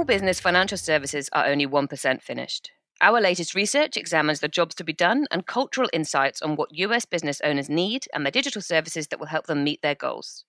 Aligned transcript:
small 0.00 0.06
business 0.06 0.40
financial 0.40 0.78
services 0.78 1.28
are 1.34 1.44
only 1.44 1.66
1% 1.66 2.22
finished. 2.22 2.70
Our 3.02 3.20
latest 3.20 3.54
research 3.54 3.98
examines 3.98 4.40
the 4.40 4.48
jobs 4.48 4.74
to 4.76 4.84
be 4.84 4.94
done 4.94 5.26
and 5.30 5.44
cultural 5.44 5.90
insights 5.92 6.40
on 6.40 6.56
what 6.56 6.70
US 6.72 7.04
business 7.04 7.38
owners 7.44 7.68
need 7.68 8.06
and 8.14 8.24
the 8.24 8.30
digital 8.30 8.62
services 8.62 9.08
that 9.08 9.20
will 9.20 9.26
help 9.26 9.46
them 9.46 9.62
meet 9.62 9.82
their 9.82 9.94
goals. 9.94 10.46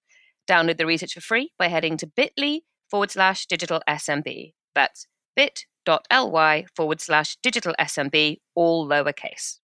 Download 0.49 0.77
the 0.77 0.85
research 0.85 1.15
for 1.15 1.19
free 1.19 1.51
by 1.59 1.67
heading 1.67 1.97
to 1.97 2.07
bit.ly 2.07 2.61
forward 2.89 3.11
slash 3.11 3.45
digital 3.45 3.81
SMB. 3.89 4.53
That's 4.73 5.05
bit.ly 5.35 6.65
forward 6.73 7.01
slash 7.01 7.35
digital 7.43 7.75
SMB, 7.77 8.37
all 8.55 8.87
lowercase. 8.87 9.57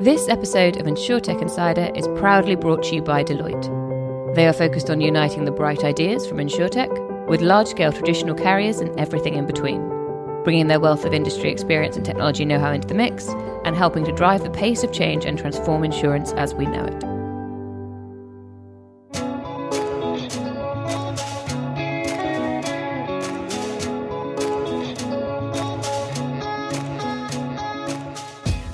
This 0.00 0.30
episode 0.30 0.78
of 0.78 0.86
InsurTech 0.86 1.42
Insider 1.42 1.92
is 1.94 2.08
proudly 2.16 2.54
brought 2.54 2.84
to 2.84 2.94
you 2.94 3.02
by 3.02 3.22
Deloitte. 3.22 4.34
They 4.34 4.46
are 4.46 4.54
focused 4.54 4.88
on 4.88 5.02
uniting 5.02 5.44
the 5.44 5.52
bright 5.52 5.84
ideas 5.84 6.26
from 6.26 6.38
InsurTech 6.38 7.11
with 7.32 7.40
large 7.40 7.68
scale 7.68 7.90
traditional 7.90 8.34
carriers 8.34 8.80
and 8.80 8.90
everything 9.00 9.32
in 9.32 9.46
between, 9.46 9.80
bringing 10.44 10.66
their 10.66 10.78
wealth 10.78 11.06
of 11.06 11.14
industry 11.14 11.50
experience 11.50 11.96
and 11.96 12.04
technology 12.04 12.44
know 12.44 12.58
how 12.58 12.70
into 12.70 12.86
the 12.86 12.92
mix 12.92 13.26
and 13.64 13.74
helping 13.74 14.04
to 14.04 14.12
drive 14.12 14.42
the 14.42 14.50
pace 14.50 14.84
of 14.84 14.92
change 14.92 15.24
and 15.24 15.38
transform 15.38 15.82
insurance 15.82 16.32
as 16.32 16.52
we 16.52 16.66
know 16.66 16.84
it. 16.84 17.02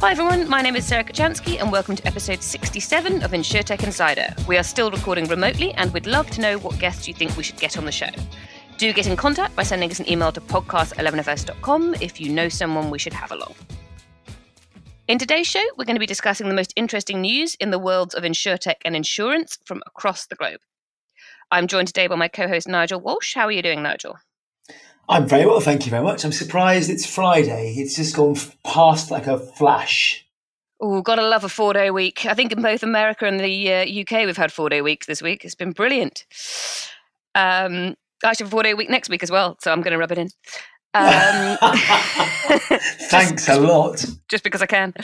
Hi 0.01 0.13
everyone, 0.13 0.49
my 0.49 0.63
name 0.63 0.75
is 0.75 0.87
Sarah 0.87 1.05
Kocianski 1.05 1.61
and 1.61 1.71
welcome 1.71 1.95
to 1.95 2.07
episode 2.07 2.43
67 2.43 3.23
of 3.23 3.33
InsurTech 3.33 3.85
Insider. 3.85 4.35
We 4.47 4.57
are 4.57 4.63
still 4.63 4.91
recording 4.91 5.27
remotely 5.27 5.75
and 5.75 5.93
we'd 5.93 6.07
love 6.07 6.31
to 6.31 6.41
know 6.41 6.57
what 6.57 6.79
guests 6.79 7.07
you 7.07 7.13
think 7.13 7.37
we 7.37 7.43
should 7.43 7.61
get 7.61 7.77
on 7.77 7.85
the 7.85 7.93
show. 7.93 8.09
Do 8.79 8.93
get 8.93 9.09
in 9.09 9.17
contact 9.17 9.57
by 9.57 9.65
sending 9.65 9.91
us 9.91 9.99
an 9.99 10.09
email 10.09 10.31
to 10.31 10.41
podcast11fs.com 10.41 11.97
if 12.01 12.21
you 12.21 12.33
know 12.33 12.49
someone 12.49 12.91
we 12.91 12.99
should 13.01 13.13
have 13.13 13.33
along. 13.33 13.57
In 15.09 15.19
today's 15.19 15.49
show, 15.49 15.65
we're 15.77 15.85
going 15.85 15.97
to 15.97 16.01
be 16.01 16.07
discussing 16.07 16.49
the 16.49 16.55
most 16.55 16.73
interesting 16.77 17.21
news 17.21 17.57
in 17.57 17.73
the 17.73 17.79
worlds 17.79 18.15
of 18.15 18.23
insurtech 18.23 18.77
and 18.85 18.95
insurance 18.95 19.59
from 19.65 19.83
across 19.85 20.27
the 20.27 20.37
globe. 20.37 20.61
I'm 21.51 21.67
joined 21.67 21.89
today 21.89 22.07
by 22.07 22.15
my 22.15 22.29
co 22.29 22.47
host 22.47 22.69
Nigel 22.69 23.01
Walsh. 23.01 23.35
How 23.35 23.47
are 23.47 23.51
you 23.51 23.63
doing, 23.63 23.83
Nigel? 23.83 24.17
I'm 25.09 25.27
very 25.27 25.45
well, 25.45 25.61
thank 25.61 25.85
you 25.85 25.91
very 25.91 26.05
much. 26.05 26.25
I'm 26.25 26.31
surprised 26.31 26.89
it's 26.89 27.07
Friday. 27.07 27.75
It's 27.79 27.97
just 27.97 28.15
gone 28.15 28.37
past 28.65 29.11
like 29.11 29.27
a 29.27 29.41
flash. 29.41 30.25
Oh, 30.81 31.03
gotta 31.03 31.27
love 31.27 31.43
a 31.43 31.49
four 31.49 31.73
day 31.73 31.91
week. 31.91 32.27
I 32.27 32.35
think 32.35 32.53
in 32.53 32.63
both 32.63 32.85
America 32.85 33.27
and 33.27 33.41
the 33.41 33.73
uh, 33.73 34.03
UK, 34.03 34.25
we've 34.25 34.37
had 34.37 34.53
four 34.53 34.69
day 34.69 34.83
weeks 34.83 35.09
this 35.09 35.21
week. 35.21 35.45
It's 35.45 35.57
been 35.57 35.73
brilliant. 35.73 36.27
Um, 37.35 37.97
I 38.25 38.33
should 38.33 38.47
have 38.47 38.49
a 38.49 38.51
four 38.51 38.63
day 38.63 38.75
week 38.75 38.91
next 38.91 39.09
week 39.09 39.23
as 39.23 39.31
well, 39.31 39.57
so 39.61 39.73
I'm 39.73 39.83
going 39.83 39.93
to 39.93 39.99
rub 39.99 40.13
it 40.13 40.19
in. 40.19 40.29
Um, 40.95 41.59
Thanks 43.11 43.45
just, 43.45 43.49
a 43.49 43.61
lot. 43.61 44.05
Just 44.29 44.43
because 44.43 44.63
I 44.63 44.67
can. 44.67 44.95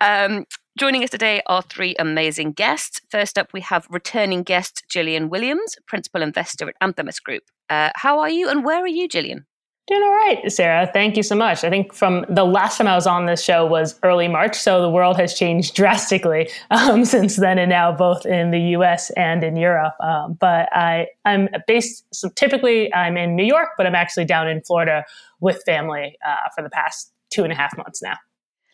Um, 0.00 0.44
joining 0.78 1.02
us 1.02 1.10
today 1.10 1.42
are 1.46 1.60
three 1.60 1.96
amazing 1.98 2.52
guests. 2.52 3.00
First 3.10 3.36
up, 3.36 3.52
we 3.52 3.60
have 3.62 3.86
returning 3.90 4.44
guest 4.44 4.84
Jillian 4.88 5.28
Williams, 5.28 5.76
principal 5.88 6.22
investor 6.22 6.68
at 6.68 6.76
Anthemis 6.80 7.20
Group. 7.20 7.42
Uh, 7.68 7.90
how 7.96 8.20
are 8.20 8.30
you 8.30 8.48
and 8.48 8.64
where 8.64 8.78
are 8.78 8.88
you, 8.88 9.08
Jillian? 9.08 9.44
Doing 9.88 10.02
all 10.02 10.12
right, 10.12 10.52
Sarah. 10.52 10.90
Thank 10.92 11.16
you 11.16 11.22
so 11.22 11.34
much. 11.34 11.64
I 11.64 11.70
think 11.70 11.94
from 11.94 12.26
the 12.28 12.44
last 12.44 12.76
time 12.76 12.86
I 12.86 12.94
was 12.94 13.06
on 13.06 13.24
this 13.24 13.42
show 13.42 13.64
was 13.64 13.98
early 14.02 14.28
March, 14.28 14.54
so 14.54 14.82
the 14.82 14.90
world 14.90 15.16
has 15.16 15.32
changed 15.32 15.74
drastically 15.80 16.50
um, 16.70 17.06
since 17.06 17.36
then 17.36 17.58
and 17.58 17.70
now, 17.70 17.92
both 17.92 18.26
in 18.26 18.50
the 18.50 18.60
U.S. 18.76 19.08
and 19.16 19.42
in 19.42 19.56
Europe. 19.56 19.94
Um, 20.00 20.36
but 20.38 20.68
I, 20.76 21.06
I'm 21.24 21.48
based. 21.66 22.04
So 22.12 22.28
typically, 22.36 22.92
I'm 22.92 23.16
in 23.16 23.34
New 23.34 23.46
York, 23.46 23.70
but 23.78 23.86
I'm 23.86 23.94
actually 23.94 24.26
down 24.26 24.46
in 24.46 24.60
Florida 24.60 25.06
with 25.40 25.62
family 25.64 26.18
uh, 26.26 26.50
for 26.54 26.62
the 26.62 26.70
past 26.70 27.10
two 27.30 27.42
and 27.42 27.52
a 27.52 27.56
half 27.56 27.74
months 27.78 28.02
now. 28.02 28.18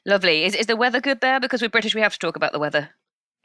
Lovely. 0.04 0.42
Is 0.42 0.56
is 0.56 0.66
the 0.66 0.74
weather 0.74 1.00
good 1.00 1.20
there? 1.20 1.38
Because 1.38 1.62
we're 1.62 1.69
British, 1.69 1.94
we 1.94 2.00
have 2.00 2.14
to 2.14 2.19
talk 2.19 2.34
about 2.34 2.53
the 2.53 2.58
weather. 2.58 2.91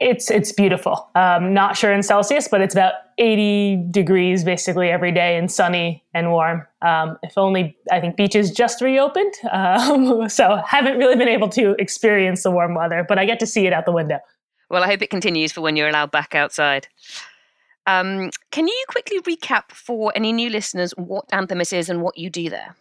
It's 0.00 0.30
it's 0.30 0.50
beautiful. 0.50 1.10
Um, 1.14 1.52
not 1.52 1.76
sure 1.76 1.92
in 1.92 2.02
Celsius, 2.02 2.48
but 2.48 2.62
it's 2.62 2.74
about 2.74 2.94
80 3.18 3.88
degrees 3.90 4.44
basically 4.44 4.88
every 4.88 5.12
day 5.12 5.36
and 5.36 5.52
sunny 5.52 6.02
and 6.14 6.30
warm. 6.30 6.66
Um, 6.80 7.18
if 7.22 7.36
only 7.36 7.76
I 7.92 8.00
think 8.00 8.16
beaches 8.16 8.50
just 8.50 8.80
reopened, 8.80 9.34
um, 9.52 10.28
so 10.28 10.56
haven't 10.66 10.98
really 10.98 11.16
been 11.16 11.28
able 11.28 11.50
to 11.50 11.76
experience 11.78 12.42
the 12.42 12.50
warm 12.50 12.74
weather, 12.74 13.04
but 13.06 13.18
I 13.18 13.26
get 13.26 13.40
to 13.40 13.46
see 13.46 13.66
it 13.66 13.74
out 13.74 13.84
the 13.84 13.92
window. 13.92 14.18
Well, 14.70 14.82
I 14.82 14.86
hope 14.86 15.02
it 15.02 15.10
continues 15.10 15.52
for 15.52 15.60
when 15.60 15.76
you're 15.76 15.88
allowed 15.88 16.12
back 16.12 16.34
outside. 16.34 16.88
Um, 17.86 18.30
can 18.50 18.68
you 18.68 18.84
quickly 18.88 19.20
recap 19.20 19.72
for 19.72 20.12
any 20.14 20.32
new 20.32 20.48
listeners 20.48 20.92
what 20.96 21.28
Anthemis 21.28 21.72
is 21.72 21.90
and 21.90 22.00
what 22.00 22.16
you 22.16 22.30
do 22.30 22.48
there? 22.48 22.76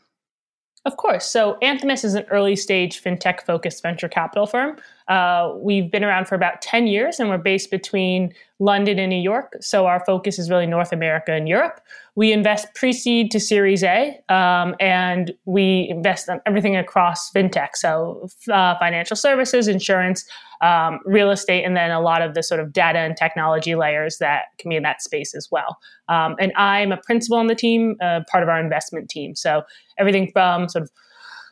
Of 0.85 0.95
course. 0.95 1.25
So 1.25 1.57
Anthemis 1.61 2.05
is 2.05 2.15
an 2.15 2.25
early 2.31 2.55
stage 2.55 3.03
fintech 3.03 3.41
focused 3.41 3.83
venture 3.83 4.07
capital 4.07 4.47
firm. 4.47 4.77
Uh, 5.09 5.53
we've 5.57 5.91
been 5.91 6.03
around 6.03 6.25
for 6.25 6.35
about 6.35 6.61
10 6.61 6.87
years 6.87 7.19
and 7.19 7.29
we're 7.29 7.37
based 7.37 7.69
between 7.69 8.33
London 8.59 8.97
and 8.97 9.09
New 9.09 9.19
York. 9.19 9.57
So 9.59 9.87
our 9.87 10.03
focus 10.05 10.39
is 10.39 10.49
really 10.49 10.67
North 10.67 10.93
America 10.93 11.33
and 11.33 11.49
Europe. 11.49 11.81
We 12.19 12.33
invest 12.33 12.67
pre 12.75 12.91
seed 12.91 13.31
to 13.31 13.39
Series 13.39 13.81
A 13.81 14.19
um, 14.27 14.75
and 14.81 15.31
we 15.45 15.87
invest 15.89 16.27
in 16.27 16.41
everything 16.45 16.75
across 16.75 17.31
fintech. 17.31 17.69
So 17.75 18.27
uh, 18.51 18.77
financial 18.77 19.15
services, 19.15 19.69
insurance, 19.69 20.25
um, 20.61 20.99
real 21.05 21.31
estate, 21.31 21.63
and 21.63 21.77
then 21.77 21.91
a 21.91 22.01
lot 22.01 22.21
of 22.21 22.33
the 22.33 22.43
sort 22.43 22.59
of 22.59 22.73
data 22.73 22.99
and 22.99 23.15
technology 23.15 23.73
layers 23.73 24.17
that 24.17 24.47
can 24.57 24.67
be 24.67 24.75
in 24.75 24.83
that 24.83 25.01
space 25.01 25.33
as 25.33 25.47
well. 25.49 25.77
Um, 26.09 26.35
and 26.41 26.51
I'm 26.57 26.91
a 26.91 26.97
principal 26.97 27.37
on 27.37 27.47
the 27.47 27.55
team, 27.55 27.95
uh, 28.01 28.19
part 28.29 28.43
of 28.43 28.49
our 28.49 28.59
investment 28.59 29.09
team. 29.09 29.33
So 29.33 29.61
everything 29.97 30.29
from 30.33 30.67
sort 30.67 30.83
of 30.83 30.89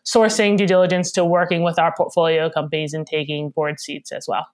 sourcing 0.06 0.58
due 0.58 0.68
diligence 0.68 1.14
to 1.14 1.24
working 1.24 1.64
with 1.64 1.80
our 1.80 1.94
portfolio 1.96 2.50
companies 2.50 2.94
and 2.94 3.08
taking 3.08 3.52
board 3.52 3.80
seats 3.80 4.12
as 4.12 4.26
well. 4.28 4.46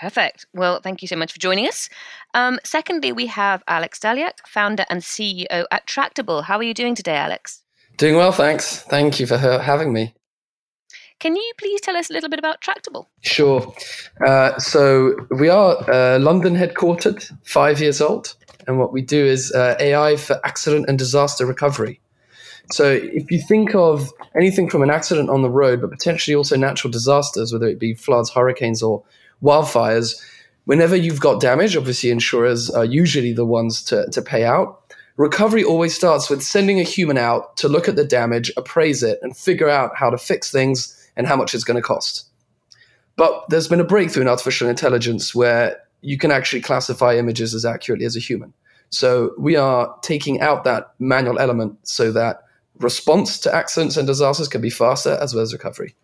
Perfect. 0.00 0.46
Well, 0.52 0.80
thank 0.80 1.02
you 1.02 1.08
so 1.08 1.16
much 1.16 1.32
for 1.32 1.38
joining 1.38 1.66
us. 1.66 1.88
Um, 2.34 2.58
secondly, 2.64 3.12
we 3.12 3.26
have 3.26 3.62
Alex 3.66 3.98
Dalyac, 3.98 4.46
founder 4.46 4.84
and 4.90 5.00
CEO 5.00 5.64
at 5.70 5.86
Tractable. 5.86 6.42
How 6.42 6.56
are 6.56 6.62
you 6.62 6.74
doing 6.74 6.94
today, 6.94 7.16
Alex? 7.16 7.62
Doing 7.96 8.16
well, 8.16 8.32
thanks. 8.32 8.80
Thank 8.82 9.18
you 9.18 9.26
for 9.26 9.38
having 9.38 9.92
me. 9.92 10.14
Can 11.18 11.34
you 11.34 11.52
please 11.56 11.80
tell 11.80 11.96
us 11.96 12.10
a 12.10 12.12
little 12.12 12.28
bit 12.28 12.38
about 12.38 12.60
Tractable? 12.60 13.08
Sure. 13.22 13.74
Uh, 14.24 14.58
so 14.58 15.16
we 15.30 15.48
are 15.48 15.78
uh, 15.90 16.18
London 16.18 16.54
headquartered, 16.54 17.32
five 17.42 17.80
years 17.80 18.02
old, 18.02 18.34
and 18.66 18.78
what 18.78 18.92
we 18.92 19.00
do 19.00 19.24
is 19.24 19.50
uh, 19.52 19.76
AI 19.80 20.16
for 20.16 20.38
accident 20.44 20.86
and 20.88 20.98
disaster 20.98 21.46
recovery. 21.46 22.00
So 22.70 22.84
if 22.90 23.30
you 23.30 23.40
think 23.40 23.74
of 23.74 24.12
anything 24.34 24.68
from 24.68 24.82
an 24.82 24.90
accident 24.90 25.30
on 25.30 25.40
the 25.40 25.48
road, 25.48 25.80
but 25.80 25.90
potentially 25.90 26.34
also 26.34 26.56
natural 26.56 26.90
disasters, 26.90 27.52
whether 27.52 27.66
it 27.66 27.78
be 27.78 27.94
floods, 27.94 28.30
hurricanes, 28.30 28.82
or 28.82 29.02
wildfires, 29.42 30.20
whenever 30.64 30.96
you've 30.96 31.20
got 31.20 31.40
damage, 31.40 31.76
obviously 31.76 32.10
insurers 32.10 32.70
are 32.70 32.84
usually 32.84 33.32
the 33.32 33.46
ones 33.46 33.82
to, 33.84 34.08
to 34.10 34.22
pay 34.22 34.44
out. 34.44 34.82
Recovery 35.16 35.64
always 35.64 35.94
starts 35.94 36.28
with 36.28 36.42
sending 36.42 36.78
a 36.78 36.82
human 36.82 37.16
out 37.16 37.56
to 37.56 37.68
look 37.68 37.88
at 37.88 37.96
the 37.96 38.04
damage, 38.04 38.52
appraise 38.56 39.02
it, 39.02 39.18
and 39.22 39.36
figure 39.36 39.68
out 39.68 39.92
how 39.96 40.10
to 40.10 40.18
fix 40.18 40.50
things 40.52 40.92
and 41.16 41.26
how 41.26 41.36
much 41.36 41.54
it's 41.54 41.64
going 41.64 41.76
to 41.76 41.82
cost. 41.82 42.26
But 43.16 43.44
there's 43.48 43.68
been 43.68 43.80
a 43.80 43.84
breakthrough 43.84 44.22
in 44.22 44.28
artificial 44.28 44.68
intelligence 44.68 45.34
where 45.34 45.80
you 46.02 46.18
can 46.18 46.30
actually 46.30 46.60
classify 46.60 47.16
images 47.16 47.54
as 47.54 47.64
accurately 47.64 48.04
as 48.04 48.14
a 48.14 48.20
human. 48.20 48.52
So 48.90 49.32
we 49.38 49.56
are 49.56 49.96
taking 50.02 50.40
out 50.40 50.64
that 50.64 50.92
manual 50.98 51.38
element 51.38 51.78
so 51.82 52.12
that 52.12 52.42
response 52.78 53.38
to 53.40 53.54
accidents 53.54 53.96
and 53.96 54.06
disasters 54.06 54.48
can 54.48 54.60
be 54.60 54.70
faster 54.70 55.18
as 55.20 55.34
well 55.34 55.42
as 55.42 55.52
recovery. 55.52 55.94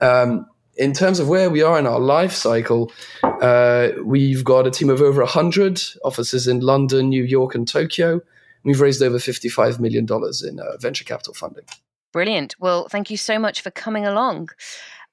Um, 0.00 0.46
in 0.76 0.92
terms 0.92 1.18
of 1.18 1.28
where 1.28 1.50
we 1.50 1.62
are 1.62 1.78
in 1.78 1.86
our 1.86 2.00
life 2.00 2.32
cycle, 2.32 2.92
uh, 3.22 3.88
we've 4.04 4.44
got 4.44 4.66
a 4.66 4.70
team 4.70 4.90
of 4.90 5.00
over 5.00 5.22
100 5.22 5.82
offices 6.04 6.46
in 6.46 6.60
London, 6.60 7.08
New 7.08 7.24
York, 7.24 7.54
and 7.54 7.66
Tokyo. 7.66 8.20
We've 8.64 8.80
raised 8.80 9.02
over 9.02 9.18
$55 9.18 9.78
million 9.78 10.06
in 10.44 10.60
uh, 10.60 10.76
venture 10.78 11.04
capital 11.04 11.34
funding. 11.34 11.64
Brilliant. 12.12 12.56
Well, 12.58 12.88
thank 12.88 13.10
you 13.10 13.16
so 13.16 13.38
much 13.38 13.60
for 13.60 13.70
coming 13.70 14.06
along. 14.06 14.50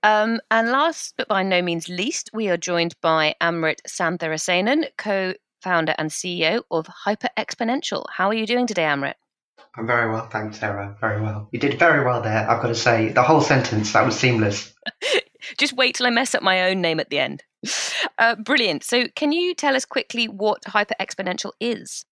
Um, 0.03 0.41
and 0.51 0.69
last 0.69 1.13
but 1.17 1.27
by 1.27 1.43
no 1.43 1.61
means 1.61 1.87
least, 1.87 2.29
we 2.33 2.49
are 2.49 2.57
joined 2.57 2.95
by 3.01 3.35
Amrit 3.41 3.79
Santhirasenan, 3.87 4.87
co 4.97 5.33
founder 5.61 5.95
and 5.97 6.09
CEO 6.09 6.63
of 6.71 6.87
Hyperexponential. 7.05 8.05
How 8.11 8.27
are 8.27 8.33
you 8.33 8.45
doing 8.45 8.67
today, 8.67 8.83
Amrit? 8.83 9.13
I'm 9.75 9.87
very 9.87 10.11
well, 10.11 10.27
thanks, 10.27 10.59
Sarah. 10.59 10.95
Very 10.99 11.21
well. 11.21 11.47
You 11.51 11.59
did 11.59 11.79
very 11.79 12.05
well 12.05 12.21
there, 12.21 12.47
I've 12.49 12.61
got 12.61 12.67
to 12.67 12.75
say. 12.75 13.09
The 13.09 13.23
whole 13.23 13.41
sentence, 13.41 13.93
that 13.93 14.05
was 14.05 14.17
seamless. 14.17 14.73
Just 15.57 15.73
wait 15.73 15.95
till 15.95 16.07
I 16.07 16.09
mess 16.09 16.35
up 16.35 16.43
my 16.43 16.69
own 16.69 16.81
name 16.81 16.99
at 16.99 17.09
the 17.09 17.19
end. 17.19 17.43
Uh, 18.17 18.35
brilliant. 18.35 18.83
So, 18.83 19.07
can 19.15 19.31
you 19.31 19.55
tell 19.55 19.75
us 19.75 19.85
quickly 19.85 20.27
what 20.27 20.61
Hyperexponential 20.63 21.51
is? 21.59 22.05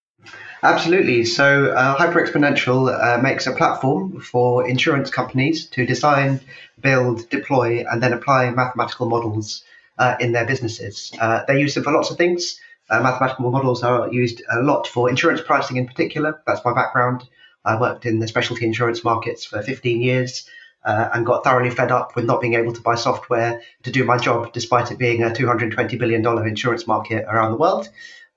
Absolutely. 0.64 1.26
So, 1.26 1.72
uh, 1.72 1.98
Hyperexponential 1.98 2.90
uh, 2.92 3.22
makes 3.22 3.48
a 3.48 3.52
platform 3.52 4.22
for 4.22 4.68
insurance 4.68 5.10
companies 5.10 5.66
to 5.68 5.86
design, 5.86 6.40
build, 6.80 7.30
deploy, 7.30 7.84
and 7.90 8.02
then 8.02 8.14
apply 8.14 8.52
mathematical 8.52 9.08
models 9.08 9.64
uh, 9.98 10.16
in 10.20 10.32
their 10.32 10.46
businesses. 10.46 11.12
Uh, 11.20 11.44
they 11.48 11.60
use 11.60 11.74
them 11.74 11.84
for 11.84 11.92
lots 11.92 12.12
of 12.12 12.18
things. 12.18 12.60
Uh, 12.90 13.02
mathematical 13.02 13.50
models 13.52 13.84
are 13.84 14.12
used 14.12 14.42
a 14.52 14.62
lot 14.62 14.88
for 14.88 15.10
insurance 15.10 15.42
pricing 15.42 15.78
in 15.78 15.88
particular. 15.88 16.42
That's 16.46 16.64
my 16.66 16.74
background. 16.74 17.28
I 17.64 17.80
worked 17.80 18.06
in 18.06 18.20
the 18.20 18.28
specialty 18.28 18.66
insurance 18.66 19.04
markets 19.04 19.46
for 19.46 19.62
15 19.62 20.02
years 20.02 20.48
uh, 20.84 21.10
and 21.14 21.26
got 21.26 21.44
thoroughly 21.44 21.70
fed 21.70 21.92
up 21.92 22.16
with 22.16 22.26
not 22.26 22.42
being 22.42 22.56
able 22.56 22.74
to 22.74 22.82
buy 22.82 22.96
software 22.96 23.62
to 23.84 23.92
do 23.92 24.04
my 24.04 24.18
job, 24.18 24.52
despite 24.54 24.92
it 24.92 24.98
being 24.98 25.24
a 25.24 25.30
$220 25.30 25.98
billion 26.00 26.26
insurance 26.48 26.88
market 26.88 27.26
around 27.28 27.52
the 27.52 27.58
world. 27.58 27.90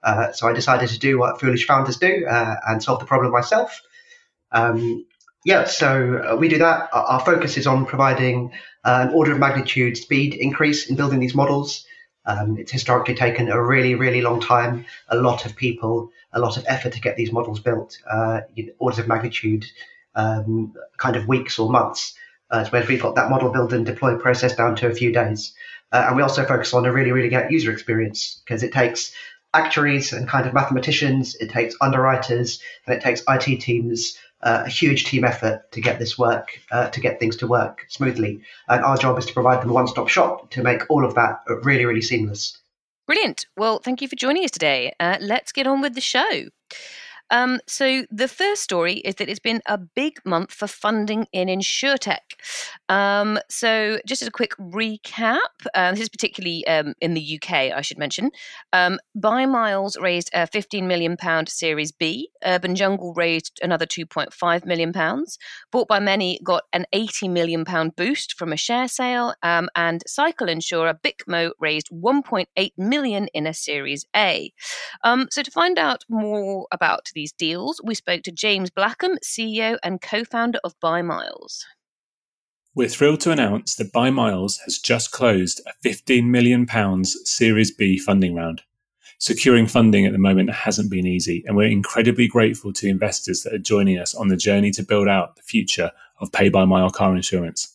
Uh, 0.03 0.33
so 0.33 0.47
I 0.47 0.53
decided 0.53 0.91
to 0.91 0.99
do 0.99 1.19
what 1.19 1.41
foolish 1.41 1.67
founders 1.67 1.97
do 1.97 2.27
uh, 2.27 2.57
and 2.69 2.83
solve 2.83 3.01
the 3.01 3.07
problem 3.07 3.33
myself. 3.33 3.81
Um, 4.53 5.07
yeah, 5.45 5.65
so 5.65 6.33
uh, 6.33 6.37
we 6.37 6.49
do 6.49 6.59
that. 6.59 6.89
Our, 6.93 7.21
focus 7.21 7.57
is 7.57 7.67
on 7.67 7.87
providing 7.87 8.53
uh, 8.85 9.07
an 9.09 9.15
order 9.15 9.33
of 9.33 9.39
magnitude 9.39 9.97
speed 9.97 10.35
increase 10.35 10.89
in 10.89 10.97
building 10.97 11.21
these 11.21 11.35
models. 11.35 11.87
Um, 12.27 12.57
it's 12.59 12.73
historically 12.73 13.15
taken 13.15 13.51
a 13.51 13.63
really, 13.63 13.95
really 13.95 14.23
long 14.23 14.41
time, 14.41 14.87
a 15.09 15.17
lot 15.17 15.45
of 15.45 15.57
people, 15.57 16.11
a 16.33 16.41
lot 16.41 16.57
of 16.57 16.65
effort 16.67 16.95
to 16.95 17.01
get 17.01 17.17
these 17.17 17.33
models 17.33 17.61
built, 17.61 17.99
uh, 18.11 18.41
orders 18.79 18.99
of 18.99 19.09
magnitude, 19.09 19.67
um, 20.15 20.75
kind 20.97 21.17
of 21.17 21.29
weeks 21.29 21.59
or 21.59 21.71
months. 21.71 22.15
Uh, 22.55 22.65
where 22.69 22.85
we've 22.87 23.03
got 23.03 23.17
that 23.17 23.31
model 23.31 23.51
build 23.51 23.73
and 23.73 23.85
deploy 23.85 24.17
process 24.17 24.55
down 24.55 24.77
to 24.77 24.87
a 24.87 24.95
few 24.95 25.13
days. 25.13 25.55
Uh, 25.91 26.05
and 26.07 26.15
we 26.15 26.23
also 26.23 26.45
focus 26.45 26.73
on 26.73 26.87
a 26.87 26.93
really, 26.93 27.11
really 27.11 27.29
great 27.29 27.51
user 27.51 27.73
experience 27.73 28.41
because 28.45 28.63
it 28.63 28.73
takes 28.73 29.13
actuaries 29.53 30.13
and 30.13 30.29
kind 30.29 30.47
of 30.47 30.55
mathematicians, 30.55 31.35
it 31.35 31.51
takes 31.51 31.75
underwriters, 31.81 32.61
and 32.87 32.95
it 32.95 33.03
takes 33.03 33.25
IT 33.27 33.61
teams 33.61 34.17
uh, 34.45 34.63
a 34.67 34.69
huge 34.69 35.05
team 35.05 35.25
effort 35.25 35.73
to 35.73 35.81
get 35.81 35.99
this 35.99 36.17
work, 36.17 36.61
uh, 36.71 36.89
to 36.91 37.01
get 37.01 37.19
things 37.19 37.35
to 37.39 37.49
work 37.49 37.87
smoothly. 37.89 38.43
And 38.69 38.85
our 38.85 38.97
job 38.97 39.19
is 39.19 39.27
to 39.27 39.33
provide 39.33 39.61
them 39.61 39.71
a 39.71 39.73
one 39.73 39.89
stop 39.89 40.09
shop 40.09 40.53
to 40.53 40.63
make 40.63 40.83
all 40.89 41.05
of 41.05 41.17
that 41.17 41.41
really, 41.65 41.87
really 41.87 42.03
seamless. 42.03 42.57
Brilliant. 43.09 43.47
Well, 43.57 43.81
thank 43.81 44.01
you 44.01 44.07
for 44.07 44.15
joining 44.15 44.45
us 44.45 44.53
today. 44.53 44.93
Uh, 45.01 45.17
let's 45.21 45.51
get 45.51 45.67
on 45.67 45.81
with 45.81 45.97
the 45.97 46.01
show. 46.01 46.31
Um, 47.35 47.59
so 47.67 48.05
the 48.13 48.29
first 48.29 48.63
story 48.63 48.95
is 48.99 49.17
that 49.17 49.29
it's 49.29 49.41
been 49.41 49.61
a 49.67 49.77
big 49.77 50.21
month 50.25 50.53
for 50.53 50.69
funding 50.69 51.27
in 51.33 51.49
insurtech. 51.49 52.39
Um, 52.89 53.41
so 53.51 53.99
just 54.07 54.23
as 54.23 54.29
a 54.29 54.31
quick 54.31 54.53
recap, 54.57 55.39
uh, 55.75 55.91
this 55.91 56.03
is 56.03 56.09
particularly 56.09 56.65
um, 56.69 56.95
in 57.01 57.15
the 57.15 57.41
UK, 57.41 57.53
I 57.75 57.81
should 57.81 57.99
mention. 57.99 58.31
Um, 58.73 59.01
By 59.17 59.47
Miles 59.47 59.97
raised 59.97 60.31
a 60.33 60.47
15 60.47 60.87
million 60.87 61.17
pound 61.17 61.49
Series 61.49 61.91
B. 61.91 62.29
Urban 62.45 62.77
Jungle 62.77 63.13
raised 63.15 63.59
another 63.65 63.85
2.5 63.85 64.65
million 64.65 64.93
pounds. 64.93 65.37
Bought 65.73 65.89
by 65.89 65.99
Many 65.99 66.39
got 66.45 66.63
an 66.73 66.87
80 66.93 67.27
million 67.29 67.65
pound 67.65 67.97
boost 67.97 68.35
from 68.39 68.53
a 68.53 68.57
share 68.57 68.87
sale, 68.87 69.35
um, 69.43 69.69
and 69.75 70.05
cycle 70.07 70.49
insurer 70.49 70.95
Bikmo 71.03 71.51
raised 71.59 71.89
1.8 71.91 72.47
million 72.79 73.27
in 73.35 73.49
a 73.49 73.55
Series 73.55 74.07
A. 74.15 74.53
Um, 75.03 75.27
so 75.33 75.43
to 75.43 75.51
find 75.51 75.81
out 75.81 76.05
more 76.09 76.69
about 76.71 77.09
these 77.25 77.33
deals, 77.33 77.81
we 77.83 77.95
spoke 77.95 78.23
to 78.23 78.31
James 78.31 78.69
Blackham, 78.69 79.17
CEO 79.25 79.79
and 79.83 79.99
co 79.99 80.25
founder 80.25 80.59
of 80.63 80.79
By 80.79 81.01
Miles. 81.01 81.65
We're 82.75 82.89
thrilled 82.89 83.21
to 83.21 83.31
announce 83.31 83.77
that 83.77 83.93
By 83.93 84.11
Miles 84.11 84.59
has 84.67 84.79
just 84.79 85.11
closed 85.11 85.63
a 85.67 85.89
£15 85.89 86.27
million 86.27 86.67
Series 87.05 87.71
B 87.71 87.99
funding 87.99 88.35
round. 88.35 88.61
Securing 89.19 89.67
funding 89.67 90.05
at 90.05 90.13
the 90.13 90.19
moment 90.19 90.51
hasn't 90.51 90.91
been 90.91 91.07
easy, 91.07 91.43
and 91.47 91.57
we're 91.57 91.69
incredibly 91.69 92.29
grateful 92.29 92.75
to 92.75 92.89
investors 92.89 93.43
that 93.43 93.55
are 93.55 93.59
joining 93.59 93.99
us 93.99 94.15
on 94.15 94.29
the 94.29 94.37
journey 94.37 94.71
to 94.73 94.83
build 94.83 95.09
out 95.09 95.37
the 95.37 95.43
future 95.43 95.93
of 96.21 96.31
pay 96.31 96.51
by 96.51 96.67
mile 96.67 96.91
car 96.91 97.17
insurance. 97.17 97.74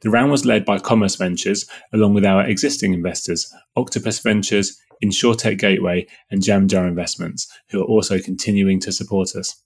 The 0.00 0.10
round 0.10 0.30
was 0.30 0.44
led 0.44 0.64
by 0.64 0.78
Commerce 0.78 1.16
Ventures, 1.16 1.66
along 1.92 2.14
with 2.14 2.24
our 2.24 2.44
existing 2.44 2.94
investors, 2.94 3.52
Octopus 3.76 4.20
Ventures, 4.20 4.80
InsurTech 5.02 5.58
Gateway, 5.58 6.06
and 6.30 6.42
Jamjar 6.42 6.86
Investments, 6.88 7.48
who 7.68 7.80
are 7.80 7.86
also 7.86 8.18
continuing 8.18 8.80
to 8.80 8.92
support 8.92 9.34
us. 9.36 9.62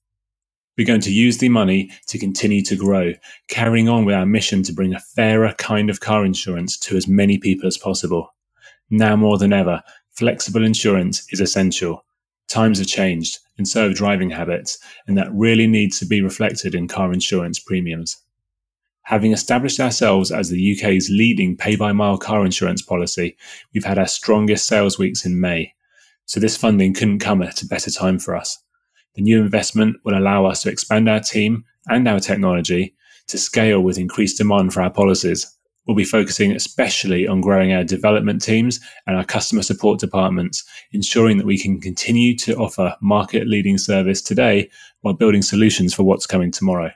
We're 0.77 0.87
going 0.87 1.01
to 1.03 1.13
use 1.13 1.39
the 1.39 1.49
money 1.49 1.91
to 2.07 2.19
continue 2.19 2.63
to 2.65 2.77
grow, 2.77 3.13
carrying 3.49 3.89
on 3.89 4.05
with 4.05 4.15
our 4.15 4.27
mission 4.27 4.63
to 4.65 4.73
bring 4.73 4.95
a 4.95 5.01
fairer 5.01 5.53
kind 5.59 5.91
of 5.91 6.01
car 6.01 6.25
insurance 6.25 6.79
to 6.79 6.97
as 6.97 7.07
many 7.07 7.39
people 7.39 7.67
as 7.67 7.77
possible. 7.77 8.35
Now 8.89 9.15
more 9.15 9.37
than 9.37 9.53
ever, 9.53 9.83
flexible 10.13 10.65
insurance 10.65 11.27
is 11.31 11.41
essential. 11.41 12.05
Times 12.49 12.79
have 12.79 12.89
changed, 12.89 13.39
and 13.59 13.69
so 13.69 13.89
have 13.89 13.95
driving 13.95 14.31
habits, 14.31 14.79
and 15.07 15.17
that 15.19 15.33
really 15.33 15.67
needs 15.67 15.99
to 15.99 16.07
be 16.07 16.23
reflected 16.23 16.75
in 16.75 16.89
car 16.89 17.13
insurance 17.13 17.59
premiums. 17.59 18.17
Having 19.11 19.33
established 19.33 19.81
ourselves 19.81 20.31
as 20.31 20.51
the 20.51 20.73
UK's 20.73 21.11
leading 21.11 21.57
pay 21.57 21.75
by 21.75 21.91
mile 21.91 22.17
car 22.17 22.45
insurance 22.45 22.81
policy, 22.81 23.37
we've 23.75 23.83
had 23.83 23.99
our 23.99 24.07
strongest 24.07 24.67
sales 24.67 25.01
weeks 25.01 25.27
in 25.27 25.41
May. 25.41 25.75
So 26.27 26.39
this 26.39 26.57
funding 26.57 26.95
couldn't 26.95 27.19
come 27.19 27.43
at 27.43 27.61
a 27.61 27.67
better 27.67 27.91
time 27.91 28.21
for 28.21 28.37
us. 28.37 28.57
The 29.17 29.23
new 29.23 29.41
investment 29.41 29.97
will 30.05 30.17
allow 30.17 30.45
us 30.45 30.63
to 30.63 30.71
expand 30.71 31.09
our 31.09 31.19
team 31.19 31.65
and 31.89 32.07
our 32.07 32.21
technology 32.21 32.95
to 33.27 33.37
scale 33.37 33.81
with 33.81 33.99
increased 33.99 34.39
demand 34.39 34.73
for 34.73 34.81
our 34.81 34.91
policies. 34.93 35.45
We'll 35.89 35.97
be 35.97 36.05
focusing 36.05 36.53
especially 36.53 37.27
on 37.27 37.41
growing 37.41 37.73
our 37.73 37.83
development 37.83 38.43
teams 38.43 38.79
and 39.09 39.17
our 39.17 39.25
customer 39.25 39.63
support 39.63 39.99
departments, 39.99 40.63
ensuring 40.93 41.39
that 41.39 41.47
we 41.47 41.59
can 41.59 41.81
continue 41.81 42.37
to 42.39 42.55
offer 42.55 42.95
market 43.03 43.49
leading 43.49 43.77
service 43.77 44.23
today 44.23 44.71
while 45.01 45.15
building 45.15 45.43
solutions 45.43 45.93
for 45.93 46.05
what's 46.05 46.27
coming 46.27 46.53
tomorrow. 46.53 46.93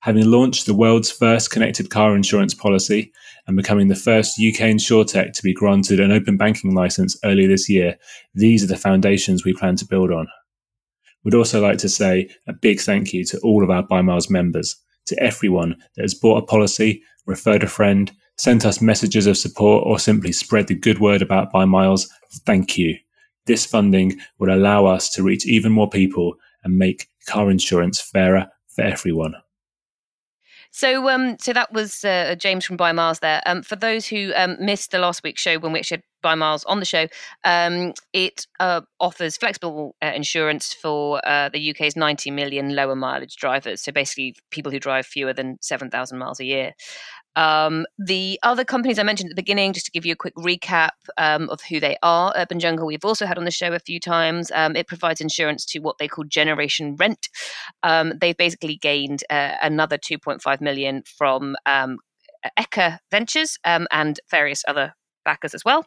Having 0.00 0.30
launched 0.30 0.66
the 0.66 0.74
world's 0.74 1.10
first 1.10 1.50
connected 1.50 1.90
car 1.90 2.14
insurance 2.14 2.54
policy 2.54 3.12
and 3.46 3.56
becoming 3.56 3.88
the 3.88 3.96
first 3.96 4.38
UK 4.38 4.70
insurtech 4.70 5.32
to 5.32 5.42
be 5.42 5.52
granted 5.52 5.98
an 5.98 6.12
open 6.12 6.36
banking 6.36 6.72
license 6.72 7.18
earlier 7.24 7.48
this 7.48 7.68
year, 7.68 7.96
these 8.32 8.62
are 8.62 8.68
the 8.68 8.76
foundations 8.76 9.44
we 9.44 9.52
plan 9.52 9.74
to 9.76 9.84
build 9.84 10.12
on. 10.12 10.28
We'd 11.24 11.34
also 11.34 11.60
like 11.60 11.78
to 11.78 11.88
say 11.88 12.30
a 12.46 12.52
big 12.52 12.80
thank 12.80 13.12
you 13.12 13.24
to 13.24 13.40
all 13.40 13.64
of 13.64 13.70
our 13.70 13.82
By 13.82 14.02
Miles 14.02 14.30
members, 14.30 14.76
to 15.06 15.20
everyone 15.20 15.74
that 15.96 16.02
has 16.02 16.14
bought 16.14 16.42
a 16.42 16.46
policy, 16.46 17.02
referred 17.26 17.64
a 17.64 17.68
friend, 17.68 18.12
sent 18.36 18.64
us 18.64 18.80
messages 18.80 19.26
of 19.26 19.36
support, 19.36 19.84
or 19.84 19.98
simply 19.98 20.30
spread 20.30 20.68
the 20.68 20.76
good 20.76 21.00
word 21.00 21.22
about 21.22 21.50
By 21.50 21.64
Miles. 21.64 22.08
Thank 22.46 22.78
you. 22.78 22.96
This 23.46 23.66
funding 23.66 24.20
will 24.38 24.54
allow 24.54 24.86
us 24.86 25.10
to 25.10 25.24
reach 25.24 25.44
even 25.44 25.72
more 25.72 25.90
people 25.90 26.34
and 26.62 26.78
make 26.78 27.08
car 27.26 27.50
insurance 27.50 28.00
fairer 28.00 28.46
for 28.68 28.82
everyone. 28.82 29.34
So, 30.70 31.08
um, 31.08 31.36
so 31.40 31.52
that 31.52 31.72
was 31.72 32.04
uh, 32.04 32.34
James 32.38 32.64
from 32.64 32.76
By 32.76 32.92
Miles 32.92 33.20
there. 33.20 33.42
Um, 33.46 33.62
for 33.62 33.76
those 33.76 34.06
who 34.06 34.32
um, 34.36 34.56
missed 34.60 34.90
the 34.90 34.98
last 34.98 35.22
week's 35.22 35.42
show 35.42 35.58
when 35.58 35.72
we 35.72 35.78
actually 35.78 35.98
had 35.98 36.02
By 36.22 36.34
Miles 36.34 36.64
on 36.64 36.78
the 36.78 36.84
show, 36.84 37.08
um, 37.44 37.94
it 38.12 38.46
uh, 38.60 38.82
offers 39.00 39.36
flexible 39.36 39.96
uh, 40.02 40.12
insurance 40.14 40.72
for 40.72 41.26
uh, 41.26 41.48
the 41.48 41.70
UK's 41.70 41.96
90 41.96 42.30
million 42.30 42.74
lower 42.74 42.94
mileage 42.94 43.36
drivers. 43.36 43.82
So 43.82 43.92
basically, 43.92 44.36
people 44.50 44.70
who 44.70 44.78
drive 44.78 45.06
fewer 45.06 45.32
than 45.32 45.58
7,000 45.60 46.18
miles 46.18 46.40
a 46.40 46.44
year. 46.44 46.74
Um, 47.38 47.86
the 47.98 48.36
other 48.42 48.64
companies 48.64 48.98
I 48.98 49.04
mentioned 49.04 49.28
at 49.28 49.36
the 49.36 49.40
beginning, 49.40 49.72
just 49.72 49.86
to 49.86 49.92
give 49.92 50.04
you 50.04 50.12
a 50.12 50.16
quick 50.16 50.34
recap 50.34 50.90
um, 51.18 51.48
of 51.50 51.60
who 51.62 51.78
they 51.78 51.96
are, 52.02 52.32
Urban 52.34 52.58
Jungle, 52.58 52.88
we've 52.88 53.04
also 53.04 53.26
had 53.26 53.38
on 53.38 53.44
the 53.44 53.52
show 53.52 53.72
a 53.72 53.78
few 53.78 54.00
times. 54.00 54.50
Um, 54.52 54.74
it 54.74 54.88
provides 54.88 55.20
insurance 55.20 55.64
to 55.66 55.78
what 55.78 55.98
they 55.98 56.08
call 56.08 56.24
Generation 56.24 56.96
Rent. 56.96 57.28
Um, 57.84 58.14
they've 58.20 58.36
basically 58.36 58.74
gained 58.74 59.22
uh, 59.30 59.54
another 59.62 59.98
2.5 59.98 60.60
million 60.60 61.04
from 61.16 61.54
um, 61.64 61.98
Eka 62.58 62.98
Ventures 63.12 63.56
um, 63.64 63.86
and 63.92 64.18
various 64.28 64.64
other 64.66 64.94
backers 65.24 65.54
as 65.54 65.64
well. 65.64 65.86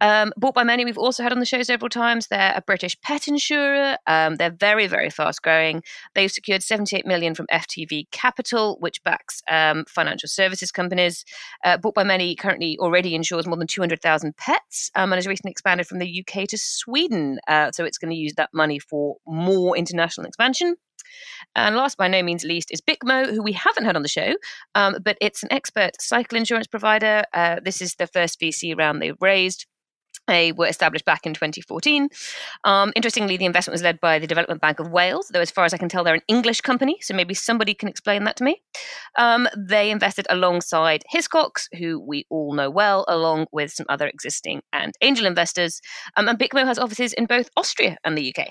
Um, 0.00 0.32
bought 0.36 0.54
by 0.54 0.64
many, 0.64 0.84
we've 0.84 0.98
also 0.98 1.22
had 1.22 1.32
on 1.32 1.40
the 1.40 1.46
show 1.46 1.62
several 1.62 1.88
times. 1.88 2.28
They're 2.28 2.54
a 2.56 2.62
British 2.62 3.00
pet 3.00 3.28
insurer. 3.28 3.96
Um, 4.06 4.36
they're 4.36 4.50
very, 4.50 4.86
very 4.86 5.10
fast 5.10 5.42
growing. 5.42 5.82
They've 6.14 6.30
secured 6.30 6.62
78 6.62 7.06
million 7.06 7.34
from 7.34 7.46
FTV 7.52 8.10
Capital, 8.10 8.76
which 8.80 9.02
backs 9.02 9.42
um, 9.50 9.84
financial 9.88 10.28
services 10.28 10.72
companies. 10.72 11.24
Uh, 11.64 11.76
bought 11.76 11.94
by 11.94 12.04
many, 12.04 12.34
currently 12.34 12.78
already 12.78 13.14
insures 13.14 13.46
more 13.46 13.56
than 13.56 13.66
200,000 13.66 14.36
pets 14.36 14.90
um, 14.94 15.12
and 15.12 15.18
has 15.18 15.26
recently 15.26 15.50
expanded 15.50 15.86
from 15.86 15.98
the 15.98 16.24
UK 16.24 16.48
to 16.48 16.58
Sweden. 16.58 17.38
Uh, 17.46 17.70
so 17.72 17.84
it's 17.84 17.98
going 17.98 18.10
to 18.10 18.16
use 18.16 18.34
that 18.34 18.50
money 18.52 18.78
for 18.78 19.16
more 19.26 19.76
international 19.76 20.26
expansion. 20.26 20.76
And 21.56 21.76
last 21.76 21.96
by 21.96 22.08
no 22.08 22.22
means 22.22 22.44
least 22.44 22.70
is 22.70 22.80
Bikmo, 22.80 23.30
who 23.30 23.42
we 23.42 23.52
haven't 23.52 23.84
had 23.84 23.96
on 23.96 24.02
the 24.02 24.08
show, 24.08 24.34
um, 24.74 24.96
but 25.02 25.16
it's 25.20 25.42
an 25.42 25.52
expert 25.52 26.00
cycle 26.00 26.38
insurance 26.38 26.66
provider. 26.66 27.24
Uh, 27.32 27.56
this 27.62 27.82
is 27.82 27.96
the 27.96 28.06
first 28.06 28.40
VC 28.40 28.76
round 28.76 29.02
they've 29.02 29.16
raised. 29.20 29.66
They 30.30 30.52
were 30.52 30.68
established 30.68 31.04
back 31.04 31.26
in 31.26 31.34
2014. 31.34 32.08
Um, 32.62 32.92
interestingly, 32.94 33.36
the 33.36 33.46
investment 33.46 33.74
was 33.74 33.82
led 33.82 33.98
by 33.98 34.20
the 34.20 34.28
Development 34.28 34.60
Bank 34.60 34.78
of 34.78 34.88
Wales, 34.88 35.26
though, 35.32 35.40
as 35.40 35.50
far 35.50 35.64
as 35.64 35.74
I 35.74 35.76
can 35.76 35.88
tell, 35.88 36.04
they're 36.04 36.14
an 36.14 36.22
English 36.28 36.60
company, 36.60 36.98
so 37.00 37.14
maybe 37.14 37.34
somebody 37.34 37.74
can 37.74 37.88
explain 37.88 38.22
that 38.22 38.36
to 38.36 38.44
me. 38.44 38.62
Um, 39.18 39.48
they 39.56 39.90
invested 39.90 40.28
alongside 40.30 41.02
Hiscox, 41.12 41.66
who 41.76 41.98
we 41.98 42.26
all 42.30 42.54
know 42.54 42.70
well, 42.70 43.04
along 43.08 43.48
with 43.50 43.72
some 43.72 43.86
other 43.88 44.06
existing 44.06 44.62
and 44.72 44.94
angel 45.00 45.26
investors. 45.26 45.80
Um, 46.16 46.28
and 46.28 46.38
Bikmo 46.38 46.64
has 46.64 46.78
offices 46.78 47.12
in 47.12 47.26
both 47.26 47.50
Austria 47.56 47.96
and 48.04 48.16
the 48.16 48.32
UK. 48.32 48.50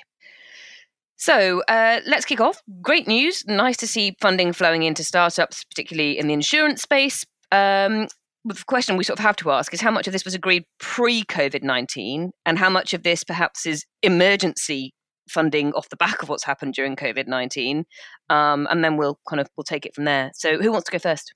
So 1.16 1.64
uh, 1.70 2.02
let's 2.06 2.26
kick 2.26 2.42
off. 2.42 2.62
Great 2.82 3.08
news. 3.08 3.46
Nice 3.48 3.78
to 3.78 3.88
see 3.88 4.18
funding 4.20 4.52
flowing 4.52 4.84
into 4.84 5.06
startups, 5.06 5.64
particularly 5.64 6.20
in 6.20 6.28
the 6.28 6.34
insurance 6.34 6.82
space. 6.82 7.26
Um, 7.54 8.08
the 8.46 8.64
question 8.68 8.98
we 8.98 9.04
sort 9.04 9.20
of 9.20 9.24
have 9.24 9.36
to 9.38 9.52
ask 9.52 9.74
is 9.74 9.82
how 9.82 9.92
much 9.92 10.08
of 10.08 10.14
this 10.14 10.26
was 10.26 10.34
agreed 10.34 10.64
pre 10.80 11.24
COVID 11.24 11.64
19 11.64 12.32
and 12.46 12.60
how 12.60 12.70
much 12.70 12.94
of 12.94 13.04
this 13.04 13.24
perhaps 13.24 13.66
is 13.66 13.86
emergency 14.02 14.94
funding 15.30 15.72
off 15.74 15.90
the 15.90 15.96
back 15.96 16.22
of 16.24 16.30
what's 16.30 16.44
happened 16.44 16.74
during 16.74 16.96
COVID 16.96 17.28
nineteen, 17.28 17.86
um, 18.30 18.68
and 18.70 18.84
then 18.84 18.98
we'll 18.98 19.20
kind 19.30 19.40
of 19.40 19.48
we'll 19.56 19.64
take 19.64 19.86
it 19.86 19.96
from 19.96 20.06
there. 20.06 20.32
So, 20.34 20.58
who 20.58 20.72
wants 20.72 20.86
to 20.86 20.92
go 20.92 21.00
first? 21.00 21.34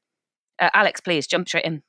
Uh, 0.59 0.69
Alex, 0.73 0.99
please 0.99 1.27
jump 1.27 1.47
straight 1.47 1.65
in. 1.65 1.83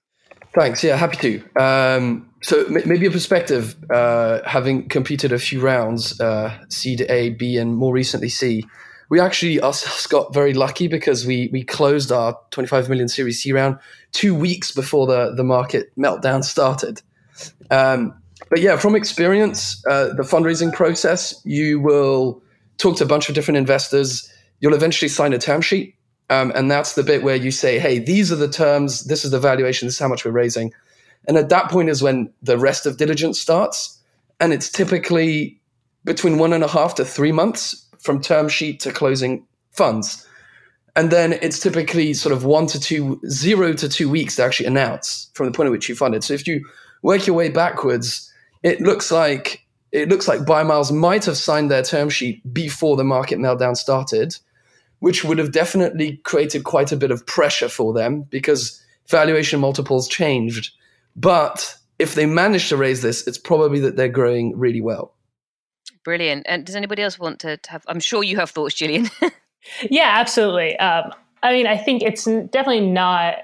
Thanks. 0.54 0.84
Yeah, 0.84 0.96
happy 0.96 1.16
to. 1.16 1.62
Um, 1.62 2.30
so 2.42 2.64
m- 2.66 2.86
maybe 2.86 3.06
a 3.06 3.10
perspective, 3.10 3.76
uh, 3.90 4.40
having 4.46 4.88
completed 4.88 5.32
a 5.32 5.38
few 5.38 5.60
rounds, 5.60 6.20
uh, 6.20 6.56
seed 6.68 7.02
A, 7.08 7.30
B, 7.30 7.56
and 7.56 7.76
more 7.76 7.92
recently 7.92 8.28
C, 8.28 8.64
we 9.08 9.20
actually 9.20 9.60
ourselves 9.60 10.06
got 10.16 10.32
very 10.34 10.54
lucky 10.54 10.88
because 10.88 11.26
we 11.26 11.48
we 11.52 11.64
closed 11.64 12.12
our 12.12 12.38
25 12.50 12.88
million 12.88 13.08
Series 13.08 13.42
C 13.42 13.52
round 13.52 13.78
two 14.12 14.34
weeks 14.34 14.70
before 14.70 15.06
the 15.06 15.34
the 15.34 15.44
market 15.44 15.92
meltdown 15.96 16.44
started. 16.44 17.02
Um, 17.70 18.14
but 18.50 18.60
yeah, 18.60 18.76
from 18.76 18.94
experience, 18.94 19.84
uh, 19.86 20.12
the 20.14 20.22
fundraising 20.22 20.72
process, 20.72 21.40
you 21.44 21.80
will 21.80 22.42
talk 22.78 22.96
to 22.98 23.04
a 23.04 23.06
bunch 23.06 23.28
of 23.28 23.34
different 23.34 23.58
investors. 23.58 24.30
You'll 24.60 24.74
eventually 24.74 25.08
sign 25.08 25.32
a 25.32 25.38
term 25.38 25.60
sheet 25.60 25.96
um, 26.30 26.52
and 26.54 26.70
that's 26.70 26.94
the 26.94 27.02
bit 27.02 27.22
where 27.22 27.36
you 27.36 27.50
say, 27.50 27.78
hey, 27.78 27.98
these 27.98 28.32
are 28.32 28.36
the 28.36 28.48
terms, 28.48 29.04
this 29.04 29.24
is 29.24 29.30
the 29.30 29.38
valuation, 29.38 29.86
this 29.86 29.94
is 29.94 30.00
how 30.00 30.08
much 30.08 30.24
we're 30.24 30.30
raising. 30.30 30.72
And 31.28 31.36
at 31.36 31.48
that 31.50 31.70
point 31.70 31.88
is 31.88 32.02
when 32.02 32.32
the 32.42 32.58
rest 32.58 32.86
of 32.86 32.96
diligence 32.96 33.40
starts. 33.40 34.00
And 34.40 34.52
it's 34.52 34.70
typically 34.70 35.60
between 36.04 36.38
one 36.38 36.52
and 36.52 36.64
a 36.64 36.68
half 36.68 36.94
to 36.96 37.04
three 37.04 37.32
months 37.32 37.83
from 38.04 38.20
term 38.20 38.48
sheet 38.48 38.80
to 38.80 38.92
closing 38.92 39.44
funds. 39.72 40.26
And 40.94 41.10
then 41.10 41.32
it's 41.42 41.58
typically 41.58 42.14
sort 42.14 42.32
of 42.32 42.44
one 42.44 42.68
to 42.68 42.78
two, 42.78 43.20
zero 43.28 43.72
to 43.72 43.88
two 43.88 44.08
weeks 44.08 44.36
to 44.36 44.44
actually 44.44 44.66
announce 44.66 45.28
from 45.34 45.46
the 45.46 45.52
point 45.52 45.66
at 45.66 45.72
which 45.72 45.88
you 45.88 45.96
funded. 45.96 46.22
So 46.22 46.34
if 46.34 46.46
you 46.46 46.64
work 47.02 47.26
your 47.26 47.34
way 47.34 47.48
backwards, 47.48 48.32
it 48.62 48.80
looks 48.80 49.10
like 49.10 49.62
it 49.90 50.08
looks 50.08 50.28
like 50.28 50.46
Miles 50.46 50.92
might 50.92 51.24
have 51.24 51.36
signed 51.36 51.70
their 51.70 51.82
term 51.82 52.08
sheet 52.08 52.40
before 52.52 52.96
the 52.96 53.04
market 53.04 53.38
meltdown 53.38 53.76
started 53.76 54.36
which 55.04 55.22
would 55.22 55.36
have 55.36 55.52
definitely 55.52 56.16
created 56.24 56.64
quite 56.64 56.90
a 56.90 56.96
bit 56.96 57.10
of 57.10 57.26
pressure 57.26 57.68
for 57.68 57.92
them 57.92 58.22
because 58.22 58.82
valuation 59.08 59.60
multiples 59.60 60.08
changed. 60.08 60.72
But 61.14 61.76
if 61.98 62.14
they 62.14 62.24
manage 62.24 62.70
to 62.70 62.78
raise 62.78 63.02
this, 63.02 63.26
it's 63.26 63.36
probably 63.36 63.80
that 63.80 63.96
they're 63.96 64.08
growing 64.08 64.58
really 64.58 64.80
well. 64.80 65.13
Brilliant. 66.04 66.46
And 66.48 66.64
does 66.64 66.76
anybody 66.76 67.02
else 67.02 67.18
want 67.18 67.40
to 67.40 67.58
have? 67.68 67.84
I'm 67.88 68.00
sure 68.00 68.22
you 68.22 68.36
have 68.36 68.50
thoughts, 68.50 68.74
Julian. 68.74 69.08
yeah, 69.90 70.10
absolutely. 70.14 70.78
Um, 70.78 71.12
I 71.42 71.52
mean, 71.52 71.66
I 71.66 71.76
think 71.76 72.02
it's 72.02 72.24
definitely 72.24 72.86
not. 72.86 73.36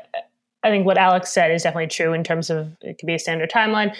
I 0.62 0.68
think 0.68 0.84
what 0.84 0.98
Alex 0.98 1.30
said 1.30 1.50
is 1.50 1.62
definitely 1.62 1.86
true 1.86 2.12
in 2.12 2.22
terms 2.22 2.50
of 2.50 2.76
it 2.82 2.98
could 2.98 3.06
be 3.06 3.14
a 3.14 3.18
standard 3.18 3.50
timeline 3.50 3.94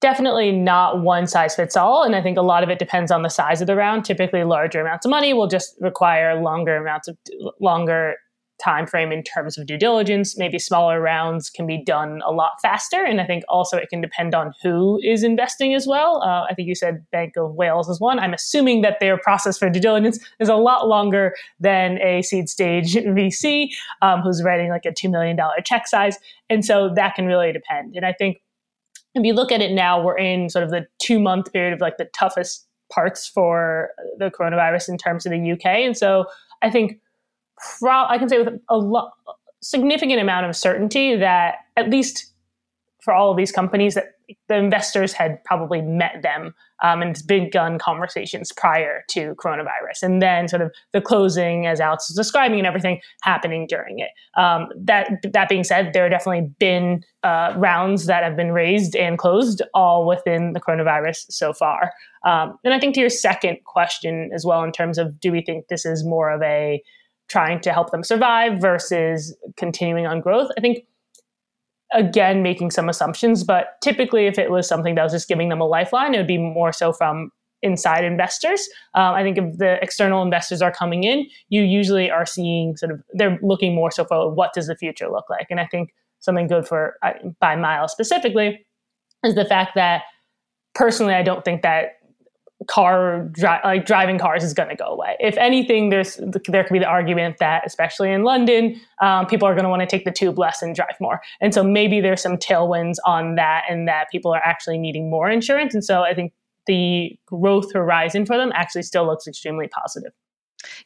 definitely 0.00 0.50
not 0.50 1.02
one 1.02 1.26
size 1.26 1.54
fits 1.54 1.76
all. 1.76 2.02
And 2.02 2.16
I 2.16 2.22
think 2.22 2.38
a 2.38 2.42
lot 2.42 2.62
of 2.62 2.70
it 2.70 2.78
depends 2.78 3.10
on 3.10 3.22
the 3.22 3.28
size 3.28 3.60
of 3.60 3.66
the 3.66 3.76
round. 3.76 4.04
Typically, 4.04 4.44
larger 4.44 4.80
amounts 4.80 5.06
of 5.06 5.10
money 5.10 5.32
will 5.32 5.46
just 5.46 5.76
require 5.80 6.40
longer 6.40 6.76
amounts 6.76 7.08
of 7.08 7.16
longer 7.60 8.16
time 8.62 8.86
frame 8.86 9.12
in 9.12 9.22
terms 9.22 9.56
of 9.58 9.66
due 9.66 9.76
diligence. 9.76 10.36
Maybe 10.36 10.58
smaller 10.58 11.00
rounds 11.00 11.50
can 11.50 11.66
be 11.66 11.82
done 11.82 12.20
a 12.24 12.30
lot 12.30 12.52
faster. 12.62 13.04
And 13.04 13.20
I 13.20 13.26
think 13.26 13.44
also 13.48 13.76
it 13.76 13.88
can 13.88 14.00
depend 14.00 14.34
on 14.34 14.52
who 14.62 15.00
is 15.02 15.22
investing 15.22 15.74
as 15.74 15.86
well. 15.86 16.22
Uh, 16.22 16.46
I 16.48 16.54
think 16.54 16.68
you 16.68 16.74
said 16.74 17.04
Bank 17.10 17.34
of 17.36 17.54
Wales 17.54 17.88
is 17.88 18.00
one. 18.00 18.18
I'm 18.18 18.34
assuming 18.34 18.82
that 18.82 18.98
their 19.00 19.18
process 19.18 19.58
for 19.58 19.68
due 19.70 19.80
diligence 19.80 20.18
is 20.38 20.48
a 20.48 20.56
lot 20.56 20.88
longer 20.88 21.34
than 21.58 21.98
a 22.02 22.22
seed 22.22 22.48
stage 22.48 22.94
VC 22.94 23.68
um, 24.02 24.20
who's 24.22 24.42
writing 24.42 24.70
like 24.70 24.84
a 24.84 24.92
$2 24.92 25.10
million 25.10 25.38
check 25.64 25.86
size. 25.86 26.16
And 26.48 26.64
so 26.64 26.92
that 26.94 27.14
can 27.14 27.26
really 27.26 27.52
depend. 27.52 27.96
And 27.96 28.04
I 28.04 28.12
think 28.12 28.42
if 29.14 29.24
you 29.24 29.32
look 29.32 29.50
at 29.50 29.60
it 29.60 29.72
now, 29.72 30.02
we're 30.02 30.18
in 30.18 30.48
sort 30.50 30.64
of 30.64 30.70
the 30.70 30.86
two 30.98 31.18
month 31.18 31.52
period 31.52 31.72
of 31.72 31.80
like 31.80 31.96
the 31.96 32.08
toughest 32.16 32.66
parts 32.92 33.26
for 33.26 33.90
the 34.18 34.30
coronavirus 34.30 34.88
in 34.88 34.98
terms 34.98 35.24
of 35.24 35.32
the 35.32 35.52
UK. 35.52 35.66
And 35.66 35.96
so 35.96 36.26
I 36.62 36.70
think 36.70 37.00
pro- 37.78 38.06
I 38.06 38.18
can 38.18 38.28
say 38.28 38.38
with 38.38 38.60
a 38.68 38.76
lo- 38.76 39.10
significant 39.60 40.20
amount 40.20 40.46
of 40.46 40.56
certainty 40.56 41.16
that 41.16 41.56
at 41.76 41.90
least 41.90 42.32
for 43.02 43.14
all 43.14 43.30
of 43.30 43.36
these 43.36 43.52
companies 43.52 43.94
that 43.94 44.14
the 44.48 44.56
investors 44.56 45.12
had 45.12 45.42
probably 45.44 45.80
met 45.80 46.22
them 46.22 46.54
um, 46.82 47.02
and 47.02 47.20
begun 47.26 47.78
conversations 47.78 48.52
prior 48.52 49.04
to 49.08 49.34
coronavirus, 49.34 50.02
and 50.02 50.22
then 50.22 50.48
sort 50.48 50.62
of 50.62 50.72
the 50.92 51.00
closing, 51.00 51.66
as 51.66 51.80
Alex 51.80 52.08
was 52.08 52.16
describing, 52.16 52.58
and 52.58 52.66
everything 52.66 53.00
happening 53.22 53.66
during 53.66 53.98
it. 53.98 54.10
Um, 54.36 54.68
that 54.76 55.10
that 55.32 55.48
being 55.48 55.64
said, 55.64 55.92
there 55.92 56.04
have 56.04 56.12
definitely 56.12 56.50
been 56.58 57.04
uh, 57.22 57.54
rounds 57.56 58.06
that 58.06 58.22
have 58.22 58.36
been 58.36 58.52
raised 58.52 58.94
and 58.94 59.18
closed 59.18 59.62
all 59.74 60.06
within 60.06 60.52
the 60.52 60.60
coronavirus 60.60 61.26
so 61.30 61.52
far. 61.52 61.92
Um, 62.24 62.58
and 62.64 62.72
I 62.72 62.78
think 62.78 62.94
to 62.94 63.00
your 63.00 63.10
second 63.10 63.58
question 63.64 64.30
as 64.32 64.44
well, 64.44 64.62
in 64.62 64.72
terms 64.72 64.98
of 64.98 65.18
do 65.20 65.32
we 65.32 65.42
think 65.42 65.68
this 65.68 65.84
is 65.84 66.04
more 66.04 66.30
of 66.30 66.42
a 66.42 66.82
trying 67.30 67.60
to 67.60 67.72
help 67.72 67.90
them 67.90 68.02
survive 68.04 68.60
versus 68.60 69.34
continuing 69.56 70.06
on 70.06 70.20
growth? 70.20 70.50
I 70.58 70.60
think 70.60 70.84
again 71.92 72.42
making 72.42 72.70
some 72.70 72.88
assumptions 72.88 73.42
but 73.42 73.80
typically 73.82 74.26
if 74.26 74.38
it 74.38 74.50
was 74.50 74.68
something 74.68 74.94
that 74.94 75.02
was 75.02 75.12
just 75.12 75.28
giving 75.28 75.48
them 75.48 75.60
a 75.60 75.66
lifeline 75.66 76.14
it 76.14 76.18
would 76.18 76.26
be 76.26 76.38
more 76.38 76.72
so 76.72 76.92
from 76.92 77.30
inside 77.62 78.04
investors 78.04 78.68
um, 78.94 79.14
i 79.14 79.22
think 79.22 79.36
if 79.36 79.58
the 79.58 79.82
external 79.82 80.22
investors 80.22 80.62
are 80.62 80.72
coming 80.72 81.04
in 81.04 81.26
you 81.48 81.62
usually 81.62 82.10
are 82.10 82.24
seeing 82.24 82.76
sort 82.76 82.92
of 82.92 83.02
they're 83.14 83.38
looking 83.42 83.74
more 83.74 83.90
so 83.90 84.04
for 84.04 84.32
what 84.32 84.52
does 84.52 84.68
the 84.68 84.76
future 84.76 85.10
look 85.10 85.28
like 85.28 85.46
and 85.50 85.58
i 85.58 85.66
think 85.66 85.92
something 86.20 86.46
good 86.46 86.66
for 86.66 86.94
uh, 87.02 87.12
by 87.40 87.56
Miles 87.56 87.92
specifically 87.92 88.64
is 89.24 89.34
the 89.34 89.44
fact 89.44 89.72
that 89.74 90.02
personally 90.74 91.14
i 91.14 91.22
don't 91.22 91.44
think 91.44 91.62
that 91.62 91.99
car 92.68 93.28
dri- 93.32 93.60
like 93.64 93.86
driving 93.86 94.18
cars 94.18 94.44
is 94.44 94.52
going 94.52 94.68
to 94.68 94.76
go 94.76 94.84
away. 94.84 95.16
If 95.20 95.36
anything, 95.38 95.90
there's 95.90 96.16
there 96.16 96.64
could 96.64 96.72
be 96.72 96.78
the 96.78 96.86
argument 96.86 97.38
that, 97.38 97.62
especially 97.66 98.12
in 98.12 98.22
London, 98.22 98.80
um, 99.00 99.26
people 99.26 99.48
are 99.48 99.54
going 99.54 99.64
to 99.64 99.70
want 99.70 99.80
to 99.80 99.86
take 99.86 100.04
the 100.04 100.12
tube 100.12 100.38
less 100.38 100.62
and 100.62 100.74
drive 100.74 100.96
more, 101.00 101.20
and 101.40 101.54
so 101.54 101.62
maybe 101.62 102.00
there's 102.00 102.22
some 102.22 102.36
tailwinds 102.36 102.96
on 103.04 103.36
that, 103.36 103.64
and 103.68 103.88
that 103.88 104.06
people 104.10 104.32
are 104.32 104.42
actually 104.44 104.78
needing 104.78 105.10
more 105.10 105.30
insurance, 105.30 105.74
and 105.74 105.84
so 105.84 106.02
I 106.02 106.14
think 106.14 106.32
the 106.66 107.18
growth 107.26 107.72
horizon 107.72 108.26
for 108.26 108.36
them 108.36 108.52
actually 108.54 108.82
still 108.82 109.06
looks 109.06 109.26
extremely 109.26 109.66
positive. 109.68 110.12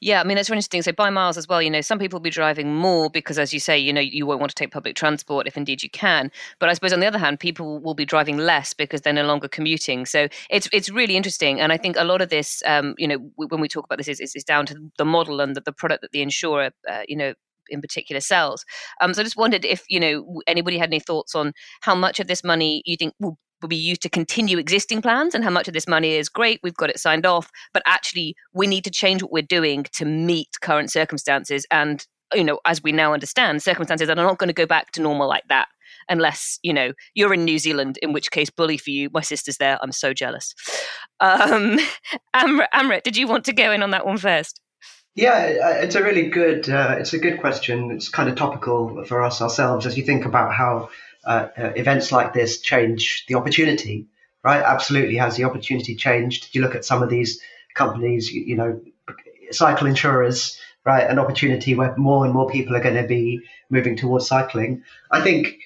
Yeah, 0.00 0.20
I 0.20 0.24
mean, 0.24 0.38
it's 0.38 0.48
really 0.50 0.58
interesting. 0.58 0.82
So, 0.82 0.92
by 0.92 1.10
miles 1.10 1.36
as 1.36 1.48
well, 1.48 1.60
you 1.62 1.70
know, 1.70 1.80
some 1.80 1.98
people 1.98 2.18
will 2.18 2.22
be 2.22 2.30
driving 2.30 2.74
more 2.74 3.10
because, 3.10 3.38
as 3.38 3.52
you 3.52 3.60
say, 3.60 3.78
you 3.78 3.92
know, 3.92 4.00
you 4.00 4.26
won't 4.26 4.40
want 4.40 4.50
to 4.50 4.54
take 4.54 4.70
public 4.70 4.96
transport 4.96 5.46
if 5.46 5.56
indeed 5.56 5.82
you 5.82 5.90
can. 5.90 6.30
But 6.58 6.68
I 6.68 6.74
suppose 6.74 6.92
on 6.92 7.00
the 7.00 7.06
other 7.06 7.18
hand, 7.18 7.40
people 7.40 7.80
will 7.80 7.94
be 7.94 8.04
driving 8.04 8.36
less 8.38 8.72
because 8.74 9.00
they're 9.00 9.12
no 9.12 9.24
longer 9.26 9.48
commuting. 9.48 10.06
So, 10.06 10.28
it's 10.50 10.68
it's 10.72 10.90
really 10.90 11.16
interesting. 11.16 11.60
And 11.60 11.72
I 11.72 11.76
think 11.76 11.96
a 11.98 12.04
lot 12.04 12.22
of 12.22 12.28
this, 12.28 12.62
um, 12.66 12.94
you 12.98 13.08
know, 13.08 13.18
when 13.36 13.60
we 13.60 13.68
talk 13.68 13.84
about 13.84 13.98
this, 13.98 14.08
is, 14.08 14.20
is, 14.20 14.34
is 14.34 14.44
down 14.44 14.66
to 14.66 14.76
the 14.98 15.04
model 15.04 15.40
and 15.40 15.56
the, 15.56 15.60
the 15.60 15.72
product 15.72 16.02
that 16.02 16.12
the 16.12 16.22
insurer, 16.22 16.70
uh, 16.88 17.02
you 17.08 17.16
know, 17.16 17.34
in 17.68 17.80
particular 17.80 18.20
sells. 18.20 18.64
Um, 19.00 19.14
so 19.14 19.20
I 19.22 19.24
just 19.24 19.36
wondered 19.36 19.64
if 19.64 19.84
you 19.88 19.98
know 20.00 20.42
anybody 20.46 20.78
had 20.78 20.90
any 20.90 21.00
thoughts 21.00 21.34
on 21.34 21.52
how 21.80 21.94
much 21.94 22.20
of 22.20 22.26
this 22.26 22.44
money 22.44 22.82
you 22.84 22.96
think 22.96 23.14
will 23.20 23.38
will 23.64 23.68
be 23.68 23.76
used 23.76 24.02
to 24.02 24.10
continue 24.10 24.58
existing 24.58 25.00
plans 25.00 25.34
and 25.34 25.42
how 25.42 25.48
much 25.48 25.68
of 25.68 25.72
this 25.72 25.88
money 25.88 26.16
is 26.16 26.28
great, 26.28 26.60
we've 26.62 26.76
got 26.76 26.90
it 26.90 27.00
signed 27.00 27.24
off, 27.24 27.50
but 27.72 27.82
actually 27.86 28.36
we 28.52 28.66
need 28.66 28.84
to 28.84 28.90
change 28.90 29.22
what 29.22 29.32
we're 29.32 29.42
doing 29.42 29.86
to 29.94 30.04
meet 30.04 30.48
current 30.60 30.92
circumstances. 30.92 31.66
And, 31.70 32.06
you 32.34 32.44
know, 32.44 32.60
as 32.66 32.82
we 32.82 32.92
now 32.92 33.14
understand, 33.14 33.62
circumstances 33.62 34.06
that 34.06 34.18
are 34.18 34.26
not 34.26 34.36
going 34.36 34.48
to 34.48 34.54
go 34.54 34.66
back 34.66 34.92
to 34.92 35.00
normal 35.00 35.26
like 35.26 35.44
that 35.48 35.68
unless 36.10 36.58
you 36.62 36.72
know 36.72 36.92
you're 37.14 37.32
in 37.32 37.46
New 37.46 37.58
Zealand, 37.58 37.98
in 38.02 38.12
which 38.12 38.30
case, 38.30 38.50
bully 38.50 38.76
for 38.76 38.90
you. 38.90 39.08
My 39.14 39.22
sister's 39.22 39.56
there. 39.56 39.78
I'm 39.80 39.92
so 39.92 40.12
jealous. 40.12 40.54
Um, 41.20 41.78
Amrit, 42.36 42.66
Amrit, 42.74 43.02
did 43.04 43.16
you 43.16 43.26
want 43.26 43.46
to 43.46 43.54
go 43.54 43.72
in 43.72 43.82
on 43.82 43.90
that 43.92 44.04
one 44.04 44.18
first? 44.18 44.60
Yeah, 45.14 45.78
it's 45.82 45.94
a 45.94 46.02
really 46.02 46.28
good. 46.28 46.68
Uh, 46.68 46.96
it's 46.98 47.12
a 47.12 47.18
good 47.18 47.38
question. 47.40 47.92
It's 47.92 48.08
kind 48.08 48.28
of 48.28 48.34
topical 48.34 49.04
for 49.04 49.22
us 49.22 49.40
ourselves 49.40 49.86
as 49.86 49.96
you 49.96 50.04
think 50.04 50.24
about 50.24 50.52
how 50.52 50.90
uh, 51.24 51.48
uh, 51.56 51.72
events 51.76 52.10
like 52.10 52.32
this 52.32 52.60
change 52.60 53.24
the 53.28 53.36
opportunity, 53.36 54.06
right? 54.42 54.62
Absolutely 54.62 55.16
has 55.16 55.36
the 55.36 55.44
opportunity 55.44 55.94
changed. 55.94 56.52
You 56.52 56.62
look 56.62 56.74
at 56.74 56.84
some 56.84 57.02
of 57.02 57.10
these 57.10 57.40
companies, 57.74 58.32
you, 58.32 58.42
you 58.42 58.56
know, 58.56 58.80
cycle 59.52 59.86
insurers, 59.86 60.58
right? 60.84 61.08
An 61.08 61.20
opportunity 61.20 61.76
where 61.76 61.96
more 61.96 62.24
and 62.24 62.34
more 62.34 62.50
people 62.50 62.74
are 62.74 62.82
going 62.82 63.00
to 63.00 63.06
be 63.06 63.40
moving 63.70 63.96
towards 63.96 64.26
cycling. 64.26 64.82
I 65.12 65.20
think 65.20 65.60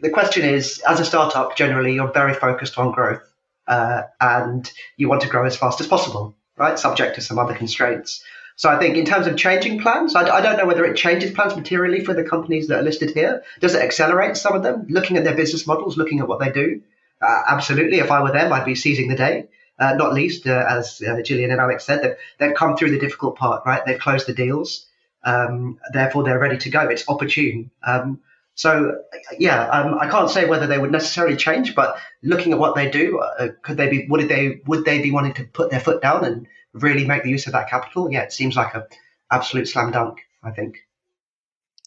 the 0.00 0.10
question 0.10 0.44
is, 0.44 0.78
as 0.88 0.98
a 0.98 1.04
startup, 1.04 1.56
generally 1.56 1.94
you're 1.94 2.10
very 2.10 2.32
focused 2.32 2.78
on 2.78 2.92
growth 2.92 3.22
uh, 3.66 4.04
and 4.18 4.70
you 4.96 5.10
want 5.10 5.20
to 5.22 5.28
grow 5.28 5.44
as 5.44 5.58
fast 5.58 5.82
as 5.82 5.86
possible, 5.86 6.34
right? 6.56 6.78
Subject 6.78 7.16
to 7.16 7.20
some 7.20 7.38
other 7.38 7.54
constraints. 7.54 8.24
So 8.56 8.68
I 8.68 8.78
think 8.78 8.96
in 8.96 9.04
terms 9.04 9.26
of 9.26 9.36
changing 9.36 9.80
plans, 9.80 10.14
I, 10.14 10.22
I, 10.22 10.40
don't 10.40 10.56
know 10.56 10.66
whether 10.66 10.84
it 10.84 10.96
changes 10.96 11.32
plans 11.32 11.56
materially 11.56 12.04
for 12.04 12.14
the 12.14 12.22
companies 12.22 12.68
that 12.68 12.78
are 12.78 12.82
listed 12.82 13.10
here. 13.10 13.42
Does 13.60 13.74
it 13.74 13.82
accelerate 13.82 14.36
some 14.36 14.54
of 14.54 14.62
them? 14.62 14.86
Looking 14.88 15.16
at 15.16 15.24
their 15.24 15.34
business 15.34 15.66
models, 15.66 15.96
looking 15.96 16.20
at 16.20 16.28
what 16.28 16.38
they 16.38 16.52
do, 16.52 16.80
uh, 17.20 17.42
absolutely. 17.48 17.98
If 17.98 18.10
I 18.10 18.22
were 18.22 18.30
them, 18.30 18.52
I'd 18.52 18.64
be 18.64 18.74
seizing 18.74 19.08
the 19.08 19.16
day. 19.16 19.48
Uh, 19.78 19.94
not 19.94 20.14
least, 20.14 20.46
uh, 20.46 20.64
as 20.68 21.02
uh, 21.04 21.16
Jillian 21.16 21.50
and 21.50 21.60
Alex 21.60 21.84
said, 21.84 22.02
they've, 22.02 22.16
they've 22.38 22.56
come 22.56 22.76
through 22.76 22.92
the 22.92 22.98
difficult 22.98 23.36
part, 23.36 23.66
right? 23.66 23.84
They've 23.84 23.98
closed 23.98 24.28
the 24.28 24.34
deals. 24.34 24.86
Um, 25.24 25.80
therefore, 25.92 26.22
they're 26.22 26.38
ready 26.38 26.58
to 26.58 26.70
go. 26.70 26.82
It's 26.82 27.08
opportune. 27.08 27.70
Um, 27.84 28.20
so, 28.54 29.00
yeah, 29.36 29.68
um, 29.68 29.98
I 29.98 30.08
can't 30.08 30.30
say 30.30 30.44
whether 30.44 30.68
they 30.68 30.78
would 30.78 30.92
necessarily 30.92 31.36
change, 31.36 31.74
but 31.74 31.96
looking 32.22 32.52
at 32.52 32.58
what 32.60 32.76
they 32.76 32.88
do, 32.88 33.18
uh, 33.18 33.48
could 33.62 33.76
they 33.76 33.88
be? 33.88 34.06
Would 34.08 34.28
they? 34.28 34.60
Would 34.66 34.84
they 34.84 35.02
be 35.02 35.10
wanting 35.10 35.34
to 35.34 35.44
put 35.44 35.70
their 35.70 35.80
foot 35.80 36.00
down 36.00 36.24
and 36.24 36.46
really 36.74 37.06
make 37.06 37.22
the 37.22 37.30
use 37.30 37.46
of 37.46 37.52
that 37.54 37.70
capital, 37.70 38.10
yeah, 38.10 38.22
it 38.22 38.32
seems 38.32 38.56
like 38.56 38.74
a 38.74 38.86
absolute 39.30 39.68
slam 39.68 39.90
dunk. 39.92 40.20
I 40.42 40.50
think. 40.50 40.76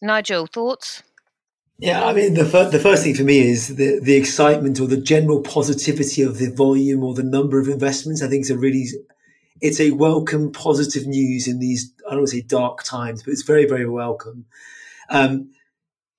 Nigel, 0.02 0.48
thoughts? 0.48 1.04
Yeah, 1.80 2.06
I 2.06 2.14
mean, 2.14 2.34
the, 2.34 2.46
fir- 2.46 2.70
the 2.70 2.80
first 2.80 3.04
thing 3.04 3.14
for 3.14 3.24
me 3.24 3.40
is 3.40 3.76
the, 3.76 4.00
the 4.02 4.16
excitement 4.16 4.80
or 4.80 4.88
the 4.88 4.98
general 4.98 5.42
positivity 5.42 6.24
of 6.24 6.40
the 6.40 6.50
volume 6.52 7.04
or 7.04 7.14
the 7.14 7.24
number 7.24 7.60
of 7.60 7.68
investments. 7.68 8.24
I 8.24 8.28
think 8.28 8.42
it's 8.42 8.50
a 8.50 8.58
really, 8.58 8.88
it's 9.62 9.80
a 9.80 9.92
welcome 9.92 10.52
positive 10.52 11.06
news 11.06 11.48
in 11.48 11.60
these, 11.60 11.94
I 12.08 12.12
don't 12.12 12.22
want 12.22 12.30
to 12.30 12.38
say 12.38 12.42
dark 12.42 12.84
times, 12.84 13.22
but 13.22 13.32
it's 13.32 13.44
very, 13.44 13.68
very 13.68 13.88
welcome. 13.88 14.46
Um, 15.10 15.52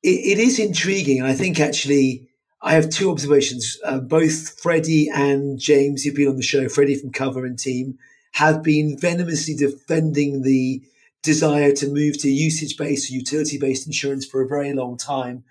it, 0.05 0.39
it 0.39 0.39
is 0.39 0.61
intriguing. 0.61 1.19
And 1.19 1.27
I 1.27 1.35
think 1.35 1.59
actually 1.59 2.29
I 2.63 2.75
have 2.75 2.89
two 2.89 3.11
observations. 3.11 3.79
Uh, 3.85 3.99
both 3.99 4.61
Freddie 4.61 5.09
and 5.13 5.59
James, 5.59 6.05
who've 6.05 6.15
been 6.15 6.29
on 6.29 6.37
the 6.37 6.43
show, 6.43 6.69
Freddie 6.69 6.95
from 6.95 7.11
Cuvva 7.11 7.45
and 7.45 7.59
team, 7.59 7.99
have 8.39 8.63
been 8.63 8.97
venomously 8.97 9.53
defending 9.53 10.43
the 10.43 10.81
desire 11.25 11.73
to 11.73 11.89
move 11.89 12.17
to 12.17 12.31
usage 12.31 12.77
based 12.77 13.11
or 13.11 13.15
utility 13.15 13.59
based 13.59 13.85
insurance 13.85 14.25
for 14.25 14.41
a 14.41 14.47
very 14.47 14.73
long 14.73 14.97
time. 14.97 15.43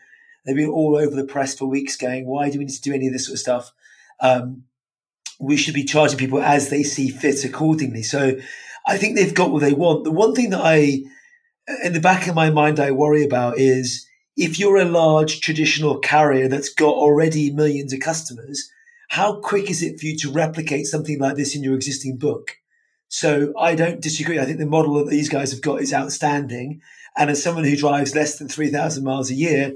They've 0.45 0.55
been 0.55 0.69
all 0.69 0.95
over 0.95 1.13
the 1.13 1.25
press 1.25 1.53
for 1.53 1.65
weeks 1.65 1.97
going, 1.97 2.25
why 2.25 2.49
do 2.49 2.59
we 2.59 2.63
need 2.63 2.73
to 2.75 2.81
do 2.81 2.93
any 2.93 3.07
of 3.07 3.11
this 3.11 3.25
sort 3.25 3.33
of 3.33 3.39
stuff? 3.39 3.73
Um, 4.21 4.63
we 5.37 5.57
should 5.57 5.73
be 5.73 5.83
charging 5.83 6.17
people 6.17 6.41
as 6.41 6.69
they 6.69 6.81
see 6.83 7.09
fit 7.09 7.43
accordingly. 7.43 8.03
So 8.03 8.37
I 8.87 8.95
think 8.95 9.17
they've 9.17 9.33
got 9.33 9.51
what 9.51 9.63
they 9.63 9.73
want. 9.73 10.05
The 10.05 10.11
one 10.11 10.33
thing 10.33 10.51
that 10.51 10.61
I, 10.63 11.01
in 11.83 11.91
the 11.91 11.99
back 11.99 12.27
of 12.27 12.35
my 12.35 12.49
mind, 12.49 12.79
I 12.79 12.91
worry 12.91 13.25
about 13.25 13.57
is 13.57 14.07
if 14.37 14.57
you're 14.57 14.77
a 14.77 14.85
large 14.85 15.41
traditional 15.41 15.99
carrier 15.99 16.47
that's 16.47 16.73
got 16.73 16.95
already 16.95 17.51
millions 17.51 17.91
of 17.91 17.99
customers, 17.99 18.71
how 19.09 19.41
quick 19.41 19.69
is 19.69 19.83
it 19.83 19.99
for 19.99 20.05
you 20.05 20.15
to 20.19 20.31
replicate 20.31 20.85
something 20.85 21.19
like 21.19 21.35
this 21.35 21.53
in 21.53 21.63
your 21.63 21.75
existing 21.75 22.15
book? 22.15 22.55
So 23.09 23.53
I 23.57 23.75
don't 23.75 24.01
disagree. 24.01 24.39
I 24.39 24.45
think 24.45 24.59
the 24.59 24.65
model 24.65 24.95
that 24.95 25.09
these 25.09 25.29
guys 25.29 25.51
have 25.51 25.61
got 25.61 25.81
is 25.81 25.93
outstanding. 25.93 26.81
And 27.17 27.29
as 27.29 27.41
someone 27.41 27.63
who 27.63 27.75
drives 27.75 28.15
less 28.15 28.37
than 28.37 28.47
3,000 28.49 29.03
miles 29.03 29.31
a 29.31 29.35
year, 29.35 29.73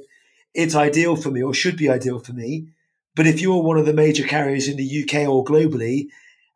it's 0.54 0.76
ideal 0.76 1.16
for 1.16 1.32
me 1.32 1.42
or 1.42 1.54
should 1.54 1.78
be 1.78 1.90
ideal 1.90 2.20
for 2.20 2.34
me. 2.34 2.68
But 3.16 3.28
if 3.28 3.42
you're 3.42 3.64
one 3.64 3.78
of 3.78 3.86
the 3.86 3.94
major 3.94 4.26
carriers 4.26 4.68
in 4.68 4.78
the 4.78 5.04
UK 5.04 5.28
or 5.28 5.44
globally, 5.44 6.08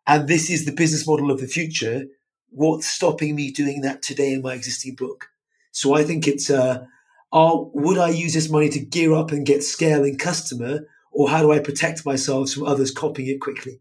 and 0.08 0.28
this 0.28 0.50
is 0.50 0.66
the 0.66 0.72
business 0.72 1.08
model 1.08 1.32
of 1.32 1.40
the 1.40 1.48
future, 1.48 2.06
what's 2.50 2.88
stopping 2.88 3.36
me 3.36 3.52
doing 3.52 3.82
that 3.82 4.02
today 4.02 4.34
in 4.34 4.42
my 4.42 4.54
existing 4.54 4.96
book? 4.96 5.28
So 5.72 5.96
I 5.96 6.04
think 6.04 6.28
it's, 6.28 6.50
uh, 6.50 6.86
are, 7.32 7.64
would 7.74 7.98
I 7.98 8.10
use 8.10 8.34
this 8.34 8.50
money 8.50 8.70
to 8.70 8.80
gear 8.80 9.14
up 9.14 9.32
and 9.32 9.46
get 9.46 9.64
scale 9.64 10.04
in 10.04 10.18
customer, 10.18 10.82
or 11.12 11.30
how 11.30 11.42
do 11.42 11.52
I 11.52 11.60
protect 11.60 12.06
myself 12.06 12.52
from 12.52 12.66
others 12.66 12.92
copying 12.92 13.30
it 13.30 13.42
quickly? 13.42 13.80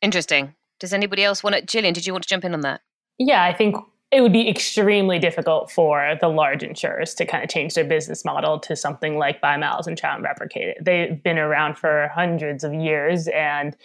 Interesting. 0.00 0.54
Does 0.78 0.92
anybody 0.92 1.24
else 1.24 1.42
want 1.42 1.56
it? 1.56 1.66
Jillian, 1.66 1.92
did 1.92 2.06
you 2.06 2.12
want 2.12 2.22
to 2.24 2.28
jump 2.28 2.44
in 2.44 2.54
on 2.54 2.60
that? 2.60 2.80
Yeah, 3.18 3.44
I 3.44 3.52
think 3.52 3.76
it 4.10 4.22
would 4.22 4.32
be 4.32 4.48
extremely 4.48 5.18
difficult 5.18 5.70
for 5.70 6.16
the 6.20 6.28
large 6.28 6.62
insurers 6.62 7.14
to 7.14 7.26
kind 7.26 7.44
of 7.44 7.50
change 7.50 7.74
their 7.74 7.84
business 7.84 8.24
model 8.24 8.58
to 8.60 8.74
something 8.74 9.18
like 9.18 9.40
By 9.40 9.56
Miles 9.56 9.86
and 9.86 9.98
try 9.98 10.14
and 10.14 10.24
replicate 10.24 10.68
it. 10.68 10.78
They've 10.80 11.22
been 11.22 11.38
around 11.38 11.76
for 11.76 12.10
hundreds 12.14 12.64
of 12.64 12.72
years 12.72 13.28
and 13.28 13.76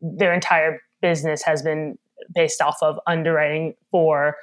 their 0.00 0.32
entire 0.32 0.80
business 1.02 1.42
has 1.42 1.62
been 1.62 1.98
based 2.34 2.62
off 2.62 2.78
of 2.82 2.98
underwriting 3.06 3.74
for 3.90 4.36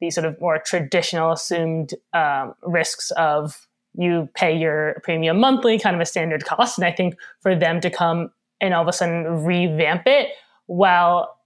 these 0.00 0.14
sort 0.14 0.26
of 0.26 0.40
more 0.40 0.58
traditional 0.58 1.32
assumed 1.32 1.94
um, 2.12 2.54
risks 2.62 3.10
of 3.12 3.68
you 3.94 4.28
pay 4.34 4.56
your 4.56 5.00
premium 5.04 5.38
monthly, 5.38 5.78
kind 5.78 5.94
of 5.94 6.00
a 6.00 6.06
standard 6.06 6.44
cost. 6.44 6.78
And 6.78 6.86
I 6.86 6.92
think 6.92 7.16
for 7.40 7.54
them 7.54 7.80
to 7.82 7.90
come 7.90 8.30
and 8.60 8.72
all 8.72 8.82
of 8.82 8.88
a 8.88 8.92
sudden 8.92 9.44
revamp 9.44 10.02
it 10.06 10.30
well, 10.72 11.36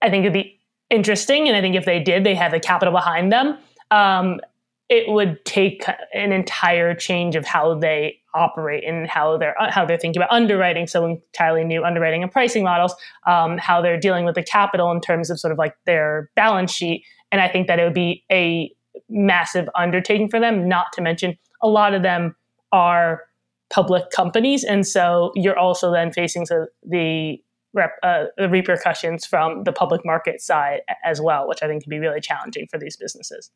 I 0.00 0.10
think 0.10 0.22
it'd 0.22 0.32
be 0.32 0.60
interesting, 0.90 1.48
and 1.48 1.56
I 1.56 1.60
think 1.60 1.74
if 1.74 1.84
they 1.84 1.98
did, 1.98 2.22
they 2.22 2.36
have 2.36 2.52
the 2.52 2.60
capital 2.60 2.92
behind 2.92 3.32
them. 3.32 3.58
Um, 3.90 4.40
it 4.88 5.08
would 5.08 5.44
take 5.44 5.84
an 6.14 6.32
entire 6.32 6.94
change 6.94 7.34
of 7.34 7.44
how 7.44 7.74
they 7.74 8.20
operate 8.32 8.84
and 8.84 9.08
how 9.08 9.36
they're 9.38 9.56
how 9.70 9.84
they're 9.84 9.98
thinking 9.98 10.22
about 10.22 10.32
underwriting. 10.32 10.86
So 10.86 11.04
entirely 11.04 11.64
new 11.64 11.84
underwriting 11.84 12.22
and 12.22 12.30
pricing 12.30 12.62
models, 12.62 12.94
um, 13.26 13.58
how 13.58 13.82
they're 13.82 13.98
dealing 13.98 14.24
with 14.24 14.36
the 14.36 14.42
capital 14.44 14.92
in 14.92 15.00
terms 15.00 15.30
of 15.30 15.40
sort 15.40 15.52
of 15.52 15.58
like 15.58 15.74
their 15.84 16.30
balance 16.36 16.72
sheet. 16.72 17.04
And 17.32 17.40
I 17.40 17.48
think 17.48 17.66
that 17.66 17.80
it 17.80 17.84
would 17.84 17.94
be 17.94 18.24
a 18.30 18.72
massive 19.08 19.68
undertaking 19.76 20.28
for 20.28 20.38
them. 20.38 20.68
Not 20.68 20.92
to 20.94 21.02
mention, 21.02 21.36
a 21.60 21.68
lot 21.68 21.92
of 21.92 22.02
them 22.02 22.36
are 22.70 23.22
public 23.68 24.10
companies, 24.10 24.62
and 24.62 24.86
so 24.86 25.32
you're 25.34 25.58
also 25.58 25.90
then 25.90 26.12
facing 26.12 26.46
so 26.46 26.66
the 26.88 27.40
rep, 27.72 27.92
uh, 28.02 28.24
the 28.36 28.48
repercussions 28.48 29.26
from 29.26 29.64
the 29.64 29.72
public 29.72 30.04
market 30.04 30.40
side 30.40 30.80
as 31.04 31.20
well, 31.20 31.48
which 31.48 31.62
I 31.62 31.66
think 31.66 31.82
can 31.82 31.90
be 31.90 31.98
really 31.98 32.20
challenging 32.20 32.66
for 32.70 32.78
these 32.78 32.96
businesses. 32.96 33.50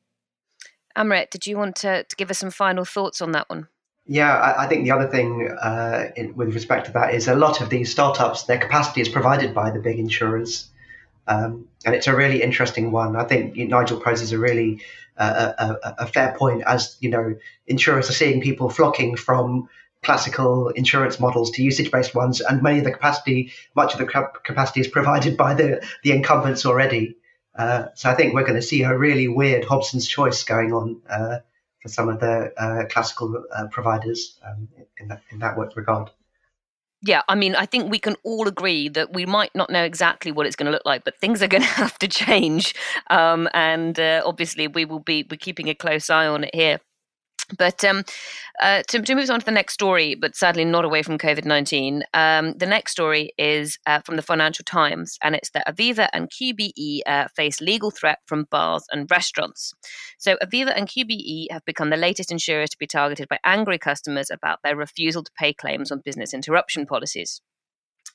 Amrit, 0.97 1.31
did 1.31 1.47
you 1.47 1.57
want 1.57 1.77
to, 1.77 2.05
to 2.05 2.17
give 2.17 2.31
us 2.31 2.39
some 2.39 2.51
final 2.51 2.85
thoughts 2.85 3.21
on 3.21 3.33
that 3.33 3.49
one? 3.49 3.69
Yeah, 4.07 4.35
I, 4.35 4.65
I 4.65 4.69
think 4.69 4.85
the 4.85 4.91
other 4.91 5.09
thing 5.09 5.51
uh, 5.61 6.11
in, 6.17 6.37
with 6.37 6.55
respect 6.55 6.87
to 6.87 6.93
that 6.93 7.15
is 7.15 7.27
a 7.27 7.35
lot 7.35 7.61
of 7.61 7.71
these 7.71 7.91
startups, 7.91 8.45
their 8.45 8.59
capacity 8.59 9.01
is 9.01 9.09
provided 9.09 9.55
by 9.55 9.71
the 9.71 9.81
big 9.81 9.99
insurers. 9.99 10.69
Um, 11.27 11.69
and 11.87 11.95
it's 11.95 12.07
a 12.07 12.15
really 12.15 12.43
interesting 12.43 12.93
one. 12.93 13.17
I 13.17 13.25
think 13.25 13.57
Nigel 13.57 14.01
poses 14.01 14.33
a 14.33 14.39
really 14.39 14.83
uh, 15.17 15.77
a, 15.83 15.95
a, 16.01 16.07
fair 16.07 16.35
point 16.37 16.65
as 16.67 16.97
you 16.99 17.09
know 17.09 17.37
insurers 17.69 18.11
are 18.11 18.15
seeing 18.15 18.41
people 18.41 18.69
flocking 18.69 19.17
from 19.17 19.69
classical 20.05 20.69
insurance 20.69 21.19
models 21.19 21.51
to 21.53 21.63
usage-based 21.63 22.15
ones, 22.15 22.41
and 22.41 22.63
many 22.63 22.79
of 22.79 22.85
the 22.85 22.93
capacity, 22.93 23.53
much 23.75 23.93
of 23.93 23.99
the 23.99 24.07
capacity 24.45 24.81
is 24.81 24.89
provided 24.89 25.37
by 25.45 25.55
the 25.55 25.85
the 26.03 26.13
incumbents 26.13 26.65
already. 26.67 27.17
Uh, 27.57 27.87
so 27.95 28.11
I 28.11 28.15
think 28.15 28.35
we're 28.35 28.43
going 28.43 28.61
to 28.61 28.63
see 28.63 28.83
a 28.83 28.97
really 28.97 29.29
weird 29.29 29.65
Hobson's 29.65 30.09
choice 30.09 30.43
going 30.43 30.73
on 30.73 31.01
uh, 31.09 31.39
for 31.81 31.89
some 31.89 32.09
of 32.09 32.19
the 32.19 32.53
uh, 32.57 32.87
classical 32.87 33.45
uh, 33.55 33.67
providers 33.71 34.39
um, 34.45 34.69
in 34.99 35.09
that 35.09 35.23
in 35.31 35.39
that 35.41 35.57
regard. 35.77 36.11
Yeah, 37.07 37.21
I 37.29 37.35
mean, 37.35 37.55
I 37.55 37.67
think 37.67 37.91
we 37.91 37.99
can 37.99 38.17
all 38.25 38.49
agree 38.49 38.89
that 38.89 39.13
we 39.13 39.27
might 39.27 39.55
not 39.55 39.69
know 39.69 39.85
exactly 39.85 40.33
what 40.33 40.47
it's 40.47 40.57
going 40.57 40.67
to 40.67 40.73
look 40.73 40.87
like, 40.87 41.05
but 41.05 41.21
things 41.21 41.43
are 41.43 41.49
going 41.49 41.63
to 41.69 41.69
have 41.69 41.99
to 41.99 42.09
change, 42.09 42.75
um, 43.11 43.49
and 43.53 44.01
uh, 44.01 44.23
obviously 44.25 44.67
we 44.69 44.85
will 44.85 45.01
be 45.01 45.27
we're 45.31 45.37
keeping 45.37 45.69
a 45.69 45.75
close 45.75 46.09
eye 46.09 46.27
on 46.27 46.45
it 46.45 46.55
here. 46.55 46.81
But 47.59 47.85
um, 47.85 48.05
uh, 48.61 48.83
to, 48.89 49.03
to, 49.03 49.15
move 49.15 49.29
on 49.29 49.41
to 49.41 49.45
the 49.45 49.53
next 49.53 49.75
story, 49.75 50.15
but 50.15 50.35
sadly 50.35 50.65
not 50.65 50.85
away 50.85 51.03
from 51.03 51.19
COVID 51.19 51.45
19, 51.45 52.03
um, 52.15 52.55
the 52.57 52.67
next 52.67 52.93
story 52.93 53.33
is 53.37 53.79
uh, 53.87 54.01
from 54.01 54.17
the 54.17 54.23
Financial 54.23 54.65
Times, 54.65 55.19
and 55.23 55.35
it's 55.35 55.51
that 55.51 55.67
Aviva 55.67 56.09
and 56.15 56.31
QBE 56.31 57.01
uh, 57.07 57.29
face 57.37 57.61
legal 57.61 57.91
threat 57.91 58.21
from 58.27 58.47
bars 58.51 58.85
and 58.91 59.11
restaurants. 59.11 59.75
So, 60.19 60.37
Aviva 60.43 60.73
and 60.75 60.89
QBE 60.89 61.51
have 61.51 61.65
become 61.67 61.91
the 61.91 61.99
latest 61.99 62.33
insurers 62.33 62.71
to 62.71 62.79
be 62.79 62.87
targeted 62.87 63.29
by 63.29 63.39
angry 63.45 63.79
customers 63.79 64.31
about 64.31 64.61
their 64.65 64.77
refusal 64.77 65.23
to 65.23 65.31
pay 65.39 65.53
claims 65.53 65.93
on 65.93 66.01
business 66.03 66.33
interruption 66.33 66.87
policies. 66.87 67.43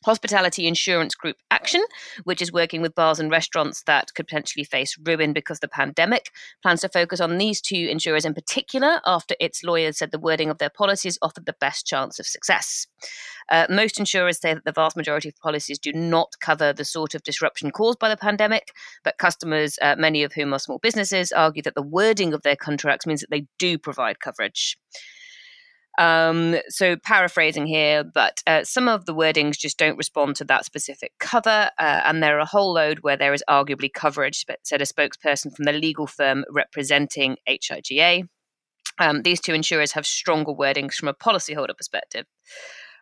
Hospitality 0.05 0.67
Insurance 0.67 1.15
Group 1.15 1.37
Action, 1.51 1.83
which 2.23 2.41
is 2.41 2.53
working 2.53 2.81
with 2.81 2.95
bars 2.95 3.19
and 3.19 3.29
restaurants 3.29 3.83
that 3.83 4.13
could 4.13 4.27
potentially 4.27 4.63
face 4.63 4.97
ruin 5.05 5.33
because 5.33 5.57
of 5.57 5.61
the 5.61 5.67
pandemic, 5.67 6.31
plans 6.61 6.81
to 6.81 6.89
focus 6.89 7.19
on 7.19 7.37
these 7.37 7.61
two 7.61 7.87
insurers 7.89 8.25
in 8.25 8.33
particular 8.33 9.01
after 9.05 9.35
its 9.39 9.63
lawyers 9.63 9.97
said 9.97 10.11
the 10.11 10.19
wording 10.19 10.49
of 10.49 10.57
their 10.57 10.69
policies 10.69 11.17
offered 11.21 11.45
the 11.45 11.55
best 11.59 11.85
chance 11.85 12.19
of 12.19 12.25
success. 12.25 12.87
Uh, 13.49 13.65
most 13.69 13.99
insurers 13.99 14.39
say 14.39 14.53
that 14.53 14.65
the 14.65 14.71
vast 14.71 14.95
majority 14.95 15.29
of 15.29 15.35
policies 15.37 15.79
do 15.79 15.91
not 15.91 16.33
cover 16.39 16.71
the 16.71 16.85
sort 16.85 17.15
of 17.15 17.23
disruption 17.23 17.71
caused 17.71 17.99
by 17.99 18.09
the 18.09 18.17
pandemic, 18.17 18.71
but 19.03 19.17
customers, 19.17 19.77
uh, 19.81 19.95
many 19.97 20.23
of 20.23 20.33
whom 20.33 20.53
are 20.53 20.59
small 20.59 20.79
businesses, 20.79 21.31
argue 21.31 21.61
that 21.63 21.75
the 21.75 21.81
wording 21.81 22.33
of 22.33 22.43
their 22.43 22.55
contracts 22.55 23.05
means 23.05 23.21
that 23.21 23.29
they 23.29 23.45
do 23.57 23.77
provide 23.77 24.19
coverage. 24.19 24.77
Um, 25.97 26.55
so, 26.69 26.95
paraphrasing 26.95 27.67
here, 27.67 28.03
but 28.03 28.41
uh, 28.47 28.63
some 28.63 28.87
of 28.87 29.05
the 29.05 29.13
wordings 29.13 29.57
just 29.57 29.77
don't 29.77 29.97
respond 29.97 30.35
to 30.37 30.45
that 30.45 30.65
specific 30.65 31.11
cover, 31.19 31.69
uh, 31.77 32.01
and 32.05 32.23
there 32.23 32.37
are 32.37 32.41
a 32.41 32.45
whole 32.45 32.73
load 32.73 32.99
where 32.99 33.17
there 33.17 33.33
is 33.33 33.43
arguably 33.49 33.91
coverage, 33.91 34.45
said 34.63 34.81
a 34.81 34.85
spokesperson 34.85 35.53
from 35.53 35.65
the 35.65 35.73
legal 35.73 36.07
firm 36.07 36.45
representing 36.49 37.35
HIGA. 37.47 38.27
Um, 38.99 39.21
these 39.23 39.41
two 39.41 39.53
insurers 39.53 39.93
have 39.93 40.05
stronger 40.05 40.53
wordings 40.53 40.93
from 40.93 41.07
a 41.07 41.13
policyholder 41.13 41.75
perspective. 41.75 42.25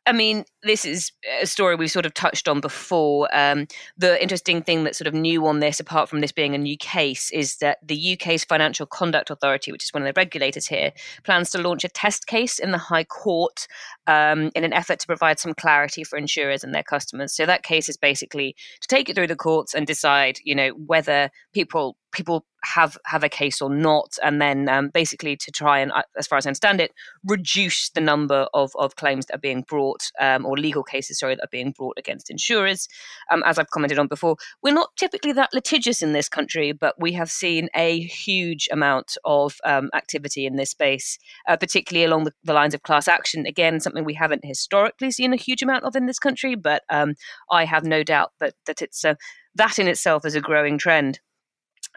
I 0.07 0.13
mean, 0.13 0.45
this 0.63 0.85
is 0.85 1.11
a 1.41 1.45
story 1.45 1.75
we've 1.75 1.91
sort 1.91 2.05
of 2.05 2.13
touched 2.13 2.47
on 2.47 2.61
before. 2.61 3.27
Um, 3.33 3.67
the 3.97 4.21
interesting 4.21 4.61
thing 4.61 4.83
that's 4.83 4.97
sort 4.97 5.07
of 5.07 5.13
new 5.13 5.45
on 5.45 5.59
this, 5.59 5.81
apart 5.81 6.07
from 6.07 6.21
this 6.21 6.31
being 6.31 6.55
a 6.55 6.57
new 6.57 6.77
case, 6.77 7.29
is 7.31 7.57
that 7.57 7.79
the 7.85 8.13
UK's 8.13 8.45
Financial 8.45 8.85
Conduct 8.85 9.29
Authority, 9.29 9.71
which 9.71 9.83
is 9.83 9.93
one 9.93 10.01
of 10.01 10.07
the 10.07 10.17
regulators 10.17 10.65
here, 10.65 10.93
plans 11.23 11.49
to 11.51 11.61
launch 11.61 11.83
a 11.83 11.89
test 11.89 12.25
case 12.25 12.57
in 12.57 12.71
the 12.71 12.77
High 12.77 13.03
Court 13.03 13.67
um, 14.07 14.49
in 14.55 14.63
an 14.63 14.73
effort 14.73 14.99
to 14.99 15.07
provide 15.07 15.39
some 15.39 15.53
clarity 15.53 16.05
for 16.05 16.17
insurers 16.17 16.63
and 16.63 16.73
their 16.73 16.83
customers. 16.83 17.33
So 17.33 17.45
that 17.45 17.63
case 17.63 17.89
is 17.89 17.97
basically 17.97 18.55
to 18.79 18.87
take 18.87 19.09
it 19.09 19.15
through 19.15 19.27
the 19.27 19.35
courts 19.35 19.73
and 19.73 19.85
decide, 19.85 20.39
you 20.43 20.55
know, 20.55 20.69
whether 20.69 21.29
people 21.53 21.97
people 22.11 22.45
have 22.63 22.97
have 23.05 23.23
a 23.23 23.29
case 23.29 23.61
or 23.61 23.69
not, 23.69 24.17
and 24.23 24.41
then 24.41 24.67
um, 24.69 24.89
basically 24.89 25.35
to 25.37 25.51
try 25.51 25.79
and, 25.79 25.91
uh, 25.91 26.03
as 26.17 26.27
far 26.27 26.37
as 26.37 26.45
I 26.45 26.49
understand 26.49 26.81
it, 26.81 26.91
reduce 27.23 27.89
the 27.89 28.01
number 28.01 28.47
of, 28.53 28.71
of 28.77 28.95
claims 28.95 29.25
that 29.25 29.35
are 29.35 29.39
being 29.39 29.63
brought 29.67 30.09
um, 30.19 30.45
or 30.45 30.57
legal 30.57 30.83
cases, 30.83 31.19
sorry, 31.19 31.35
that 31.35 31.43
are 31.43 31.49
being 31.51 31.71
brought 31.71 31.97
against 31.97 32.29
insurers. 32.29 32.87
Um, 33.31 33.43
as 33.45 33.57
I've 33.57 33.69
commented 33.69 33.99
on 33.99 34.07
before, 34.07 34.35
we're 34.63 34.73
not 34.73 34.89
typically 34.97 35.33
that 35.33 35.53
litigious 35.53 36.01
in 36.01 36.13
this 36.13 36.29
country, 36.29 36.71
but 36.71 36.95
we 36.99 37.13
have 37.13 37.31
seen 37.31 37.69
a 37.75 38.01
huge 38.01 38.67
amount 38.71 39.17
of 39.25 39.55
um, 39.63 39.89
activity 39.93 40.45
in 40.45 40.55
this 40.55 40.71
space, 40.71 41.17
uh, 41.47 41.57
particularly 41.57 42.05
along 42.05 42.25
the, 42.25 42.33
the, 42.43 42.53
lines 42.53 42.73
of 42.73 42.81
class 42.81 43.07
action. 43.07 43.45
Again, 43.45 43.79
something 43.79 44.03
we 44.03 44.15
haven't 44.15 44.43
historically 44.43 45.11
seen 45.11 45.31
a 45.31 45.37
huge 45.37 45.61
amount 45.61 45.83
of 45.83 45.95
in 45.95 46.07
this 46.07 46.19
country, 46.19 46.55
but 46.55 46.83
um, 46.89 47.13
I 47.51 47.65
have 47.65 47.83
no 47.83 48.03
doubt 48.03 48.31
that 48.39 48.55
that 48.65 48.81
it's 48.81 49.05
uh, 49.05 49.15
that 49.55 49.79
in 49.79 49.87
itself 49.87 50.25
is 50.25 50.35
a 50.35 50.41
growing 50.41 50.77
trend. 50.77 51.19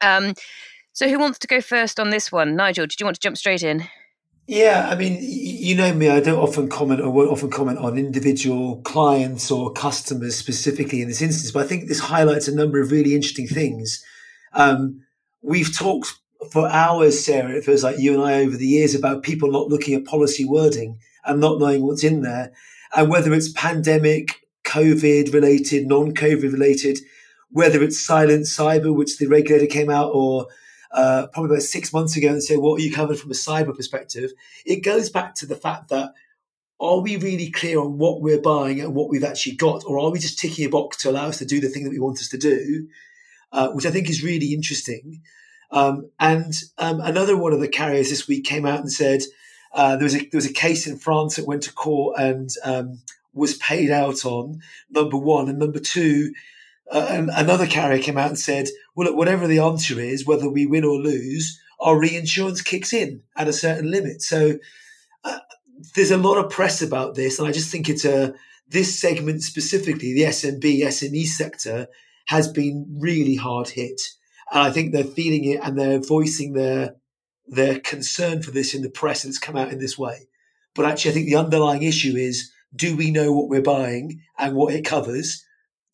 Um, 0.02 0.34
so, 0.92 1.08
who 1.08 1.18
wants 1.18 1.38
to 1.40 1.46
go 1.46 1.60
first 1.60 2.00
on 2.00 2.10
this 2.10 2.32
one? 2.32 2.56
Nigel, 2.56 2.86
did 2.86 3.00
you 3.00 3.06
want 3.06 3.16
to 3.16 3.20
jump 3.20 3.36
straight 3.36 3.62
in? 3.62 3.84
Yeah, 4.46 4.88
I 4.90 4.96
mean, 4.96 5.18
you 5.20 5.76
know 5.76 5.92
me, 5.94 6.08
I 6.08 6.18
don't 6.18 6.40
often 6.40 6.68
comment 6.68 7.00
or 7.00 7.10
won't 7.10 7.30
often 7.30 7.50
comment 7.50 7.78
on 7.78 7.96
individual 7.96 8.80
clients 8.82 9.48
or 9.48 9.72
customers 9.72 10.34
specifically 10.34 11.02
in 11.02 11.08
this 11.08 11.22
instance, 11.22 11.52
but 11.52 11.64
I 11.64 11.68
think 11.68 11.86
this 11.86 12.00
highlights 12.00 12.48
a 12.48 12.54
number 12.56 12.80
of 12.80 12.90
really 12.90 13.14
interesting 13.14 13.46
things. 13.46 14.04
Um, 14.52 15.02
we've 15.40 15.72
talked 15.72 16.14
for 16.50 16.68
hours, 16.68 17.24
Sarah, 17.24 17.54
it 17.54 17.64
feels 17.64 17.84
like 17.84 17.98
you 17.98 18.12
and 18.12 18.22
I 18.22 18.40
over 18.40 18.56
the 18.56 18.66
years 18.66 18.94
about 18.94 19.22
people 19.22 19.52
not 19.52 19.68
looking 19.68 19.94
at 19.94 20.04
policy 20.04 20.44
wording 20.44 20.98
and 21.24 21.40
not 21.40 21.60
knowing 21.60 21.82
what's 21.82 22.02
in 22.02 22.22
there. 22.22 22.52
And 22.96 23.08
whether 23.08 23.32
it's 23.32 23.52
pandemic, 23.52 24.48
COVID 24.64 25.32
related, 25.32 25.86
non 25.86 26.12
COVID 26.12 26.52
related, 26.52 26.98
whether 27.50 27.82
it's 27.82 28.04
silent 28.04 28.46
cyber, 28.46 28.94
which 28.94 29.18
the 29.18 29.26
regulator 29.26 29.66
came 29.66 29.90
out 29.90 30.10
or 30.14 30.46
uh, 30.92 31.26
probably 31.32 31.50
about 31.50 31.62
six 31.62 31.92
months 31.92 32.16
ago 32.16 32.28
and 32.28 32.42
said, 32.42 32.58
what 32.58 32.80
are 32.80 32.82
you 32.82 32.92
covered 32.92 33.18
from 33.18 33.30
a 33.30 33.34
cyber 33.34 33.74
perspective? 33.74 34.32
It 34.64 34.84
goes 34.84 35.10
back 35.10 35.34
to 35.36 35.46
the 35.46 35.56
fact 35.56 35.88
that 35.88 36.12
are 36.80 37.00
we 37.00 37.16
really 37.16 37.50
clear 37.50 37.78
on 37.78 37.98
what 37.98 38.22
we're 38.22 38.40
buying 38.40 38.80
and 38.80 38.94
what 38.94 39.10
we've 39.10 39.24
actually 39.24 39.56
got, 39.56 39.84
or 39.84 39.98
are 39.98 40.10
we 40.10 40.18
just 40.18 40.38
ticking 40.38 40.64
a 40.64 40.70
box 40.70 40.96
to 40.98 41.10
allow 41.10 41.26
us 41.26 41.38
to 41.38 41.44
do 41.44 41.60
the 41.60 41.68
thing 41.68 41.84
that 41.84 41.90
we 41.90 41.98
want 41.98 42.18
us 42.18 42.28
to 42.28 42.38
do, 42.38 42.88
uh, 43.52 43.68
which 43.68 43.86
I 43.86 43.90
think 43.90 44.08
is 44.08 44.22
really 44.22 44.54
interesting. 44.54 45.22
Um, 45.70 46.10
and 46.18 46.52
um, 46.78 47.00
another 47.00 47.36
one 47.36 47.52
of 47.52 47.60
the 47.60 47.68
carriers 47.68 48.10
this 48.10 48.26
week 48.26 48.44
came 48.44 48.66
out 48.66 48.80
and 48.80 48.90
said 48.90 49.22
uh, 49.72 49.96
there 49.96 50.04
was 50.04 50.16
a 50.16 50.18
there 50.18 50.30
was 50.38 50.46
a 50.46 50.52
case 50.52 50.86
in 50.86 50.96
France 50.96 51.36
that 51.36 51.46
went 51.46 51.62
to 51.64 51.72
court 51.72 52.18
and 52.18 52.50
um, 52.64 53.00
was 53.32 53.56
paid 53.58 53.90
out 53.90 54.24
on 54.24 54.60
number 54.90 55.16
one, 55.16 55.48
and 55.48 55.58
number 55.58 55.78
two, 55.78 56.32
uh, 56.90 57.26
another 57.36 57.66
carrier 57.66 58.02
came 58.02 58.18
out 58.18 58.28
and 58.28 58.38
said, 58.38 58.68
well, 58.94 59.08
look, 59.08 59.16
whatever 59.16 59.46
the 59.46 59.60
answer 59.60 60.00
is, 60.00 60.26
whether 60.26 60.50
we 60.50 60.66
win 60.66 60.84
or 60.84 60.98
lose, 60.98 61.60
our 61.78 61.98
reinsurance 61.98 62.62
kicks 62.62 62.92
in 62.92 63.22
at 63.36 63.48
a 63.48 63.52
certain 63.52 63.90
limit. 63.90 64.22
So 64.22 64.58
uh, 65.24 65.38
there's 65.94 66.10
a 66.10 66.16
lot 66.16 66.38
of 66.38 66.50
press 66.50 66.82
about 66.82 67.14
this, 67.14 67.38
and 67.38 67.48
I 67.48 67.52
just 67.52 67.70
think 67.70 67.88
it's 67.88 68.04
a 68.04 68.34
this 68.68 69.00
segment 69.00 69.42
specifically, 69.42 70.14
the 70.14 70.22
SMB 70.22 70.82
SME 70.82 71.24
sector, 71.26 71.88
has 72.26 72.46
been 72.46 72.86
really 73.00 73.34
hard 73.34 73.68
hit, 73.68 74.00
and 74.52 74.62
I 74.62 74.70
think 74.70 74.92
they're 74.92 75.04
feeling 75.04 75.44
it 75.44 75.60
and 75.62 75.78
they're 75.78 76.00
voicing 76.00 76.52
their 76.52 76.96
their 77.46 77.80
concern 77.80 78.42
for 78.42 78.50
this 78.50 78.74
in 78.74 78.82
the 78.82 78.90
press, 78.90 79.24
and 79.24 79.30
it's 79.30 79.38
come 79.38 79.56
out 79.56 79.72
in 79.72 79.78
this 79.78 79.98
way. 79.98 80.28
But 80.74 80.86
actually, 80.86 81.10
I 81.10 81.14
think 81.14 81.26
the 81.26 81.36
underlying 81.36 81.82
issue 81.82 82.16
is: 82.16 82.50
do 82.74 82.96
we 82.96 83.10
know 83.10 83.32
what 83.32 83.48
we're 83.48 83.62
buying 83.62 84.20
and 84.38 84.54
what 84.54 84.74
it 84.74 84.84
covers? 84.84 85.44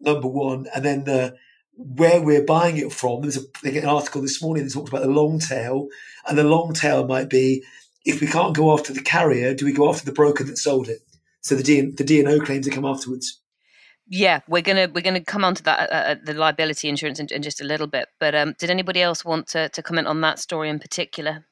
Number 0.00 0.28
one, 0.28 0.66
and 0.74 0.84
then 0.84 1.04
the 1.04 1.36
where 1.78 2.22
we're 2.22 2.44
buying 2.44 2.78
it 2.78 2.92
from. 2.92 3.20
There's 3.20 3.36
a, 3.36 3.68
an 3.68 3.84
article 3.84 4.22
this 4.22 4.42
morning 4.42 4.64
that 4.64 4.72
talked 4.72 4.88
about 4.88 5.02
the 5.02 5.08
long 5.08 5.38
tail, 5.38 5.88
and 6.26 6.38
the 6.38 6.44
long 6.44 6.72
tail 6.72 7.06
might 7.06 7.28
be 7.28 7.64
if 8.06 8.20
we 8.20 8.26
can't 8.28 8.54
go 8.54 8.72
after 8.72 8.92
the 8.92 9.02
carrier, 9.02 9.52
do 9.52 9.66
we 9.66 9.72
go 9.72 9.88
after 9.88 10.04
the 10.04 10.12
broker 10.12 10.44
that 10.44 10.56
sold 10.56 10.88
it? 10.88 11.00
So 11.40 11.54
the 11.56 11.62
D, 11.62 11.80
the 11.80 12.04
D&O 12.04 12.40
claims 12.40 12.64
that 12.64 12.74
come 12.74 12.84
afterwards. 12.84 13.40
Yeah, 14.08 14.40
we're 14.46 14.62
gonna 14.62 14.88
we're 14.94 15.02
gonna 15.02 15.20
come 15.20 15.44
on 15.44 15.56
to 15.56 15.62
that 15.64 15.90
uh, 15.90 15.94
uh, 15.94 16.14
the 16.24 16.34
liability 16.34 16.88
insurance 16.88 17.18
in, 17.18 17.26
in, 17.32 17.42
just 17.42 17.60
a 17.60 17.64
little 17.64 17.88
bit. 17.88 18.08
But 18.20 18.36
um, 18.36 18.54
did 18.56 18.70
anybody 18.70 19.02
else 19.02 19.24
want 19.24 19.48
to, 19.48 19.68
to 19.70 19.82
comment 19.82 20.06
on 20.06 20.20
that 20.20 20.38
story 20.38 20.70
in 20.70 20.78
particular? 20.78 21.44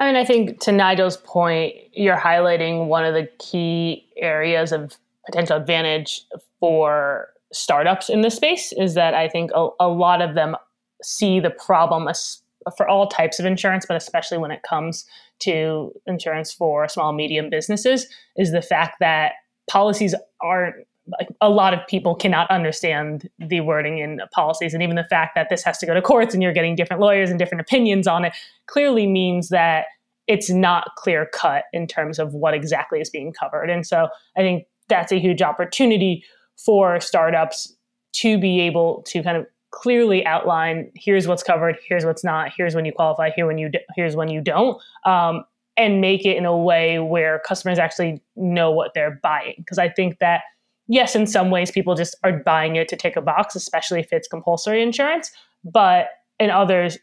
I 0.00 0.06
mean, 0.06 0.16
I 0.16 0.24
think 0.24 0.60
to 0.62 0.72
Nigel's 0.72 1.16
point, 1.18 1.74
you're 1.92 2.16
highlighting 2.16 2.88
one 2.88 3.04
of 3.04 3.14
the 3.14 3.28
key 3.38 4.08
areas 4.16 4.72
of 4.72 4.96
potential 5.26 5.56
advantage 5.56 6.22
for 6.58 7.28
startups 7.52 8.08
in 8.08 8.22
this 8.22 8.36
space 8.36 8.72
is 8.72 8.94
that 8.94 9.14
I 9.14 9.28
think 9.28 9.50
a, 9.54 9.68
a 9.80 9.88
lot 9.88 10.22
of 10.22 10.34
them 10.34 10.56
see 11.02 11.40
the 11.40 11.50
problem 11.50 12.08
as, 12.08 12.42
for 12.76 12.88
all 12.88 13.08
types 13.08 13.38
of 13.38 13.46
insurance, 13.46 13.84
but 13.86 13.96
especially 13.96 14.38
when 14.38 14.50
it 14.50 14.62
comes 14.62 15.04
to 15.40 15.92
insurance 16.06 16.52
for 16.52 16.88
small 16.88 17.12
medium 17.12 17.50
businesses, 17.50 18.06
is 18.36 18.52
the 18.52 18.62
fact 18.62 18.96
that 19.00 19.32
policies 19.68 20.14
aren't 20.40 20.76
like 21.18 21.28
a 21.40 21.50
lot 21.50 21.74
of 21.74 21.80
people 21.88 22.14
cannot 22.14 22.48
understand 22.48 23.28
the 23.40 23.60
wording 23.60 23.98
in 23.98 24.20
policies. 24.32 24.72
And 24.72 24.84
even 24.84 24.94
the 24.94 25.06
fact 25.10 25.34
that 25.34 25.48
this 25.50 25.64
has 25.64 25.78
to 25.78 25.86
go 25.86 25.94
to 25.94 26.02
courts 26.02 26.32
and 26.32 26.40
you're 26.42 26.52
getting 26.52 26.76
different 26.76 27.02
lawyers 27.02 27.28
and 27.28 27.40
different 27.40 27.60
opinions 27.60 28.06
on 28.06 28.24
it 28.24 28.32
clearly 28.66 29.08
means 29.08 29.48
that 29.48 29.86
it's 30.28 30.48
not 30.48 30.94
clear 30.96 31.26
cut 31.26 31.64
in 31.72 31.88
terms 31.88 32.20
of 32.20 32.34
what 32.34 32.54
exactly 32.54 33.00
is 33.00 33.10
being 33.10 33.32
covered. 33.32 33.68
And 33.68 33.84
so 33.84 34.08
i 34.36 34.40
think 34.40 34.66
that's 34.88 35.12
a 35.12 35.18
huge 35.18 35.42
opportunity 35.42 36.24
for 36.56 37.00
startups 37.00 37.74
to 38.12 38.38
be 38.38 38.60
able 38.60 39.02
to 39.06 39.22
kind 39.22 39.36
of 39.36 39.46
clearly 39.72 40.24
outline 40.26 40.90
here's 40.94 41.26
what's 41.26 41.42
covered 41.42 41.76
here's 41.88 42.04
what's 42.04 42.22
not 42.22 42.52
here's 42.54 42.74
when 42.74 42.84
you 42.84 42.92
qualify 42.92 43.30
here 43.34 43.46
when 43.46 43.58
you 43.58 43.70
here's 43.96 44.14
when 44.14 44.28
you 44.28 44.40
don't 44.40 44.80
um, 45.06 45.44
and 45.78 46.00
make 46.00 46.26
it 46.26 46.36
in 46.36 46.44
a 46.44 46.56
way 46.56 46.98
where 46.98 47.38
customers 47.40 47.78
actually 47.78 48.20
know 48.36 48.70
what 48.70 48.92
they're 48.94 49.18
buying. 49.22 49.54
Because 49.56 49.78
i 49.78 49.88
think 49.88 50.18
that 50.18 50.42
yes 50.88 51.16
in 51.16 51.26
some 51.26 51.50
ways 51.50 51.70
people 51.70 51.94
just 51.94 52.14
are 52.22 52.32
buying 52.32 52.76
it 52.76 52.86
to 52.88 52.96
take 52.96 53.16
a 53.16 53.22
box 53.22 53.56
especially 53.56 54.00
if 54.00 54.12
it's 54.12 54.28
compulsory 54.28 54.82
insurance 54.82 55.30
but 55.64 56.08
in 56.38 56.50
others 56.50 56.98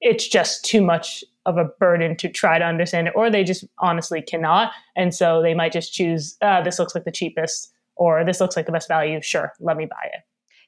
it's 0.00 0.26
just 0.26 0.64
too 0.64 0.82
much 0.82 1.24
of 1.46 1.58
a 1.58 1.64
burden 1.64 2.16
to 2.16 2.28
try 2.28 2.58
to 2.58 2.64
understand 2.64 3.06
it 3.06 3.12
or 3.14 3.30
they 3.30 3.44
just 3.44 3.64
honestly 3.78 4.22
cannot 4.22 4.72
and 4.96 5.14
so 5.14 5.42
they 5.42 5.52
might 5.52 5.72
just 5.72 5.92
choose 5.92 6.38
uh, 6.40 6.62
this 6.62 6.78
looks 6.78 6.94
like 6.94 7.04
the 7.04 7.12
cheapest 7.12 7.73
or 7.96 8.24
this 8.24 8.40
looks 8.40 8.56
like 8.56 8.66
the 8.66 8.72
best 8.72 8.88
value. 8.88 9.20
Sure, 9.22 9.52
let 9.60 9.76
me 9.76 9.86
buy 9.86 10.08
it. 10.12 10.20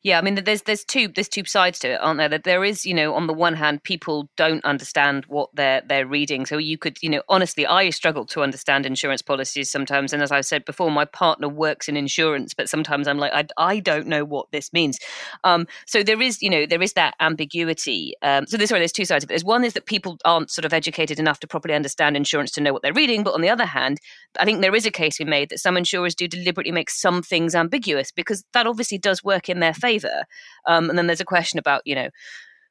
Yeah, 0.07 0.21
I 0.21 0.23
mean, 0.23 0.37
there's 0.37 0.63
there's 0.63 0.85
two 0.85 1.09
there's 1.09 1.29
two 1.29 1.45
sides 1.47 1.81
to 1.81 1.89
it, 1.89 2.01
aren't 2.01 2.19
there? 2.19 2.29
That 2.29 2.45
there 2.45 2.63
is, 2.63 2.87
you 2.87 2.95
know, 2.95 3.17
on 3.17 3.27
the 3.27 3.33
one 3.33 3.55
hand, 3.55 3.83
people 3.83 4.29
don't 4.37 4.65
understand 4.65 5.25
what 5.27 5.51
they're 5.53 5.83
they're 5.85 6.07
reading. 6.07 6.47
So 6.47 6.59
you 6.59 6.79
could, 6.79 6.97
you 7.03 7.11
know, 7.11 7.23
honestly, 7.29 7.67
I 7.67 7.91
struggle 7.91 8.25
to 8.27 8.45
understand 8.45 8.87
insurance 8.87 9.21
policies 9.21 9.69
sometimes. 9.69 10.13
And 10.13 10.23
as 10.23 10.31
I 10.31 10.43
said 10.43 10.65
before, 10.65 10.93
my 10.93 11.07
partner 11.07 11.49
works 11.49 11.89
in 11.89 11.97
insurance, 11.97 12.55
but 12.55 12.69
sometimes 12.69 13.09
I'm 13.09 13.19
like, 13.19 13.33
I, 13.35 13.47
I 13.57 13.81
don't 13.81 14.07
know 14.07 14.25
what 14.25 14.47
this 14.53 14.73
means. 14.73 15.01
Um, 15.43 15.67
so 15.89 16.05
there 16.05 16.23
is, 16.23 16.41
you 16.41 16.51
know, 16.51 16.67
there 16.67 16.83
is 16.83 16.93
that 16.93 17.17
ambiguity. 17.19 18.15
Um, 18.23 18.47
so 18.47 18.57
there's 18.57 18.69
sorry, 18.69 18.83
there's 18.83 18.93
two 18.93 19.07
sides 19.07 19.25
of 19.25 19.31
it. 19.31 19.33
There's 19.33 19.45
one 19.45 19.65
is 19.65 19.73
that 19.73 19.87
people 19.87 20.19
aren't 20.25 20.53
sort 20.53 20.67
of 20.67 20.73
educated 20.73 21.19
enough 21.19 21.41
to 21.41 21.49
properly 21.49 21.75
understand 21.75 22.17
insurance 22.17 22.53
to 22.53 22.61
know 22.61 22.73
what 22.73 22.83
they're 22.83 22.93
reading. 22.93 23.25
But 23.25 23.35
on 23.35 23.41
the 23.41 23.51
other 23.51 23.67
hand, 23.67 23.99
I 24.39 24.45
think 24.45 24.61
there 24.61 24.77
is 24.77 24.87
a 24.87 24.93
case 24.93 25.19
be 25.19 25.25
made 25.25 25.49
that 25.49 25.59
some 25.59 25.77
insurers 25.77 26.15
do 26.15 26.29
deliberately 26.29 26.71
make 26.71 26.91
some 26.91 27.25
things 27.25 27.57
ambiguous 27.57 28.13
because 28.13 28.45
that 28.53 28.69
obviously 28.69 28.99
does 28.99 29.25
work 29.25 29.49
in 29.49 29.59
their 29.59 29.75
favor 29.75 29.96
favour. 29.99 30.25
Um, 30.67 30.89
and 30.89 30.99
then 30.99 31.07
there's 31.07 31.21
a 31.21 31.25
question 31.25 31.59
about, 31.59 31.83
you 31.85 31.95
know, 31.95 32.09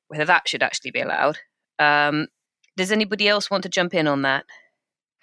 whether 0.07 0.25
that 0.25 0.47
should 0.47 0.63
actually 0.63 0.91
be 0.91 1.01
allowed. 1.01 1.37
Um, 1.79 2.27
does 2.77 2.91
anybody 2.91 3.27
else 3.27 3.49
want 3.49 3.63
to 3.63 3.69
jump 3.69 3.93
in 3.93 4.07
on 4.07 4.23
that? 4.23 4.45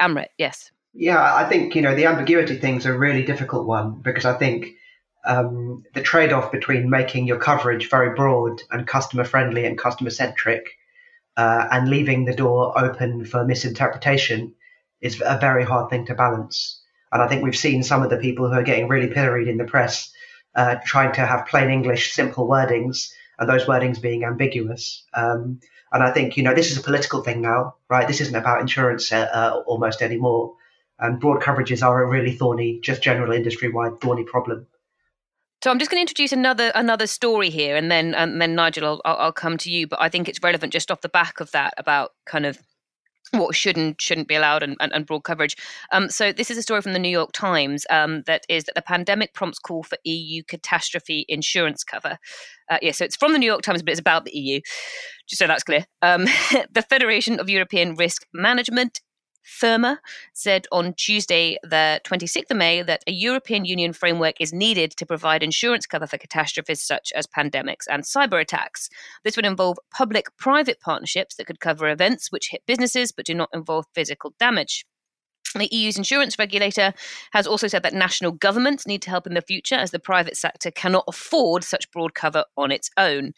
Amrit, 0.00 0.28
yes. 0.38 0.70
Yeah, 0.94 1.34
I 1.34 1.48
think, 1.48 1.74
you 1.74 1.82
know, 1.82 1.94
the 1.94 2.06
ambiguity 2.06 2.56
thing's 2.56 2.86
a 2.86 2.96
really 2.96 3.24
difficult 3.24 3.66
one 3.66 4.00
because 4.02 4.24
I 4.24 4.34
think 4.34 4.66
um, 5.24 5.84
the 5.94 6.02
trade 6.02 6.32
off 6.32 6.52
between 6.52 6.90
making 6.90 7.26
your 7.26 7.38
coverage 7.38 7.88
very 7.88 8.14
broad 8.14 8.60
and 8.70 8.86
customer 8.86 9.24
friendly 9.24 9.64
and 9.64 9.78
customer 9.78 10.10
centric 10.10 10.70
uh, 11.36 11.68
and 11.70 11.88
leaving 11.88 12.24
the 12.24 12.34
door 12.34 12.78
open 12.78 13.24
for 13.24 13.44
misinterpretation 13.44 14.54
is 15.00 15.22
a 15.24 15.38
very 15.38 15.64
hard 15.64 15.90
thing 15.90 16.06
to 16.06 16.14
balance. 16.14 16.80
And 17.10 17.22
I 17.22 17.28
think 17.28 17.42
we've 17.42 17.56
seen 17.56 17.82
some 17.82 18.02
of 18.02 18.10
the 18.10 18.16
people 18.16 18.48
who 18.48 18.54
are 18.54 18.62
getting 18.62 18.88
really 18.88 19.12
pilloried 19.12 19.48
in 19.48 19.58
the 19.58 19.64
press 19.64 20.11
uh, 20.54 20.76
trying 20.84 21.12
to 21.14 21.26
have 21.26 21.46
plain 21.46 21.70
English, 21.70 22.12
simple 22.12 22.46
wordings, 22.46 23.12
and 23.38 23.48
those 23.48 23.64
wordings 23.64 24.00
being 24.00 24.24
ambiguous. 24.24 25.04
Um, 25.14 25.60
and 25.92 26.02
I 26.02 26.10
think 26.10 26.36
you 26.36 26.42
know 26.42 26.54
this 26.54 26.70
is 26.70 26.78
a 26.78 26.82
political 26.82 27.22
thing 27.22 27.40
now, 27.42 27.76
right? 27.88 28.08
This 28.08 28.20
isn't 28.20 28.34
about 28.34 28.60
insurance 28.60 29.12
uh, 29.12 29.28
uh, 29.32 29.62
almost 29.66 30.02
anymore. 30.02 30.54
And 30.98 31.18
broad 31.18 31.42
coverages 31.42 31.82
are 31.82 32.02
a 32.02 32.06
really 32.06 32.32
thorny, 32.32 32.78
just 32.80 33.02
general 33.02 33.32
industry-wide 33.32 34.00
thorny 34.00 34.22
problem. 34.22 34.68
So 35.62 35.70
I'm 35.70 35.78
just 35.78 35.90
going 35.90 35.98
to 35.98 36.02
introduce 36.02 36.32
another 36.32 36.72
another 36.74 37.06
story 37.06 37.50
here, 37.50 37.76
and 37.76 37.90
then 37.90 38.14
and 38.14 38.40
then 38.40 38.54
Nigel, 38.54 39.00
I'll, 39.04 39.16
I'll 39.16 39.32
come 39.32 39.56
to 39.58 39.70
you. 39.70 39.86
But 39.86 40.00
I 40.00 40.08
think 40.08 40.28
it's 40.28 40.42
relevant 40.42 40.72
just 40.72 40.90
off 40.90 41.00
the 41.00 41.08
back 41.08 41.40
of 41.40 41.50
that 41.52 41.74
about 41.76 42.12
kind 42.26 42.46
of 42.46 42.58
what 43.32 43.54
should 43.56 43.76
and 43.76 44.00
shouldn't 44.00 44.28
be 44.28 44.34
allowed 44.34 44.62
and, 44.62 44.76
and, 44.80 44.92
and 44.92 45.06
broad 45.06 45.24
coverage. 45.24 45.56
Um, 45.90 46.08
so 46.10 46.32
this 46.32 46.50
is 46.50 46.58
a 46.58 46.62
story 46.62 46.82
from 46.82 46.92
the 46.92 46.98
New 46.98 47.08
York 47.08 47.32
Times 47.32 47.86
um, 47.90 48.22
that 48.26 48.44
is 48.48 48.64
that 48.64 48.74
the 48.74 48.82
pandemic 48.82 49.34
prompts 49.34 49.58
call 49.58 49.82
for 49.82 49.98
EU 50.04 50.42
catastrophe 50.44 51.24
insurance 51.28 51.82
cover. 51.82 52.18
Uh, 52.70 52.78
yeah, 52.82 52.92
so 52.92 53.04
it's 53.04 53.16
from 53.16 53.32
the 53.32 53.38
New 53.38 53.46
York 53.46 53.62
Times, 53.62 53.82
but 53.82 53.90
it's 53.90 54.00
about 54.00 54.24
the 54.24 54.36
EU, 54.36 54.60
just 55.28 55.38
so 55.38 55.46
that's 55.46 55.64
clear. 55.64 55.86
Um, 56.02 56.24
the 56.72 56.84
Federation 56.88 57.40
of 57.40 57.48
European 57.48 57.94
Risk 57.94 58.26
Management 58.32 59.00
FERMA 59.44 59.98
said 60.32 60.66
on 60.72 60.94
Tuesday, 60.94 61.56
the 61.62 62.00
26th 62.04 62.50
of 62.50 62.56
May, 62.56 62.82
that 62.82 63.02
a 63.06 63.12
European 63.12 63.64
Union 63.64 63.92
framework 63.92 64.40
is 64.40 64.52
needed 64.52 64.92
to 64.92 65.06
provide 65.06 65.42
insurance 65.42 65.86
cover 65.86 66.06
for 66.06 66.18
catastrophes 66.18 66.82
such 66.82 67.12
as 67.14 67.26
pandemics 67.26 67.86
and 67.90 68.04
cyber 68.04 68.40
attacks. 68.40 68.88
This 69.24 69.36
would 69.36 69.46
involve 69.46 69.78
public 69.90 70.26
private 70.36 70.80
partnerships 70.80 71.36
that 71.36 71.46
could 71.46 71.60
cover 71.60 71.88
events 71.88 72.30
which 72.30 72.50
hit 72.50 72.62
businesses 72.66 73.12
but 73.12 73.26
do 73.26 73.34
not 73.34 73.50
involve 73.52 73.86
physical 73.94 74.34
damage. 74.38 74.84
The 75.54 75.68
EU's 75.74 75.98
insurance 75.98 76.38
regulator 76.38 76.92
has 77.32 77.46
also 77.46 77.66
said 77.66 77.82
that 77.82 77.94
national 77.94 78.32
governments 78.32 78.86
need 78.86 79.02
to 79.02 79.10
help 79.10 79.26
in 79.26 79.34
the 79.34 79.42
future 79.42 79.74
as 79.74 79.90
the 79.90 79.98
private 79.98 80.36
sector 80.36 80.70
cannot 80.70 81.04
afford 81.08 81.64
such 81.64 81.90
broad 81.90 82.14
cover 82.14 82.44
on 82.56 82.70
its 82.70 82.90
own. 82.96 83.32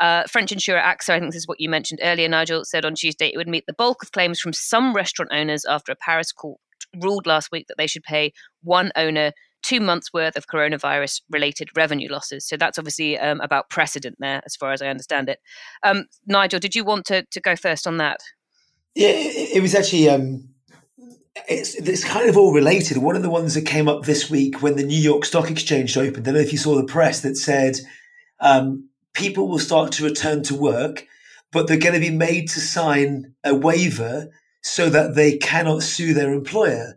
Uh, 0.00 0.24
French 0.24 0.52
insurer 0.52 0.80
AXA, 0.80 1.10
I 1.10 1.20
think 1.20 1.32
this 1.32 1.42
is 1.42 1.48
what 1.48 1.60
you 1.60 1.68
mentioned 1.68 2.00
earlier, 2.02 2.28
Nigel, 2.28 2.64
said 2.64 2.84
on 2.84 2.94
Tuesday 2.94 3.28
it 3.28 3.36
would 3.36 3.48
meet 3.48 3.64
the 3.66 3.72
bulk 3.72 4.02
of 4.02 4.12
claims 4.12 4.40
from 4.40 4.52
some 4.52 4.94
restaurant 4.94 5.30
owners 5.32 5.64
after 5.64 5.92
a 5.92 5.96
Paris 5.96 6.32
court 6.32 6.58
ruled 7.00 7.26
last 7.26 7.50
week 7.50 7.66
that 7.68 7.76
they 7.78 7.86
should 7.86 8.02
pay 8.02 8.32
one 8.62 8.92
owner 8.96 9.32
two 9.64 9.80
months 9.80 10.12
worth 10.12 10.36
of 10.36 10.46
coronavirus 10.46 11.22
related 11.30 11.70
revenue 11.74 12.08
losses. 12.10 12.46
So 12.46 12.56
that's 12.56 12.78
obviously 12.78 13.18
um, 13.18 13.40
about 13.40 13.70
precedent 13.70 14.16
there, 14.20 14.42
as 14.44 14.54
far 14.54 14.72
as 14.72 14.82
I 14.82 14.88
understand 14.88 15.28
it. 15.28 15.38
Um, 15.82 16.04
Nigel, 16.26 16.60
did 16.60 16.74
you 16.74 16.84
want 16.84 17.06
to, 17.06 17.24
to 17.30 17.40
go 17.40 17.56
first 17.56 17.86
on 17.86 17.96
that? 17.96 18.20
Yeah, 18.94 19.08
it, 19.08 19.60
was 19.60 19.74
actually 19.74 20.08
um, 20.08 20.48
it's 21.48 21.74
it's 21.74 22.04
kind 22.04 22.28
of 22.28 22.36
all 22.36 22.52
related. 22.52 22.98
One 22.98 23.16
of 23.16 23.22
the 23.22 23.30
ones 23.30 23.54
that 23.54 23.66
came 23.66 23.88
up 23.88 24.04
this 24.04 24.30
week 24.30 24.62
when 24.62 24.76
the 24.76 24.84
New 24.84 25.00
York 25.00 25.24
Stock 25.24 25.50
Exchange 25.50 25.96
opened. 25.96 26.26
I 26.26 26.30
don't 26.30 26.34
know 26.34 26.40
if 26.40 26.52
you 26.52 26.58
saw 26.58 26.76
the 26.76 26.84
press 26.84 27.20
that 27.20 27.36
said 27.36 27.76
um, 28.40 28.88
people 29.12 29.48
will 29.48 29.58
start 29.58 29.92
to 29.92 30.04
return 30.04 30.42
to 30.44 30.54
work, 30.54 31.06
but 31.52 31.66
they're 31.66 31.76
going 31.76 31.94
to 31.94 32.00
be 32.00 32.10
made 32.10 32.48
to 32.50 32.60
sign 32.60 33.34
a 33.44 33.54
waiver 33.54 34.30
so 34.62 34.88
that 34.88 35.14
they 35.14 35.36
cannot 35.36 35.82
sue 35.82 36.14
their 36.14 36.32
employer. 36.32 36.94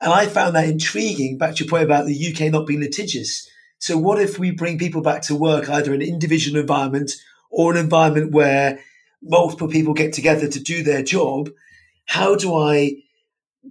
And 0.00 0.12
I 0.12 0.26
found 0.26 0.56
that 0.56 0.68
intriguing. 0.68 1.38
Back 1.38 1.56
to 1.56 1.64
your 1.64 1.70
point 1.70 1.84
about 1.84 2.06
the 2.06 2.34
UK 2.34 2.50
not 2.50 2.66
being 2.66 2.80
litigious. 2.80 3.48
So 3.78 3.96
what 3.98 4.20
if 4.20 4.38
we 4.38 4.50
bring 4.50 4.78
people 4.78 5.02
back 5.02 5.22
to 5.22 5.36
work 5.36 5.68
either 5.68 5.94
in 5.94 6.02
an 6.02 6.08
individual 6.08 6.60
environment 6.60 7.12
or 7.50 7.70
an 7.70 7.78
environment 7.78 8.32
where 8.32 8.80
multiple 9.22 9.68
people 9.68 9.94
get 9.94 10.12
together 10.12 10.48
to 10.48 10.60
do 10.60 10.82
their 10.82 11.02
job? 11.02 11.50
How 12.06 12.34
do 12.34 12.54
I 12.54 13.03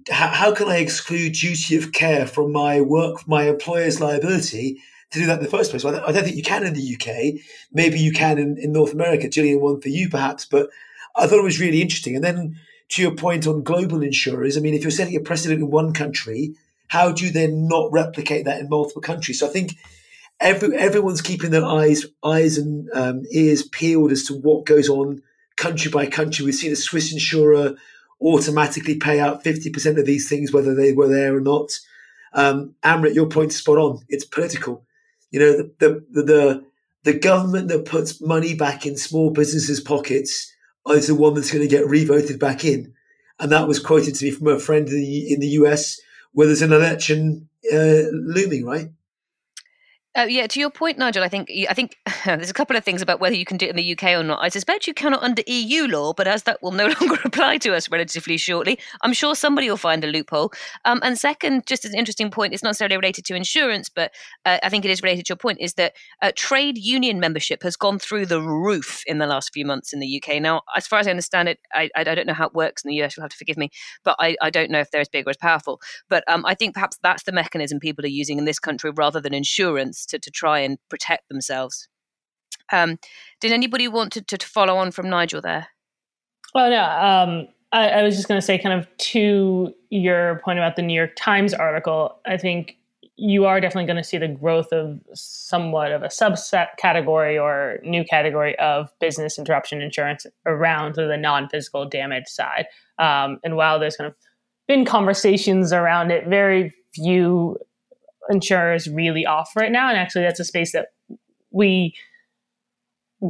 how, 0.09 0.27
how 0.27 0.53
can 0.53 0.67
I 0.67 0.77
exclude 0.77 1.33
duty 1.33 1.75
of 1.75 1.91
care 1.91 2.25
from 2.25 2.51
my 2.51 2.81
work, 2.81 3.27
my 3.27 3.43
employer's 3.43 4.01
liability 4.01 4.81
to 5.11 5.19
do 5.19 5.25
that 5.27 5.37
in 5.37 5.43
the 5.43 5.49
first 5.49 5.71
place? 5.71 5.83
Well, 5.83 6.03
I 6.05 6.11
don't 6.11 6.23
think 6.23 6.35
you 6.35 6.43
can 6.43 6.63
in 6.63 6.73
the 6.73 6.95
UK. 6.95 7.41
Maybe 7.71 7.99
you 7.99 8.11
can 8.11 8.37
in, 8.37 8.57
in 8.57 8.71
North 8.71 8.93
America. 8.93 9.27
Jillian, 9.27 9.59
one 9.59 9.81
for 9.81 9.89
you 9.89 10.09
perhaps, 10.09 10.45
but 10.45 10.69
I 11.15 11.27
thought 11.27 11.39
it 11.39 11.43
was 11.43 11.59
really 11.59 11.81
interesting. 11.81 12.15
And 12.15 12.23
then 12.23 12.59
to 12.89 13.01
your 13.01 13.15
point 13.15 13.47
on 13.47 13.63
global 13.63 14.03
insurers, 14.03 14.57
I 14.57 14.61
mean, 14.61 14.73
if 14.73 14.81
you're 14.81 14.91
setting 14.91 15.15
a 15.15 15.21
precedent 15.21 15.61
in 15.61 15.69
one 15.69 15.93
country, 15.93 16.55
how 16.87 17.11
do 17.11 17.25
you 17.25 17.31
then 17.31 17.67
not 17.67 17.91
replicate 17.91 18.45
that 18.45 18.59
in 18.59 18.69
multiple 18.69 19.01
countries? 19.01 19.39
So 19.39 19.47
I 19.47 19.49
think 19.49 19.77
every, 20.39 20.75
everyone's 20.75 21.21
keeping 21.21 21.51
their 21.51 21.65
eyes 21.65 22.05
eyes 22.23 22.57
and 22.57 22.89
um, 22.93 23.23
ears 23.31 23.63
peeled 23.63 24.11
as 24.11 24.23
to 24.23 24.33
what 24.33 24.65
goes 24.65 24.89
on 24.89 25.21
country 25.55 25.91
by 25.91 26.07
country. 26.07 26.45
We've 26.45 26.55
seen 26.55 26.71
a 26.71 26.75
Swiss 26.75 27.13
insurer 27.13 27.75
automatically 28.21 28.95
pay 28.95 29.19
out 29.19 29.43
50% 29.43 29.99
of 29.99 30.05
these 30.05 30.29
things, 30.29 30.51
whether 30.51 30.73
they 30.73 30.93
were 30.93 31.07
there 31.07 31.35
or 31.35 31.41
not. 31.41 31.71
Um, 32.33 32.75
Amrit, 32.83 33.15
your 33.15 33.27
point 33.27 33.51
is 33.51 33.57
spot 33.57 33.77
on. 33.77 33.99
It's 34.09 34.25
political. 34.25 34.85
You 35.31 35.39
know, 35.39 35.51
the, 35.57 35.73
the, 36.11 36.21
the, 36.23 36.65
the 37.03 37.19
government 37.19 37.67
that 37.67 37.85
puts 37.85 38.21
money 38.21 38.55
back 38.55 38.85
in 38.85 38.97
small 38.97 39.31
businesses' 39.31 39.81
pockets 39.81 40.51
is 40.89 41.07
the 41.07 41.15
one 41.15 41.33
that's 41.33 41.51
going 41.51 41.63
to 41.63 41.75
get 41.75 41.87
revoted 41.87 42.39
back 42.39 42.65
in. 42.65 42.93
And 43.39 43.51
that 43.51 43.67
was 43.67 43.79
quoted 43.79 44.15
to 44.15 44.25
me 44.25 44.31
from 44.31 44.47
a 44.47 44.59
friend 44.59 44.87
in 44.87 44.95
the, 44.95 45.33
in 45.33 45.39
the 45.39 45.47
US 45.47 45.99
where 46.33 46.47
there's 46.47 46.61
an 46.61 46.73
election 46.73 47.49
uh, 47.71 48.09
looming, 48.11 48.65
right? 48.65 48.89
Uh, 50.15 50.27
yeah, 50.29 50.45
to 50.45 50.59
your 50.59 50.69
point, 50.69 50.99
Nigel, 50.99 51.23
I 51.23 51.27
think 51.27 51.51
I 51.67 51.73
think 51.73 51.97
there's 52.25 52.51
a 52.51 52.53
couple 52.53 52.75
of 52.75 52.83
things 52.83 53.01
about 53.01 53.19
whether 53.19 53.35
you 53.35 53.45
can 53.45 53.57
do 53.57 53.65
it 53.65 53.71
in 53.71 53.75
the 53.75 53.93
UK 53.93 54.11
or 54.11 54.21
not. 54.21 54.43
I 54.43 54.49
suspect 54.49 54.85
you 54.85 54.93
cannot 54.93 55.23
under 55.23 55.41
EU 55.47 55.87
law, 55.87 56.13
but 56.13 56.27
as 56.27 56.43
that 56.43 56.61
will 56.61 56.71
no 56.71 56.85
longer 57.01 57.17
apply 57.25 57.57
to 57.59 57.73
us 57.75 57.89
relatively 57.89 58.37
shortly, 58.37 58.77
I'm 59.01 59.13
sure 59.13 59.33
somebody 59.33 59.69
will 59.69 59.77
find 59.77 60.03
a 60.03 60.07
loophole. 60.07 60.53
Um, 60.85 60.99
and 61.01 61.17
second, 61.17 61.65
just 61.65 61.83
as 61.83 61.93
an 61.93 61.97
interesting 61.97 62.29
point, 62.29 62.53
it's 62.53 62.61
not 62.61 62.69
necessarily 62.69 62.97
related 62.97 63.25
to 63.25 63.35
insurance, 63.35 63.89
but 63.89 64.11
uh, 64.45 64.59
I 64.61 64.69
think 64.69 64.85
it 64.85 64.91
is 64.91 65.01
related 65.01 65.25
to 65.25 65.31
your 65.31 65.37
point, 65.37 65.57
is 65.59 65.73
that 65.75 65.93
uh, 66.21 66.31
trade 66.35 66.77
union 66.77 67.19
membership 67.19 67.63
has 67.63 67.75
gone 67.75 67.97
through 67.97 68.27
the 68.27 68.41
roof 68.41 69.01
in 69.07 69.17
the 69.17 69.25
last 69.25 69.51
few 69.51 69.65
months 69.65 69.93
in 69.93 69.99
the 69.99 70.21
UK. 70.21 70.39
Now, 70.39 70.61
as 70.75 70.85
far 70.85 70.99
as 70.99 71.07
I 71.07 71.11
understand 71.11 71.49
it, 71.49 71.59
I, 71.73 71.89
I 71.95 72.03
don't 72.03 72.27
know 72.27 72.35
how 72.35 72.45
it 72.45 72.53
works 72.53 72.83
in 72.83 72.89
the 72.89 73.01
US. 73.01 73.17
You'll 73.17 73.23
have 73.23 73.31
to 73.31 73.37
forgive 73.37 73.57
me, 73.57 73.71
but 74.03 74.15
I, 74.19 74.35
I 74.43 74.51
don't 74.51 74.69
know 74.69 74.79
if 74.79 74.91
they're 74.91 75.01
as 75.01 75.09
big 75.09 75.25
or 75.25 75.31
as 75.31 75.37
powerful. 75.37 75.81
But 76.07 76.23
um, 76.27 76.45
I 76.45 76.53
think 76.53 76.75
perhaps 76.75 76.99
that's 77.01 77.23
the 77.23 77.31
mechanism 77.31 77.79
people 77.79 78.05
are 78.05 78.09
using 78.09 78.37
in 78.37 78.45
this 78.45 78.59
country 78.59 78.91
rather 78.95 79.19
than 79.19 79.33
insurance 79.33 80.02
to, 80.07 80.19
to 80.19 80.31
try 80.31 80.59
and 80.59 80.77
protect 80.89 81.29
themselves. 81.29 81.87
Um, 82.71 82.97
did 83.41 83.51
anybody 83.51 83.87
want 83.87 84.13
to, 84.13 84.21
to, 84.21 84.45
follow 84.45 84.77
on 84.77 84.91
from 84.91 85.09
Nigel 85.09 85.41
there? 85.41 85.67
Well, 86.55 86.69
no. 86.69 86.83
Um, 86.83 87.47
I, 87.71 87.89
I 87.89 88.03
was 88.03 88.15
just 88.15 88.27
going 88.27 88.39
to 88.39 88.45
say, 88.45 88.57
kind 88.57 88.79
of 88.79 88.87
to 88.97 89.73
your 89.89 90.41
point 90.43 90.59
about 90.59 90.75
the 90.75 90.81
New 90.81 90.93
York 90.93 91.11
Times 91.15 91.53
article, 91.53 92.19
I 92.25 92.37
think 92.37 92.77
you 93.15 93.45
are 93.45 93.61
definitely 93.61 93.85
going 93.85 93.97
to 93.97 94.03
see 94.03 94.17
the 94.17 94.27
growth 94.27 94.71
of 94.71 94.99
somewhat 95.13 95.91
of 95.91 96.01
a 96.03 96.07
subset 96.07 96.69
category 96.77 97.37
or 97.37 97.79
new 97.83 98.03
category 98.03 98.57
of 98.57 98.91
business 98.99 99.37
interruption 99.37 99.81
insurance 99.81 100.25
around 100.45 100.95
the 100.95 101.17
non-physical 101.17 101.87
damage 101.87 102.27
side. 102.27 102.65
Um, 102.97 103.39
and 103.43 103.55
while 103.55 103.79
there's 103.79 103.97
kind 103.97 104.07
of 104.07 104.15
been 104.67 104.85
conversations 104.85 105.71
around 105.71 106.11
it, 106.11 106.27
very 106.27 106.73
few 106.95 107.57
insurers 108.29 108.87
really 108.87 109.25
offer 109.25 109.59
right 109.59 109.71
now. 109.71 109.89
And 109.89 109.97
actually, 109.97 110.23
that's 110.23 110.39
a 110.39 110.45
space 110.45 110.71
that 110.73 110.87
we 111.51 111.93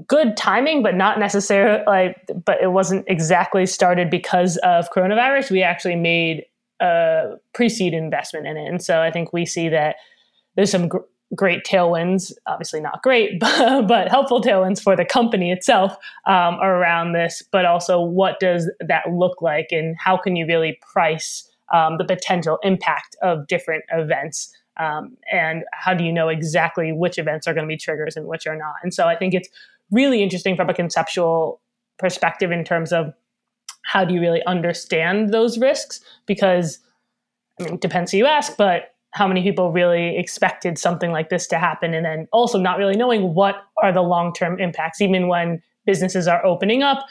good 0.07 0.35
timing, 0.35 0.81
but 0.81 0.95
not 0.95 1.19
necessarily 1.19 1.83
like, 1.85 2.17
but 2.45 2.61
it 2.61 2.71
wasn't 2.71 3.05
exactly 3.07 3.65
started 3.65 4.09
because 4.09 4.57
of 4.57 4.89
coronavirus. 4.91 5.51
We 5.51 5.61
actually 5.61 5.95
made 5.95 6.45
a 6.81 7.33
pre-seed 7.53 7.93
investment 7.93 8.47
in 8.47 8.57
it, 8.57 8.67
and 8.67 8.81
so 8.81 9.01
I 9.01 9.11
think 9.11 9.33
we 9.33 9.45
see 9.45 9.69
that 9.69 9.97
there's 10.55 10.71
some 10.71 10.87
gr- 10.87 10.97
great 11.35 11.63
tailwinds. 11.63 12.31
Obviously, 12.47 12.81
not 12.81 13.03
great, 13.03 13.39
but, 13.39 13.81
but 13.87 14.09
helpful 14.09 14.41
tailwinds 14.41 14.81
for 14.81 14.95
the 14.95 15.05
company 15.05 15.51
itself 15.51 15.95
um, 16.25 16.55
around 16.55 17.13
this. 17.13 17.43
But 17.51 17.65
also, 17.65 18.01
what 18.01 18.39
does 18.39 18.71
that 18.79 19.03
look 19.11 19.41
like, 19.41 19.67
and 19.71 19.95
how 19.99 20.17
can 20.17 20.35
you 20.35 20.47
really 20.47 20.79
price 20.91 21.47
um, 21.73 21.97
the 21.97 22.05
potential 22.05 22.57
impact 22.63 23.15
of 23.21 23.47
different 23.47 23.83
events? 23.91 24.51
Um, 24.77 25.17
and 25.31 25.63
how 25.73 25.93
do 25.93 26.03
you 26.03 26.11
know 26.11 26.29
exactly 26.29 26.91
which 26.91 27.17
events 27.19 27.47
are 27.47 27.53
going 27.53 27.65
to 27.65 27.71
be 27.71 27.77
triggers 27.77 28.15
and 28.17 28.25
which 28.25 28.47
are 28.47 28.55
not? 28.55 28.73
And 28.81 28.93
so 28.93 29.07
I 29.07 29.15
think 29.15 29.33
it's 29.33 29.49
really 29.91 30.23
interesting 30.23 30.55
from 30.55 30.69
a 30.69 30.73
conceptual 30.73 31.61
perspective 31.99 32.51
in 32.51 32.63
terms 32.63 32.91
of 32.91 33.13
how 33.83 34.03
do 34.03 34.13
you 34.13 34.21
really 34.21 34.43
understand 34.45 35.33
those 35.33 35.57
risks? 35.57 35.99
Because 36.25 36.79
I 37.59 37.63
mean, 37.63 37.73
it 37.75 37.81
depends 37.81 38.11
who 38.11 38.17
you 38.17 38.25
ask, 38.25 38.57
but 38.57 38.95
how 39.11 39.27
many 39.27 39.43
people 39.43 39.71
really 39.71 40.17
expected 40.17 40.77
something 40.77 41.11
like 41.11 41.29
this 41.29 41.45
to 41.47 41.59
happen? 41.59 41.93
And 41.93 42.05
then 42.05 42.27
also 42.31 42.57
not 42.57 42.77
really 42.79 42.95
knowing 42.95 43.35
what 43.35 43.55
are 43.81 43.91
the 43.91 44.01
long 44.01 44.33
term 44.33 44.59
impacts, 44.59 45.01
even 45.01 45.27
when 45.27 45.61
businesses 45.85 46.27
are 46.27 46.43
opening 46.45 46.81
up. 46.81 47.05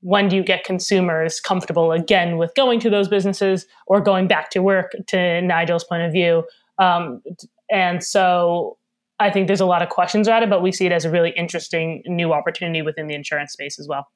When 0.00 0.28
do 0.28 0.36
you 0.36 0.44
get 0.44 0.64
consumers 0.64 1.40
comfortable 1.40 1.90
again 1.92 2.36
with 2.36 2.54
going 2.54 2.78
to 2.80 2.90
those 2.90 3.08
businesses 3.08 3.66
or 3.86 4.00
going 4.00 4.28
back 4.28 4.50
to 4.50 4.60
work, 4.60 4.92
to 5.08 5.40
Nigel's 5.40 5.84
point 5.84 6.02
of 6.02 6.12
view? 6.12 6.44
Um, 6.78 7.22
and 7.70 8.02
so 8.02 8.78
I 9.18 9.30
think 9.30 9.46
there's 9.46 9.60
a 9.60 9.66
lot 9.66 9.82
of 9.82 9.88
questions 9.88 10.28
about 10.28 10.42
it, 10.42 10.50
but 10.50 10.62
we 10.62 10.72
see 10.72 10.86
it 10.86 10.92
as 10.92 11.04
a 11.04 11.10
really 11.10 11.30
interesting 11.30 12.02
new 12.06 12.32
opportunity 12.32 12.82
within 12.82 13.06
the 13.06 13.14
insurance 13.14 13.52
space 13.52 13.78
as 13.78 13.88
well. 13.88 14.06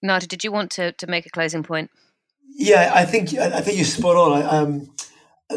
Nada, 0.00 0.26
did 0.26 0.44
you 0.44 0.52
want 0.52 0.70
to, 0.72 0.92
to 0.92 1.06
make 1.06 1.26
a 1.26 1.30
closing 1.30 1.62
point? 1.62 1.90
Yeah, 2.54 2.92
I 2.94 3.04
think 3.04 3.32
I 3.34 3.60
think 3.60 3.78
you're 3.78 3.86
spot 3.86 4.16
on. 4.16 4.42
Um, 4.42 4.90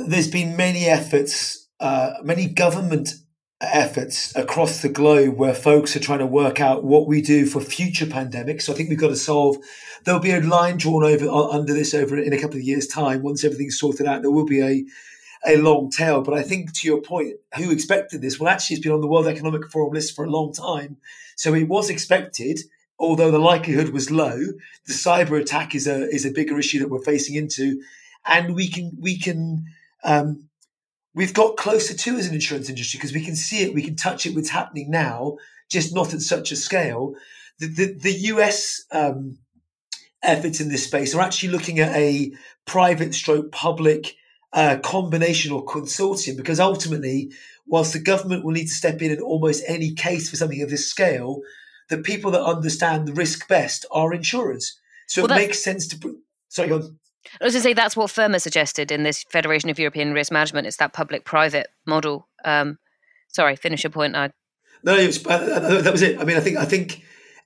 there's 0.07 0.29
been 0.29 0.55
many 0.55 0.85
efforts, 0.85 1.67
uh, 1.79 2.13
many 2.23 2.47
government 2.47 3.15
efforts 3.61 4.35
across 4.35 4.81
the 4.81 4.89
globe 4.89 5.37
where 5.37 5.53
folks 5.53 5.95
are 5.95 5.99
trying 5.99 6.19
to 6.19 6.25
work 6.25 6.59
out 6.59 6.83
what 6.83 7.07
we 7.07 7.21
do 7.21 7.45
for 7.45 7.59
future 7.59 8.05
pandemics. 8.05 8.63
So 8.63 8.73
I 8.73 8.75
think 8.75 8.89
we've 8.89 8.99
got 8.99 9.09
to 9.09 9.15
solve. 9.15 9.57
There'll 10.03 10.21
be 10.21 10.31
a 10.31 10.41
line 10.41 10.77
drawn 10.77 11.03
over 11.03 11.27
under 11.27 11.73
this 11.73 11.93
over 11.93 12.17
in 12.17 12.33
a 12.33 12.39
couple 12.39 12.57
of 12.57 12.63
years' 12.63 12.87
time 12.87 13.23
once 13.23 13.43
everything's 13.43 13.79
sorted 13.79 14.07
out. 14.07 14.21
There 14.21 14.31
will 14.31 14.45
be 14.45 14.61
a 14.61 14.85
a 15.47 15.57
long 15.57 15.89
tail. 15.89 16.21
But 16.21 16.33
I 16.33 16.43
think 16.43 16.73
to 16.73 16.87
your 16.87 17.01
point, 17.01 17.35
who 17.57 17.71
expected 17.71 18.21
this? 18.21 18.39
Well, 18.39 18.49
actually, 18.49 18.75
it's 18.75 18.83
been 18.83 18.93
on 18.93 19.01
the 19.01 19.07
World 19.07 19.27
Economic 19.27 19.69
Forum 19.71 19.93
list 19.93 20.15
for 20.15 20.25
a 20.25 20.29
long 20.29 20.53
time. 20.53 20.97
So 21.35 21.53
it 21.53 21.67
was 21.67 21.89
expected. 21.89 22.59
although 22.99 23.31
the 23.31 23.39
likelihood 23.39 23.89
was 23.89 24.11
low, 24.11 24.37
the 24.87 24.93
cyber 24.93 25.39
attack 25.39 25.75
is 25.75 25.87
a 25.87 26.07
is 26.09 26.25
a 26.25 26.31
bigger 26.31 26.57
issue 26.57 26.79
that 26.79 26.89
we're 26.89 26.99
facing 26.99 27.35
into, 27.35 27.81
and 28.25 28.55
we 28.55 28.69
can 28.69 28.91
we 28.99 29.17
can 29.17 29.65
um, 30.03 30.47
we've 31.13 31.33
got 31.33 31.57
closer 31.57 31.93
to 31.93 32.15
as 32.15 32.27
an 32.27 32.35
insurance 32.35 32.69
industry 32.69 32.97
because 32.97 33.13
we 33.13 33.23
can 33.23 33.35
see 33.35 33.63
it, 33.63 33.73
we 33.73 33.83
can 33.83 33.95
touch 33.95 34.25
it, 34.25 34.35
what's 34.35 34.49
happening 34.49 34.89
now, 34.89 35.37
just 35.69 35.93
not 35.93 36.13
at 36.13 36.21
such 36.21 36.51
a 36.51 36.55
scale. 36.55 37.15
The 37.59 37.67
the, 37.67 37.93
the 37.93 38.13
US 38.33 38.85
um, 38.91 39.37
efforts 40.21 40.59
in 40.59 40.69
this 40.69 40.83
space 40.83 41.13
are 41.15 41.21
actually 41.21 41.49
looking 41.49 41.79
at 41.79 41.95
a 41.95 42.33
private 42.65 43.13
stroke 43.13 43.51
public 43.51 44.15
uh, 44.55 44.77
combination 44.83 45.51
or 45.51 45.63
consortium 45.65 46.37
because 46.37 46.59
ultimately, 46.59 47.31
whilst 47.67 47.93
the 47.93 47.99
government 47.99 48.43
will 48.43 48.53
need 48.53 48.67
to 48.67 48.73
step 48.73 49.01
in 49.01 49.11
in 49.11 49.19
almost 49.19 49.63
any 49.67 49.93
case 49.93 50.29
for 50.29 50.37
something 50.37 50.61
of 50.61 50.69
this 50.69 50.89
scale, 50.89 51.41
the 51.89 51.97
people 51.97 52.31
that 52.31 52.43
understand 52.43 53.07
the 53.07 53.13
risk 53.13 53.47
best 53.47 53.85
are 53.91 54.13
insurers. 54.13 54.79
So 55.07 55.23
well, 55.23 55.31
it 55.33 55.35
makes 55.35 55.63
sense 55.63 55.87
to. 55.89 56.17
Sorry, 56.47 56.69
go 56.69 56.75
on. 56.75 56.99
I 57.41 57.45
was 57.45 57.53
going 57.53 57.61
to 57.61 57.69
say 57.69 57.73
that's 57.73 57.97
what 57.97 58.11
FERMA 58.11 58.39
suggested 58.39 58.91
in 58.91 59.03
this 59.03 59.23
Federation 59.29 59.69
of 59.69 59.77
European 59.79 60.13
Risk 60.13 60.31
Management. 60.31 60.67
It's 60.67 60.77
that 60.77 60.93
public-private 60.93 61.67
model. 61.85 62.27
Um, 62.45 62.77
sorry, 63.27 63.55
finish 63.55 63.83
your 63.83 63.91
point. 63.91 64.15
I... 64.15 64.31
No, 64.83 64.95
was, 64.95 65.25
uh, 65.25 65.81
that 65.81 65.91
was 65.91 66.01
it. 66.01 66.19
I 66.19 66.23
mean, 66.23 66.37
I 66.37 66.39
think 66.39 66.57
I 66.57 66.65
think 66.65 67.03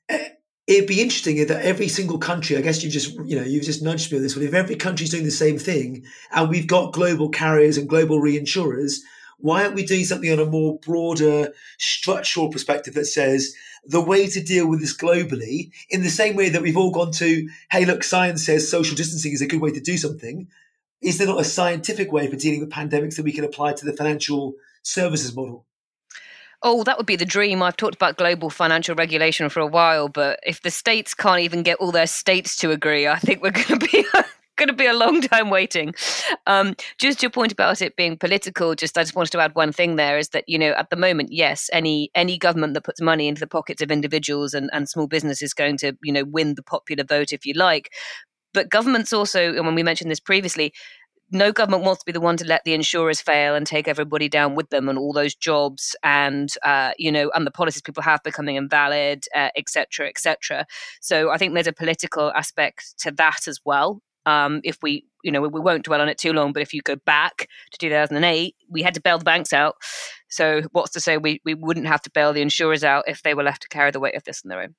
eh, 0.10 0.30
it'd 0.69 0.88
be 0.88 1.01
interesting 1.01 1.45
that 1.47 1.65
every 1.65 1.88
single 1.88 2.19
country. 2.19 2.55
I 2.55 2.62
guess 2.62 2.84
you 2.84 2.91
just 2.91 3.15
you 3.25 3.36
know 3.36 3.43
you've 3.43 3.65
just 3.65 3.82
nudged 3.82 4.12
me 4.12 4.17
on 4.17 4.23
this 4.23 4.36
one. 4.36 4.45
If 4.45 4.53
every 4.53 4.75
country's 4.75 5.10
doing 5.10 5.25
the 5.25 5.32
same 5.32 5.58
thing, 5.58 6.05
and 6.32 6.47
we've 6.47 6.67
got 6.67 6.93
global 6.93 7.29
carriers 7.29 7.77
and 7.77 7.89
global 7.89 8.21
reinsurers, 8.21 8.99
why 9.39 9.63
aren't 9.63 9.75
we 9.75 9.84
doing 9.84 10.05
something 10.05 10.32
on 10.32 10.39
a 10.39 10.45
more 10.45 10.77
broader 10.79 11.53
structural 11.79 12.49
perspective 12.49 12.93
that 12.93 13.05
says 13.05 13.55
the 13.84 14.01
way 14.01 14.27
to 14.27 14.43
deal 14.43 14.69
with 14.69 14.79
this 14.79 14.95
globally, 14.95 15.71
in 15.89 16.03
the 16.03 16.10
same 16.10 16.36
way 16.36 16.49
that 16.49 16.62
we've 16.62 16.77
all 16.77 16.91
gone 16.91 17.12
to, 17.13 17.49
hey, 17.71 17.86
look, 17.86 18.03
science 18.03 18.45
says 18.45 18.69
social 18.69 18.95
distancing 18.95 19.32
is 19.32 19.41
a 19.41 19.47
good 19.47 19.62
way 19.62 19.71
to 19.71 19.79
do 19.79 19.97
something. 19.97 20.47
Is 21.01 21.17
there 21.17 21.27
not 21.27 21.39
a 21.39 21.45
scientific 21.45 22.12
way 22.12 22.27
for 22.27 22.36
dealing 22.36 22.60
with 22.60 22.69
pandemics 22.69 23.15
that 23.15 23.23
we 23.23 23.32
can 23.32 23.45
apply 23.45 23.73
to 23.73 23.86
the 23.86 23.93
financial 23.93 24.53
services 24.84 25.34
model? 25.34 25.65
Oh, 26.62 26.84
that 26.84 26.98
would 26.98 27.06
be 27.06 27.15
the 27.15 27.26
dream. 27.26 27.63
I've 27.63 27.78
talked 27.78 27.95
about 27.95 28.17
global 28.17 28.50
financial 28.50 28.95
regulation 28.95 29.48
for 29.50 29.62
a 29.62 29.67
while, 29.67 30.10
but 30.10 30.39
if 30.45 30.62
the 30.62 30.72
states 30.72 31.13
can't 31.13 31.39
even 31.41 31.63
get 31.63 31.78
all 31.78 31.91
their 31.91 32.08
states 32.08 32.58
to 32.58 32.72
agree, 32.72 33.08
I 33.08 33.17
think 33.17 33.41
we're 33.41 33.52
going 33.67 33.80
to 33.80 33.88
be 33.88 34.06
going 34.58 34.67
to 34.67 34.74
be 34.74 34.86
a 34.86 34.93
long 34.93 35.22
time 35.22 35.50
waiting. 35.50 35.95
Um, 36.45 36.76
just 36.98 37.24
your 37.24 37.32
point 37.32 37.54
about 37.54 37.82
it 37.82 37.95
being 37.95 38.17
political, 38.17 38.76
just 38.76 38.98
I 38.98 39.04
just 39.04 39.15
wanted 39.15 39.32
to 39.32 39.39
add 39.39 39.56
one 39.56 39.72
thing 39.72 39.95
there 39.95 40.17
is 40.17 40.30
that 40.30 40.43
you 40.48 40.60
know 40.60 40.72
at 40.72 40.89
the 40.89 40.98
moment, 40.98 41.32
yes, 41.32 41.69
any 41.72 42.12
any 42.13 42.38
government 42.38 42.74
that 42.74 42.84
puts 42.84 43.02
money 43.02 43.30
into 43.30 43.39
the 43.39 43.48
pockets 43.48 43.82
of 43.82 43.89
individuals 43.89 44.54
and, 44.54 44.69
and 44.74 44.89
small 44.89 45.08
business 45.08 45.41
is 45.41 45.54
going 45.54 45.78
to 45.78 45.98
you 46.04 46.12
know 46.12 46.26
win 46.26 46.56
the 46.56 46.63
popular 46.63 47.06
vote 47.06 47.32
if 47.32 47.45
you 47.45 47.54
like. 47.54 47.93
But 48.54 48.69
governments 48.69 49.13
also, 49.13 49.54
and 49.54 49.65
when 49.65 49.76
we 49.76 49.84
mentioned 49.84 50.10
this 50.12 50.19
previously, 50.19 50.74
no 51.32 51.52
government 51.52 51.84
wants 51.84 52.02
to 52.02 52.06
be 52.06 52.12
the 52.12 52.22
one 52.22 52.38
to 52.38 52.46
let 52.46 52.63
the 52.63 52.74
insurers 52.74 53.22
fail 53.22 53.56
and 53.56 53.68
take 53.68 53.88
everybody 53.88 54.30
down 54.30 54.56
with 54.56 54.70
them 54.70 54.89
and 54.89 54.98
all 54.98 55.13
those 55.13 55.36
jobs 55.36 55.96
and 56.04 56.54
uh, 56.63 56.92
you 56.98 57.12
know 57.12 57.32
and 57.36 57.46
the 57.46 57.52
policies 57.52 57.82
people 57.82 58.04
have 58.04 58.22
becoming 58.24 58.56
invalid 58.56 59.26
etc 59.36 60.08
uh, 60.08 60.10
etc 60.10 60.60
et 60.60 60.68
so 61.02 61.30
i 61.30 61.38
think 61.38 61.54
there's 61.54 61.68
a 61.68 61.74
political 61.74 62.32
aspect 62.34 62.94
to 63.00 63.12
that 63.12 63.48
as 63.48 63.60
well 63.65 64.02
um, 64.26 64.62
if 64.63 64.78
we, 64.84 65.06
you 65.24 65.32
know, 65.32 65.42
we, 65.42 65.60
won't 65.60 65.86
dwell 65.86 66.02
on 66.02 66.10
it 66.10 66.18
too 66.18 66.34
long, 66.34 66.54
but 66.54 66.62
if 66.62 66.74
you 66.74 66.82
go 66.82 66.96
back 66.98 67.48
to 67.72 67.78
2008, 67.80 68.56
we 68.70 68.84
had 68.84 68.94
to 68.94 69.02
bail 69.02 69.18
the 69.18 69.24
banks 69.24 69.54
out. 69.54 69.76
So 70.30 70.62
what's 70.72 70.92
to 70.92 71.00
say 71.00 71.18
we, 71.18 71.42
we 71.46 71.56
wouldn't 71.56 71.88
have 71.88 72.02
to 72.04 72.12
bail 72.12 72.34
the 72.34 72.42
insurers 72.42 72.84
out 72.84 73.06
if 73.08 73.24
they 73.24 73.34
were 73.34 73.44
left 73.44 73.63
to 73.63 73.70
carry 73.70 73.92
the 73.92 74.00
weight 74.00 74.15
of 74.15 74.24
this 74.26 74.42
on 74.46 74.50
their 74.50 74.62
own? 74.62 74.76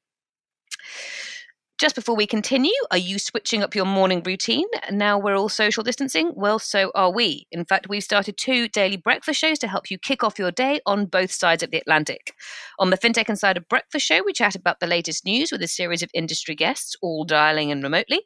Just 1.81 1.95
before 1.95 2.14
we 2.14 2.27
continue, 2.27 2.75
are 2.90 2.99
you 2.99 3.19
switching 3.19 3.62
up 3.62 3.75
your 3.75 3.87
morning 3.87 4.23
routine? 4.23 4.66
Now 4.90 5.19
we're 5.19 5.35
all 5.35 5.49
social 5.49 5.83
distancing? 5.83 6.31
Well, 6.37 6.59
so 6.59 6.93
are 6.95 7.11
we. 7.11 7.47
In 7.51 7.64
fact, 7.64 7.88
we've 7.88 8.05
started 8.05 8.37
two 8.37 8.69
daily 8.69 8.99
breakfast 8.99 9.40
shows 9.40 9.59
to 9.61 9.66
help 9.66 9.90
you 9.90 9.97
kick 9.97 10.23
off 10.23 10.38
your 10.38 10.51
day 10.51 10.81
on 10.85 11.07
both 11.07 11.33
sides 11.33 11.62
of 11.62 11.71
the 11.71 11.79
Atlantic. 11.79 12.35
On 12.79 12.90
the 12.90 12.99
FinTech 12.99 13.31
Insider 13.31 13.62
Breakfast 13.62 14.05
Show, 14.05 14.23
we 14.23 14.35
chat 14.35 14.55
about 14.55 14.81
the 14.81 14.87
latest 14.87 15.25
news 15.25 15.51
with 15.51 15.62
a 15.62 15.69
series 15.69 16.03
of 16.03 16.11
industry 16.12 16.55
guests, 16.55 16.97
all 17.01 17.25
dialing 17.25 17.71
in 17.71 17.81
remotely. 17.81 18.21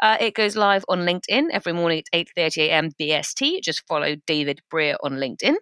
Uh, 0.00 0.16
it 0.18 0.34
goes 0.34 0.56
live 0.56 0.84
on 0.88 1.06
LinkedIn 1.06 1.50
every 1.52 1.74
morning 1.74 2.02
at 2.12 2.26
8.30 2.36 2.56
a.m. 2.64 2.90
BST. 3.00 3.62
Just 3.62 3.86
follow 3.86 4.16
David 4.26 4.62
Brear 4.68 4.96
on 5.04 5.12
LinkedIn. 5.12 5.54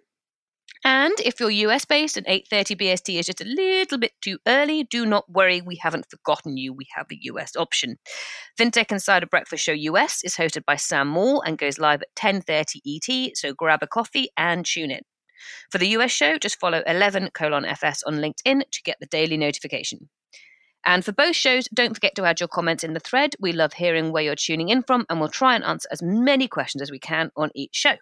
And 0.85 1.13
if 1.25 1.39
you're 1.39 1.49
US 1.49 1.83
based 1.83 2.15
and 2.15 2.27
8:30 2.27 2.75
BST 2.75 3.17
is 3.17 3.25
just 3.25 3.41
a 3.41 3.43
little 3.43 3.97
bit 3.97 4.11
too 4.21 4.37
early, 4.47 4.83
do 4.83 5.03
not 5.03 5.27
worry, 5.27 5.59
we 5.59 5.77
haven't 5.77 6.11
forgotten 6.11 6.57
you. 6.57 6.73
We 6.73 6.85
have 6.93 7.07
a 7.11 7.17
US 7.21 7.55
option. 7.55 7.97
FinTech 8.55 8.91
Insider 8.91 9.25
Breakfast 9.25 9.63
Show 9.63 9.71
US 9.71 10.23
is 10.23 10.35
hosted 10.35 10.63
by 10.63 10.75
Sam 10.75 11.07
Maule 11.07 11.41
and 11.41 11.57
goes 11.57 11.79
live 11.79 12.03
at 12.03 12.15
10:30 12.15 12.81
ET, 12.85 13.35
so 13.35 13.51
grab 13.51 13.81
a 13.81 13.87
coffee 13.87 14.29
and 14.37 14.63
tune 14.63 14.91
in. 14.91 15.01
For 15.71 15.79
the 15.79 15.87
US 15.97 16.11
show, 16.11 16.37
just 16.37 16.59
follow 16.59 16.83
11 16.85 17.31
colon 17.31 17.65
FS 17.65 18.03
on 18.03 18.17
LinkedIn 18.17 18.61
to 18.71 18.81
get 18.83 18.97
the 18.99 19.07
daily 19.07 19.37
notification. 19.37 20.09
And 20.85 21.03
for 21.03 21.13
both 21.13 21.35
shows, 21.35 21.67
don't 21.73 21.95
forget 21.95 22.13
to 22.15 22.25
add 22.25 22.39
your 22.39 22.47
comments 22.47 22.83
in 22.83 22.93
the 22.93 22.99
thread. 22.99 23.35
We 23.39 23.53
love 23.53 23.73
hearing 23.73 24.11
where 24.11 24.21
you're 24.21 24.35
tuning 24.35 24.69
in 24.69 24.83
from, 24.83 25.07
and 25.09 25.19
we'll 25.19 25.29
try 25.29 25.55
and 25.55 25.63
answer 25.63 25.89
as 25.91 26.03
many 26.03 26.47
questions 26.47 26.83
as 26.83 26.91
we 26.91 26.99
can 26.99 27.31
on 27.35 27.49
each 27.55 27.73
show. 27.73 27.95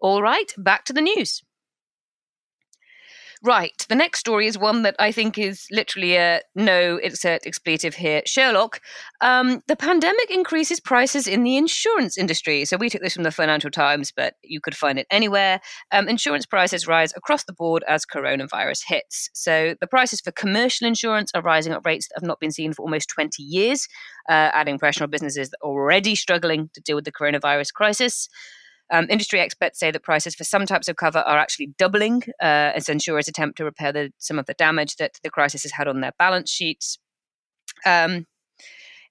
All 0.00 0.22
right, 0.22 0.50
back 0.56 0.86
to 0.86 0.94
the 0.94 1.02
news. 1.02 1.42
Right. 3.42 3.84
The 3.88 3.94
next 3.94 4.20
story 4.20 4.46
is 4.46 4.56
one 4.56 4.82
that 4.82 4.96
I 4.98 5.12
think 5.12 5.36
is 5.36 5.66
literally 5.70 6.16
a 6.16 6.40
no 6.54 6.96
insert 6.96 7.46
expletive 7.46 7.94
here. 7.94 8.22
Sherlock. 8.24 8.80
Um, 9.20 9.62
the 9.68 9.76
pandemic 9.76 10.30
increases 10.30 10.80
prices 10.80 11.26
in 11.26 11.42
the 11.42 11.56
insurance 11.56 12.16
industry. 12.16 12.64
So 12.64 12.78
we 12.78 12.88
took 12.88 13.02
this 13.02 13.12
from 13.12 13.24
the 13.24 13.30
Financial 13.30 13.70
Times, 13.70 14.10
but 14.10 14.34
you 14.42 14.60
could 14.60 14.74
find 14.74 14.98
it 14.98 15.06
anywhere. 15.10 15.60
Um, 15.92 16.08
insurance 16.08 16.46
prices 16.46 16.86
rise 16.86 17.12
across 17.14 17.44
the 17.44 17.52
board 17.52 17.84
as 17.86 18.06
coronavirus 18.06 18.80
hits. 18.86 19.28
So 19.34 19.74
the 19.80 19.86
prices 19.86 20.22
for 20.22 20.32
commercial 20.32 20.86
insurance 20.86 21.30
are 21.34 21.42
rising 21.42 21.74
at 21.74 21.84
rates 21.84 22.08
that 22.08 22.20
have 22.20 22.26
not 22.26 22.40
been 22.40 22.52
seen 22.52 22.72
for 22.72 22.82
almost 22.82 23.10
20 23.10 23.42
years, 23.42 23.86
uh, 24.30 24.50
adding 24.54 24.78
pressure 24.78 25.04
on 25.04 25.10
businesses 25.10 25.50
already 25.62 26.14
struggling 26.14 26.70
to 26.72 26.80
deal 26.80 26.96
with 26.96 27.04
the 27.04 27.12
coronavirus 27.12 27.72
crisis. 27.74 28.28
Um, 28.92 29.06
industry 29.10 29.40
experts 29.40 29.78
say 29.78 29.90
that 29.90 30.02
prices 30.02 30.34
for 30.34 30.44
some 30.44 30.64
types 30.64 30.88
of 30.88 30.96
cover 30.96 31.18
are 31.18 31.38
actually 31.38 31.68
doubling 31.78 32.22
uh, 32.40 32.72
as 32.74 32.88
insurers 32.88 33.28
attempt 33.28 33.58
to 33.58 33.64
repair 33.64 33.92
the, 33.92 34.12
some 34.18 34.38
of 34.38 34.46
the 34.46 34.54
damage 34.54 34.96
that 34.96 35.18
the 35.22 35.30
crisis 35.30 35.64
has 35.64 35.72
had 35.72 35.88
on 35.88 36.00
their 36.00 36.12
balance 36.18 36.50
sheets. 36.50 36.98
Um, 37.84 38.26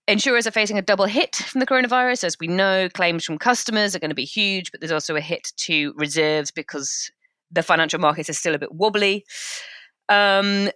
insurers 0.08 0.48
are 0.48 0.52
facing 0.52 0.78
a 0.78 0.82
double 0.82 1.06
hit 1.06 1.36
from 1.36 1.60
the 1.60 1.68
coronavirus. 1.68 2.24
As 2.24 2.38
we 2.40 2.48
know, 2.48 2.88
claims 2.90 3.26
from 3.26 3.38
customers 3.38 3.96
are 3.96 4.00
going 4.00 4.10
to 4.10 4.16
be 4.16 4.26
huge, 4.26 4.72
but 4.72 4.80
there's 4.80 4.92
also 4.92 5.16
a 5.16 5.22
hit 5.22 5.52
to 5.58 5.94
reserves 5.98 6.52
because 6.52 7.12
the 7.52 7.64
financial 7.64 8.00
markets 8.00 8.30
are 8.30 8.34
still 8.34 8.56
a 8.56 8.60
bit 8.60 8.74
wobbly. 8.74 9.26
Um, 10.10 10.70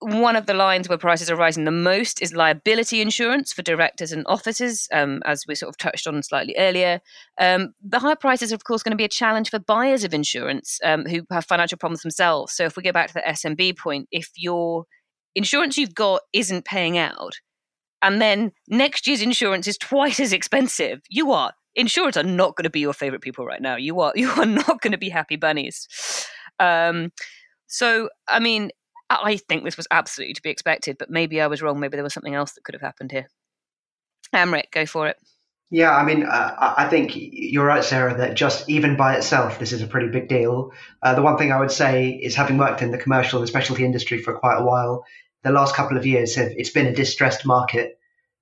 one 0.00 0.36
of 0.36 0.46
the 0.46 0.54
lines 0.54 0.88
where 0.88 0.98
prices 0.98 1.28
are 1.30 1.36
rising 1.36 1.64
the 1.64 1.70
most 1.70 2.22
is 2.22 2.32
liability 2.32 3.00
insurance 3.00 3.52
for 3.52 3.62
directors 3.62 4.12
and 4.12 4.24
officers, 4.26 4.86
um, 4.92 5.22
as 5.24 5.44
we 5.48 5.54
sort 5.54 5.70
of 5.70 5.76
touched 5.76 6.06
on 6.06 6.22
slightly 6.22 6.54
earlier. 6.56 7.00
Um, 7.40 7.74
the 7.82 7.98
high 7.98 8.14
prices 8.14 8.52
are, 8.52 8.54
of 8.54 8.64
course, 8.64 8.82
going 8.82 8.92
to 8.92 8.96
be 8.96 9.04
a 9.04 9.08
challenge 9.08 9.50
for 9.50 9.58
buyers 9.58 10.04
of 10.04 10.14
insurance 10.14 10.78
um, 10.84 11.04
who 11.06 11.22
have 11.32 11.46
financial 11.46 11.78
problems 11.78 12.02
themselves. 12.02 12.52
So, 12.52 12.64
if 12.64 12.76
we 12.76 12.82
go 12.82 12.92
back 12.92 13.08
to 13.08 13.14
the 13.14 13.22
SMB 13.26 13.76
point, 13.76 14.08
if 14.12 14.30
your 14.36 14.84
insurance 15.34 15.76
you've 15.76 15.94
got 15.94 16.22
isn't 16.32 16.64
paying 16.64 16.96
out, 16.96 17.34
and 18.00 18.22
then 18.22 18.52
next 18.68 19.06
year's 19.08 19.22
insurance 19.22 19.66
is 19.66 19.76
twice 19.76 20.20
as 20.20 20.32
expensive, 20.32 21.00
you 21.08 21.32
are 21.32 21.52
insurers 21.74 22.16
are 22.16 22.22
not 22.24 22.56
going 22.56 22.64
to 22.64 22.70
be 22.70 22.80
your 22.80 22.92
favorite 22.92 23.22
people 23.22 23.46
right 23.46 23.62
now. 23.62 23.76
You 23.76 24.00
are 24.00 24.12
you 24.16 24.30
are 24.30 24.46
not 24.46 24.80
going 24.80 24.92
to 24.92 24.98
be 24.98 25.08
happy 25.08 25.36
bunnies. 25.36 25.88
Um, 26.60 27.12
so, 27.68 28.08
I 28.26 28.40
mean, 28.40 28.70
I 29.10 29.36
think 29.36 29.64
this 29.64 29.76
was 29.76 29.86
absolutely 29.90 30.34
to 30.34 30.42
be 30.42 30.50
expected, 30.50 30.98
but 30.98 31.10
maybe 31.10 31.40
I 31.40 31.46
was 31.46 31.62
wrong. 31.62 31.80
Maybe 31.80 31.96
there 31.96 32.04
was 32.04 32.14
something 32.14 32.34
else 32.34 32.52
that 32.52 32.64
could 32.64 32.74
have 32.74 32.82
happened 32.82 33.12
here. 33.12 33.28
Amrit, 34.34 34.70
go 34.70 34.84
for 34.84 35.08
it. 35.08 35.16
Yeah, 35.70 35.94
I 35.94 36.02
mean, 36.02 36.24
uh, 36.24 36.74
I 36.78 36.88
think 36.88 37.12
you're 37.14 37.66
right, 37.66 37.84
Sarah, 37.84 38.16
that 38.18 38.34
just 38.34 38.70
even 38.70 38.96
by 38.96 39.16
itself, 39.16 39.58
this 39.58 39.72
is 39.72 39.82
a 39.82 39.86
pretty 39.86 40.08
big 40.08 40.28
deal. 40.28 40.72
Uh, 41.02 41.14
the 41.14 41.20
one 41.20 41.36
thing 41.36 41.52
I 41.52 41.60
would 41.60 41.70
say 41.70 42.08
is 42.08 42.34
having 42.34 42.56
worked 42.56 42.80
in 42.80 42.90
the 42.90 42.96
commercial 42.96 43.40
and 43.40 43.48
specialty 43.48 43.84
industry 43.84 44.18
for 44.22 44.38
quite 44.38 44.56
a 44.56 44.64
while, 44.64 45.04
the 45.42 45.52
last 45.52 45.74
couple 45.74 45.98
of 45.98 46.06
years, 46.06 46.36
have, 46.36 46.52
it's 46.56 46.70
been 46.70 46.86
a 46.86 46.94
distressed 46.94 47.44
market 47.44 47.98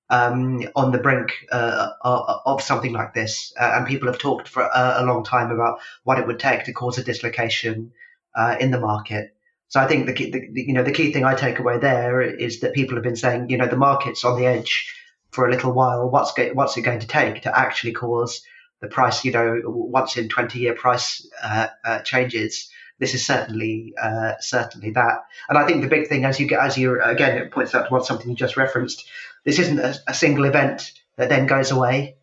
um, 0.09 0.63
on 0.75 0.91
the 0.91 0.99
brink 0.99 1.33
uh, 1.51 1.89
of 2.01 2.61
something 2.61 2.93
like 2.93 3.13
this. 3.13 3.53
Uh, 3.59 3.73
and 3.75 3.87
people 3.87 4.07
have 4.07 4.19
talked 4.19 4.47
for 4.47 4.69
a, 4.73 5.03
long 5.05 5.25
time 5.25 5.51
about 5.51 5.79
what 6.03 6.19
it 6.19 6.27
would 6.27 6.39
take 6.39 6.63
to 6.65 6.73
cause 6.73 6.97
a 6.97 7.03
dislocation 7.03 7.91
uh, 8.35 8.55
in 8.59 8.71
the 8.71 8.79
market. 8.79 9.35
So 9.69 9.81
I 9.81 9.87
think 9.87 10.05
the, 10.05 10.13
key, 10.13 10.31
the, 10.31 10.47
you 10.53 10.73
know 10.73 10.83
the 10.83 10.91
key 10.91 11.11
thing 11.11 11.25
I 11.25 11.35
take 11.35 11.59
away 11.59 11.77
there 11.77 12.21
is 12.21 12.61
that 12.61 12.73
people 12.73 12.95
have 12.95 13.03
been 13.03 13.15
saying 13.15 13.49
you 13.49 13.57
know 13.57 13.67
the 13.67 13.77
market's 13.77 14.23
on 14.23 14.39
the 14.39 14.45
edge 14.45 14.93
for 15.31 15.47
a 15.47 15.51
little 15.51 15.73
while. 15.73 16.09
What's 16.09 16.31
go, 16.33 16.49
what's 16.53 16.77
it 16.77 16.81
going 16.81 16.99
to 16.99 17.07
take 17.07 17.41
to 17.43 17.57
actually 17.57 17.93
cause 17.93 18.41
the 18.79 18.87
price 18.87 19.25
you 19.25 19.31
know 19.31 19.61
once 19.65 20.17
in 20.17 20.29
twenty 20.29 20.59
year 20.59 20.73
price 20.73 21.27
uh, 21.43 21.67
uh, 21.83 21.99
changes 22.01 22.69
this 22.99 23.13
is 23.13 23.25
certainly 23.25 23.93
uh, 24.01 24.33
certainly 24.39 24.91
that. 24.91 25.25
And 25.49 25.57
I 25.57 25.65
think 25.65 25.81
the 25.81 25.87
big 25.87 26.07
thing, 26.07 26.25
as 26.25 26.39
you 26.39 26.47
get, 26.47 26.59
as 26.59 26.77
you 26.77 27.01
again, 27.01 27.37
it 27.37 27.51
points 27.51 27.75
out 27.75 27.87
towards 27.87 28.07
something 28.07 28.29
you 28.29 28.35
just 28.35 28.57
referenced. 28.57 29.07
This 29.43 29.59
isn't 29.59 29.79
a, 29.79 29.95
a 30.07 30.13
single 30.13 30.45
event 30.45 30.91
that 31.17 31.29
then 31.29 31.45
goes 31.45 31.71
away, 31.71 32.17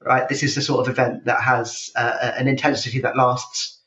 right? 0.00 0.28
This 0.28 0.42
is 0.42 0.54
the 0.54 0.62
sort 0.62 0.80
of 0.80 0.92
event 0.92 1.24
that 1.24 1.40
has 1.40 1.90
uh, 1.96 2.32
an 2.36 2.48
intensity 2.48 3.00
that 3.00 3.16
lasts. 3.16 3.79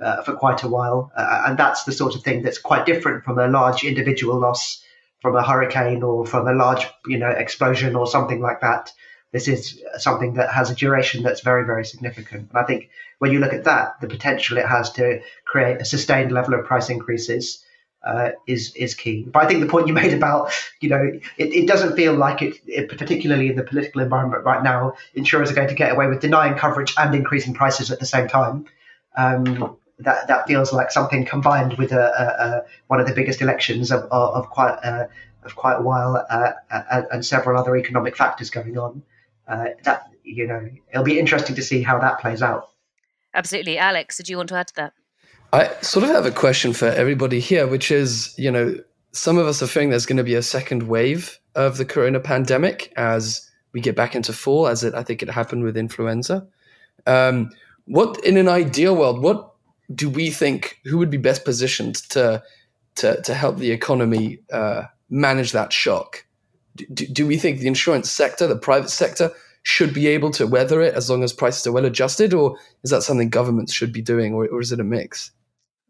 Uh, 0.00 0.22
for 0.22 0.32
quite 0.32 0.62
a 0.62 0.68
while, 0.68 1.12
uh, 1.14 1.42
and 1.46 1.58
that's 1.58 1.84
the 1.84 1.92
sort 1.92 2.14
of 2.14 2.22
thing 2.22 2.40
that's 2.40 2.56
quite 2.56 2.86
different 2.86 3.22
from 3.22 3.38
a 3.38 3.46
large 3.46 3.84
individual 3.84 4.40
loss 4.40 4.82
from 5.20 5.36
a 5.36 5.42
hurricane 5.42 6.02
or 6.02 6.26
from 6.26 6.48
a 6.48 6.54
large, 6.54 6.86
you 7.06 7.18
know, 7.18 7.28
explosion 7.28 7.94
or 7.94 8.06
something 8.06 8.40
like 8.40 8.60
that. 8.60 8.92
This 9.32 9.46
is 9.46 9.80
something 9.98 10.34
that 10.34 10.50
has 10.50 10.70
a 10.70 10.74
duration 10.74 11.22
that's 11.22 11.42
very, 11.42 11.64
very 11.64 11.84
significant. 11.84 12.48
And 12.50 12.58
I 12.58 12.64
think 12.64 12.90
when 13.18 13.30
you 13.30 13.38
look 13.38 13.52
at 13.52 13.64
that, 13.64 14.00
the 14.00 14.08
potential 14.08 14.58
it 14.58 14.66
has 14.66 14.90
to 14.92 15.20
create 15.44 15.80
a 15.80 15.84
sustained 15.84 16.32
level 16.32 16.54
of 16.54 16.64
price 16.64 16.90
increases 16.90 17.64
uh, 18.02 18.30
is 18.46 18.74
is 18.74 18.94
key. 18.94 19.26
But 19.30 19.44
I 19.44 19.46
think 19.46 19.60
the 19.60 19.66
point 19.66 19.86
you 19.86 19.92
made 20.02 20.14
about, 20.14 20.52
you 20.80 20.88
know, 20.88 21.12
it, 21.36 21.52
it 21.52 21.68
doesn't 21.68 21.94
feel 21.94 22.14
like 22.14 22.42
it, 22.42 22.58
it, 22.66 22.88
particularly 22.88 23.48
in 23.50 23.56
the 23.56 23.62
political 23.62 24.00
environment 24.00 24.44
right 24.44 24.62
now, 24.62 24.94
insurers 25.14 25.50
are 25.50 25.54
going 25.54 25.68
to 25.68 25.74
get 25.74 25.92
away 25.92 26.08
with 26.08 26.20
denying 26.20 26.54
coverage 26.54 26.94
and 26.96 27.14
increasing 27.14 27.54
prices 27.54 27.90
at 27.90 28.00
the 28.00 28.06
same 28.06 28.26
time. 28.26 28.64
Um, 29.16 29.76
that 30.00 30.28
that 30.28 30.46
feels 30.46 30.72
like 30.72 30.90
something 30.90 31.24
combined 31.24 31.74
with 31.74 31.92
a, 31.92 31.96
a, 32.00 32.46
a 32.46 32.64
one 32.88 33.00
of 33.00 33.06
the 33.06 33.14
biggest 33.14 33.40
elections 33.40 33.90
of, 33.90 34.02
of, 34.04 34.34
of 34.34 34.50
quite 34.50 34.78
uh, 34.82 35.06
of 35.42 35.56
quite 35.56 35.76
a 35.76 35.82
while 35.82 36.26
uh, 36.28 36.52
and, 36.70 37.06
and, 37.10 37.26
several 37.26 37.58
other 37.58 37.76
economic 37.76 38.16
factors 38.16 38.50
going 38.50 38.76
on. 38.76 39.02
Uh, 39.48 39.66
that 39.84 40.10
you 40.22 40.46
know, 40.46 40.68
it'll 40.92 41.04
be 41.04 41.18
interesting 41.18 41.56
to 41.56 41.62
see 41.62 41.82
how 41.82 41.98
that 41.98 42.20
plays 42.20 42.42
out. 42.42 42.70
Absolutely, 43.34 43.78
Alex. 43.78 44.16
Did 44.16 44.28
you 44.28 44.36
want 44.36 44.48
to 44.50 44.56
add 44.56 44.68
to 44.68 44.74
that? 44.76 44.92
I 45.52 45.68
sort 45.80 46.04
of 46.04 46.10
have 46.10 46.26
a 46.26 46.30
question 46.30 46.72
for 46.72 46.86
everybody 46.86 47.40
here, 47.40 47.66
which 47.66 47.90
is, 47.90 48.34
you 48.38 48.50
know, 48.50 48.76
some 49.12 49.38
of 49.38 49.46
us 49.46 49.62
are 49.62 49.66
fearing 49.66 49.90
there's 49.90 50.06
going 50.06 50.16
to 50.18 50.24
be 50.24 50.34
a 50.34 50.42
second 50.42 50.84
wave 50.84 51.38
of 51.56 51.76
the 51.76 51.84
corona 51.84 52.20
pandemic 52.20 52.92
as 52.96 53.50
we 53.72 53.80
get 53.80 53.96
back 53.96 54.14
into 54.14 54.32
fall, 54.32 54.68
as 54.68 54.84
it 54.84 54.94
I 54.94 55.02
think 55.02 55.22
it 55.22 55.30
happened 55.30 55.64
with 55.64 55.76
influenza. 55.76 56.46
Um, 57.06 57.50
what 57.86 58.22
in 58.24 58.36
an 58.36 58.48
ideal 58.48 58.94
world, 58.94 59.20
what 59.20 59.49
do 59.94 60.08
we 60.08 60.30
think 60.30 60.78
who 60.84 60.98
would 60.98 61.10
be 61.10 61.16
best 61.16 61.44
positioned 61.44 61.96
to 62.10 62.42
to 62.96 63.20
to 63.22 63.34
help 63.34 63.58
the 63.58 63.70
economy 63.70 64.40
uh, 64.52 64.84
manage 65.08 65.52
that 65.52 65.72
shock? 65.72 66.24
Do, 66.76 67.06
do 67.06 67.26
we 67.26 67.36
think 67.36 67.58
the 67.58 67.66
insurance 67.66 68.10
sector, 68.10 68.46
the 68.46 68.56
private 68.56 68.90
sector, 68.90 69.32
should 69.62 69.92
be 69.92 70.06
able 70.06 70.30
to 70.32 70.46
weather 70.46 70.80
it 70.80 70.94
as 70.94 71.10
long 71.10 71.22
as 71.22 71.32
prices 71.32 71.66
are 71.66 71.72
well 71.72 71.84
adjusted, 71.84 72.32
or 72.32 72.56
is 72.82 72.90
that 72.90 73.02
something 73.02 73.28
governments 73.28 73.72
should 73.72 73.92
be 73.92 74.02
doing, 74.02 74.32
or, 74.32 74.46
or 74.48 74.60
is 74.60 74.72
it 74.72 74.80
a 74.80 74.84
mix? 74.84 75.32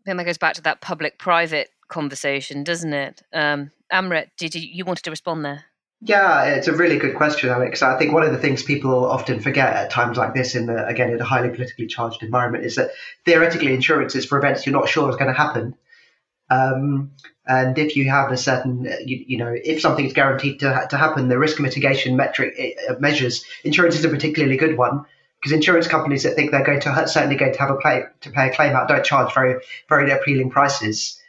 Then 0.07 0.17
that 0.17 0.25
goes 0.25 0.39
back 0.39 0.55
to 0.55 0.63
that 0.63 0.81
public-private 0.81 1.69
conversation, 1.89 2.65
doesn't 2.65 2.93
it? 2.93 3.23
Um, 3.33 3.71
Amrit, 3.93 4.31
did 4.39 4.55
you, 4.55 4.63
you 4.63 4.85
wanted 4.85 5.03
to 5.03 5.11
respond 5.11 5.45
there? 5.45 5.65
Yeah, 6.03 6.45
it's 6.45 6.67
a 6.67 6.73
really 6.73 6.99
good 6.99 7.15
question, 7.15 7.51
Alex. 7.51 7.83
I 7.83 7.99
think 7.99 8.15
one 8.15 8.23
of 8.23 8.33
the 8.33 8.39
things 8.39 8.63
people 8.63 9.05
often 9.05 9.41
forget 9.41 9.75
at 9.75 9.91
times 9.91 10.17
like 10.17 10.33
this, 10.33 10.55
in 10.55 10.65
the, 10.65 10.87
again 10.87 11.11
in 11.11 11.21
a 11.21 11.25
highly 11.25 11.51
politically 11.51 11.87
charged 11.87 12.23
environment, 12.23 12.65
is 12.65 12.77
that 12.77 12.93
theoretically 13.27 13.75
insurance 13.75 14.15
is 14.15 14.25
for 14.25 14.39
events 14.39 14.65
you're 14.65 14.73
not 14.73 14.89
sure 14.89 15.11
is 15.11 15.17
going 15.17 15.31
to 15.31 15.37
happen. 15.37 15.75
Um, 16.49 17.13
and 17.47 17.79
if 17.79 17.97
you 17.97 18.09
have 18.09 18.33
a 18.33 18.37
certain, 18.39 18.85
you, 19.05 19.25
you, 19.27 19.37
know, 19.37 19.55
if 19.55 19.83
something 19.83 20.05
is 20.05 20.15
guaranteed 20.15 20.61
to, 20.61 20.87
to 20.89 20.97
happen, 20.97 21.29
the 21.29 21.39
risk 21.39 21.61
mitigation 21.61 22.17
metric 22.17 22.79
uh, 22.89 22.95
measures, 22.99 23.45
insurance 23.63 23.95
is 23.95 24.05
a 24.05 24.09
particularly 24.09 24.57
good 24.57 24.79
one 24.79 25.05
because 25.39 25.53
insurance 25.53 25.87
companies 25.87 26.23
that 26.23 26.35
think 26.35 26.51
they're 26.51 26.65
going 26.65 26.81
to 26.81 27.09
certainly 27.09 27.37
going 27.37 27.53
to 27.53 27.59
have 27.59 27.71
a 27.71 27.77
play 27.77 28.05
to 28.23 28.31
pay 28.31 28.49
a 28.49 28.55
claim 28.55 28.75
out 28.75 28.89
don't 28.89 29.05
charge 29.05 29.33
very 29.35 29.61
very 29.89 30.11
appealing 30.11 30.51
prices. 30.51 31.21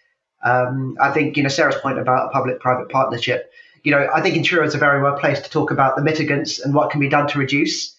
Um, 0.44 0.98
I 1.00 1.12
think 1.12 1.38
you 1.38 1.44
know 1.44 1.50
Sarah's 1.50 1.76
point 1.76 2.00
about 2.00 2.32
public-private 2.32 2.90
partnership 2.90 3.52
you 3.84 3.92
know, 3.92 4.08
I 4.14 4.22
think 4.22 4.36
insurers 4.36 4.76
are 4.76 4.80
very 4.80 5.02
well 5.02 5.18
placed 5.18 5.46
to 5.46 5.50
talk 5.50 5.72
about 5.72 5.96
the 5.96 6.02
mitigants 6.02 6.64
and 6.64 6.74
what 6.74 6.92
can 6.92 7.00
be 7.00 7.10
done 7.10 7.28
to 7.30 7.40
reduce 7.40 7.96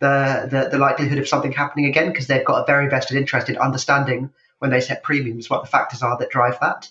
the, 0.00 0.48
the, 0.50 0.68
the 0.70 0.78
likelihood 0.78 1.18
of 1.18 1.28
something 1.28 1.52
happening 1.52 1.86
again 1.86 2.08
because 2.08 2.26
they've 2.26 2.44
got 2.44 2.62
a 2.62 2.66
very 2.66 2.88
vested 2.88 3.16
interest 3.16 3.48
in 3.48 3.56
understanding 3.56 4.30
when 4.58 4.70
they 4.70 4.80
set 4.80 5.02
premiums 5.02 5.48
what 5.48 5.62
the 5.62 5.68
factors 5.68 6.02
are 6.02 6.18
that 6.18 6.30
drive 6.30 6.58
that. 6.60 6.88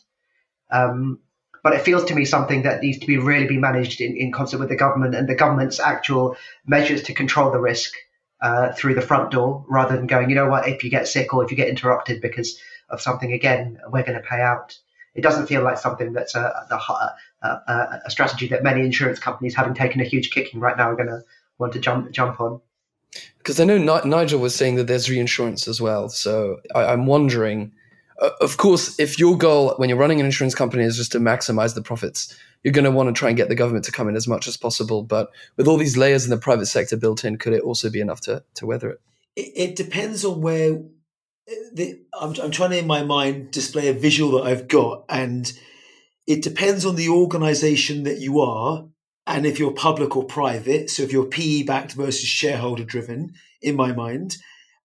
Um, 0.72 1.20
but 1.64 1.74
it 1.74 1.82
feels 1.82 2.06
to 2.06 2.16
me 2.16 2.26
something 2.26 2.64
that 2.64 2.82
needs 2.82 3.00
to 3.00 3.08
be 3.08 3.18
really 3.18 3.48
be 3.48 3.58
managed 3.58 4.00
in, 4.00 4.16
in 4.16 4.32
concert 4.32 4.60
with 4.60 4.70
the 4.70 4.76
government 4.76 5.16
and 5.16 5.28
the 5.28 5.36
government's 5.36 5.80
actual 5.80 6.38
measures 6.66 7.04
to 7.04 7.14
control 7.14 7.52
the 7.52 7.60
risk 7.60 7.94
uh, 8.42 8.72
through 8.72 8.96
the 8.96 9.02
front 9.02 9.32
door 9.32 9.66
rather 9.68 9.98
than 9.98 10.08
going, 10.08 10.30
you 10.30 10.36
know 10.36 10.48
what, 10.48 10.68
if 10.68 10.84
you 10.84 10.90
get 10.90 11.08
sick 11.08 11.34
or 11.34 11.44
if 11.44 11.52
you 11.52 11.58
get 11.58 11.68
interrupted 11.68 12.22
because 12.22 12.60
of 12.90 13.02
something 13.02 13.34
again, 13.34 13.80
we're 13.90 14.04
going 14.04 14.18
to 14.18 14.28
pay 14.28 14.40
out. 14.40 14.78
It 15.14 15.22
doesn't 15.22 15.48
feel 15.48 15.64
like 15.64 15.78
something 15.78 16.14
that's 16.14 16.36
a, 16.36 16.68
a, 16.72 17.12
a, 17.42 18.02
a 18.06 18.10
strategy 18.10 18.48
that 18.48 18.64
many 18.64 18.82
insurance 18.82 19.20
companies, 19.20 19.56
having 19.56 19.74
taken 19.74 20.02
a 20.02 20.04
huge 20.04 20.32
kicking 20.32 20.60
right 20.60 20.78
now, 20.78 20.90
are 20.90 20.96
going 20.96 21.10
to 21.10 21.24
want 21.58 21.74
to 21.74 21.80
jump 21.80 22.12
jump 22.12 22.40
on. 22.40 22.62
Because 23.38 23.60
I 23.60 23.64
know 23.64 23.78
Nigel 23.78 24.40
was 24.40 24.54
saying 24.54 24.76
that 24.76 24.88
there's 24.88 25.10
reinsurance 25.10 25.68
as 25.68 25.82
well. 25.82 26.10
So 26.10 26.60
I, 26.76 26.94
am 26.94 27.06
wondering, 27.06 27.72
uh, 28.22 28.30
of 28.42 28.58
course, 28.58 29.00
if 29.00 29.18
your 29.18 29.38
goal 29.38 29.74
when 29.78 29.90
you're 29.90 29.98
running 29.98 30.20
an 30.20 30.26
insurance 30.26 30.54
company 30.54 30.84
is 30.84 30.98
just 30.98 31.12
to 31.14 31.20
maximize 31.20 31.74
the 31.74 31.82
profits, 31.82 32.36
you're 32.64 32.74
going 32.74 32.86
to 32.86 32.92
want 32.92 33.08
to 33.08 33.18
try 33.18 33.30
and 33.30 33.38
get 33.38 33.50
the 33.50 33.56
government 33.56 33.86
to 33.86 33.92
come 33.92 34.10
in 34.10 34.16
as 34.16 34.28
much 34.28 34.48
as 34.48 34.58
possible. 34.58 35.04
But 35.04 35.32
with 35.58 35.68
all 35.68 35.78
these 35.78 35.98
layers 35.98 36.26
in 36.26 36.30
the 36.30 36.38
private 36.38 36.68
sector 36.68 36.98
built 36.98 37.24
in, 37.26 37.38
could 37.38 37.54
it 37.54 37.64
also 37.64 37.90
be 37.90 38.02
enough 38.02 38.22
to, 38.22 38.44
to 38.56 38.66
weather 38.66 38.92
it? 38.92 39.02
It, 39.36 39.70
it 39.70 39.76
depends 39.76 40.26
on 40.26 40.42
where. 40.42 40.74
Uh, 41.50 41.56
the, 41.74 42.00
I'm, 42.14 42.36
I'm 42.42 42.52
trying 42.52 42.72
to, 42.72 42.78
in 42.78 42.88
my 42.88 43.04
mind, 43.04 43.50
display 43.52 43.88
a 43.88 43.94
visual 43.94 44.38
that 44.38 44.50
I've 44.50 44.68
got. 44.68 45.06
And 45.10 45.52
it 46.30 46.44
depends 46.44 46.86
on 46.86 46.96
the 46.96 47.10
organization 47.10 48.04
that 48.04 48.20
you 48.20 48.40
are 48.40 48.86
and 49.26 49.48
if 49.48 49.58
you're 49.58 49.72
public 49.72 50.16
or 50.16 50.24
private. 50.24 50.90
So 50.90 51.02
if 51.02 51.12
you're 51.12 51.26
PE 51.26 51.64
backed 51.64 51.94
versus 51.94 52.30
shareholder 52.30 52.84
driven, 52.86 53.34
in 53.62 53.76
my 53.76 53.92
mind, 53.92 54.38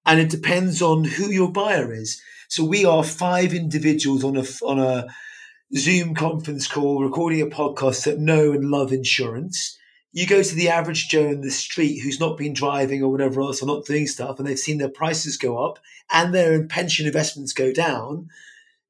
and 0.06 0.18
it 0.18 0.30
depends 0.30 0.82
on 0.82 1.04
who 1.04 1.30
your 1.30 1.52
buyer 1.52 1.92
is. 1.92 2.20
So 2.48 2.64
we 2.64 2.86
are 2.86 3.04
five 3.04 3.52
individuals 3.52 4.24
on 4.24 4.38
a 4.38 4.44
on 4.64 4.78
a 4.78 5.06
Zoom 5.76 6.14
conference 6.14 6.66
call 6.66 7.02
recording 7.02 7.42
a 7.42 7.46
podcast 7.46 8.04
that 8.04 8.18
know 8.18 8.52
and 8.52 8.70
love 8.70 8.90
insurance. 8.90 9.78
You 10.12 10.26
go 10.26 10.42
to 10.42 10.54
the 10.54 10.70
average 10.70 11.08
Joe 11.08 11.26
in 11.26 11.42
the 11.42 11.50
street 11.50 11.98
who's 11.98 12.20
not 12.20 12.38
been 12.38 12.54
driving 12.54 13.02
or 13.02 13.10
whatever 13.10 13.42
else 13.42 13.62
or 13.62 13.66
not 13.66 13.84
doing 13.84 14.06
stuff, 14.06 14.38
and 14.38 14.48
they've 14.48 14.58
seen 14.58 14.78
their 14.78 14.88
prices 14.88 15.36
go 15.36 15.64
up 15.64 15.78
and 16.10 16.32
their 16.32 16.64
pension 16.66 17.06
investments 17.06 17.52
go 17.52 17.70
down 17.70 18.30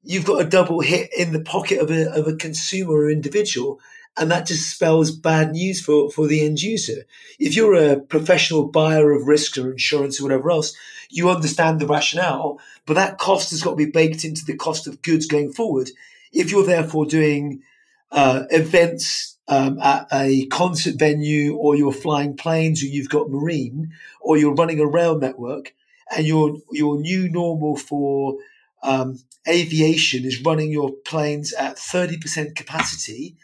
you've 0.05 0.25
got 0.25 0.41
a 0.41 0.49
double 0.49 0.79
hit 0.81 1.09
in 1.17 1.33
the 1.33 1.41
pocket 1.41 1.79
of 1.79 1.91
a, 1.91 2.11
of 2.11 2.27
a 2.27 2.35
consumer 2.35 2.93
or 2.93 3.09
individual. 3.09 3.79
And 4.17 4.31
that 4.31 4.45
just 4.45 4.69
spells 4.69 5.11
bad 5.11 5.51
news 5.51 5.81
for, 5.81 6.09
for 6.09 6.25
the 6.25 6.45
end 6.45 6.61
user. 6.61 7.05
If 7.37 7.55
you're 7.55 7.75
a 7.75 7.99
professional 7.99 8.67
buyer 8.67 9.11
of 9.11 9.27
risks 9.27 9.57
or 9.57 9.71
insurance 9.71 10.19
or 10.19 10.23
whatever 10.23 10.51
else, 10.51 10.73
you 11.09 11.29
understand 11.29 11.79
the 11.79 11.87
rationale, 11.87 12.59
but 12.85 12.93
that 12.93 13.17
cost 13.17 13.49
has 13.49 13.61
got 13.61 13.71
to 13.71 13.75
be 13.75 13.85
baked 13.91 14.23
into 14.23 14.45
the 14.45 14.55
cost 14.55 14.87
of 14.87 15.01
goods 15.01 15.25
going 15.25 15.51
forward. 15.51 15.89
If 16.31 16.49
you're 16.49 16.65
therefore 16.65 17.05
doing 17.05 17.63
uh, 18.11 18.43
events 18.51 19.37
um, 19.47 19.79
at 19.79 20.07
a 20.11 20.45
concert 20.47 20.95
venue, 20.97 21.55
or 21.55 21.75
you're 21.75 21.91
flying 21.91 22.37
planes, 22.37 22.81
or 22.81 22.87
you've 22.87 23.09
got 23.09 23.29
marine, 23.29 23.91
or 24.21 24.37
you're 24.37 24.55
running 24.55 24.79
a 24.79 24.87
rail 24.87 25.19
network, 25.19 25.73
and 26.15 26.25
your 26.25 26.57
your 26.71 26.99
new 26.99 27.29
normal 27.29 27.75
for 27.75 28.37
um, 28.85 29.19
aviation 29.47 30.25
is 30.25 30.41
running 30.43 30.71
your 30.71 30.91
planes 31.05 31.53
at 31.53 31.77
30% 31.77 32.55
capacity, 32.55 33.35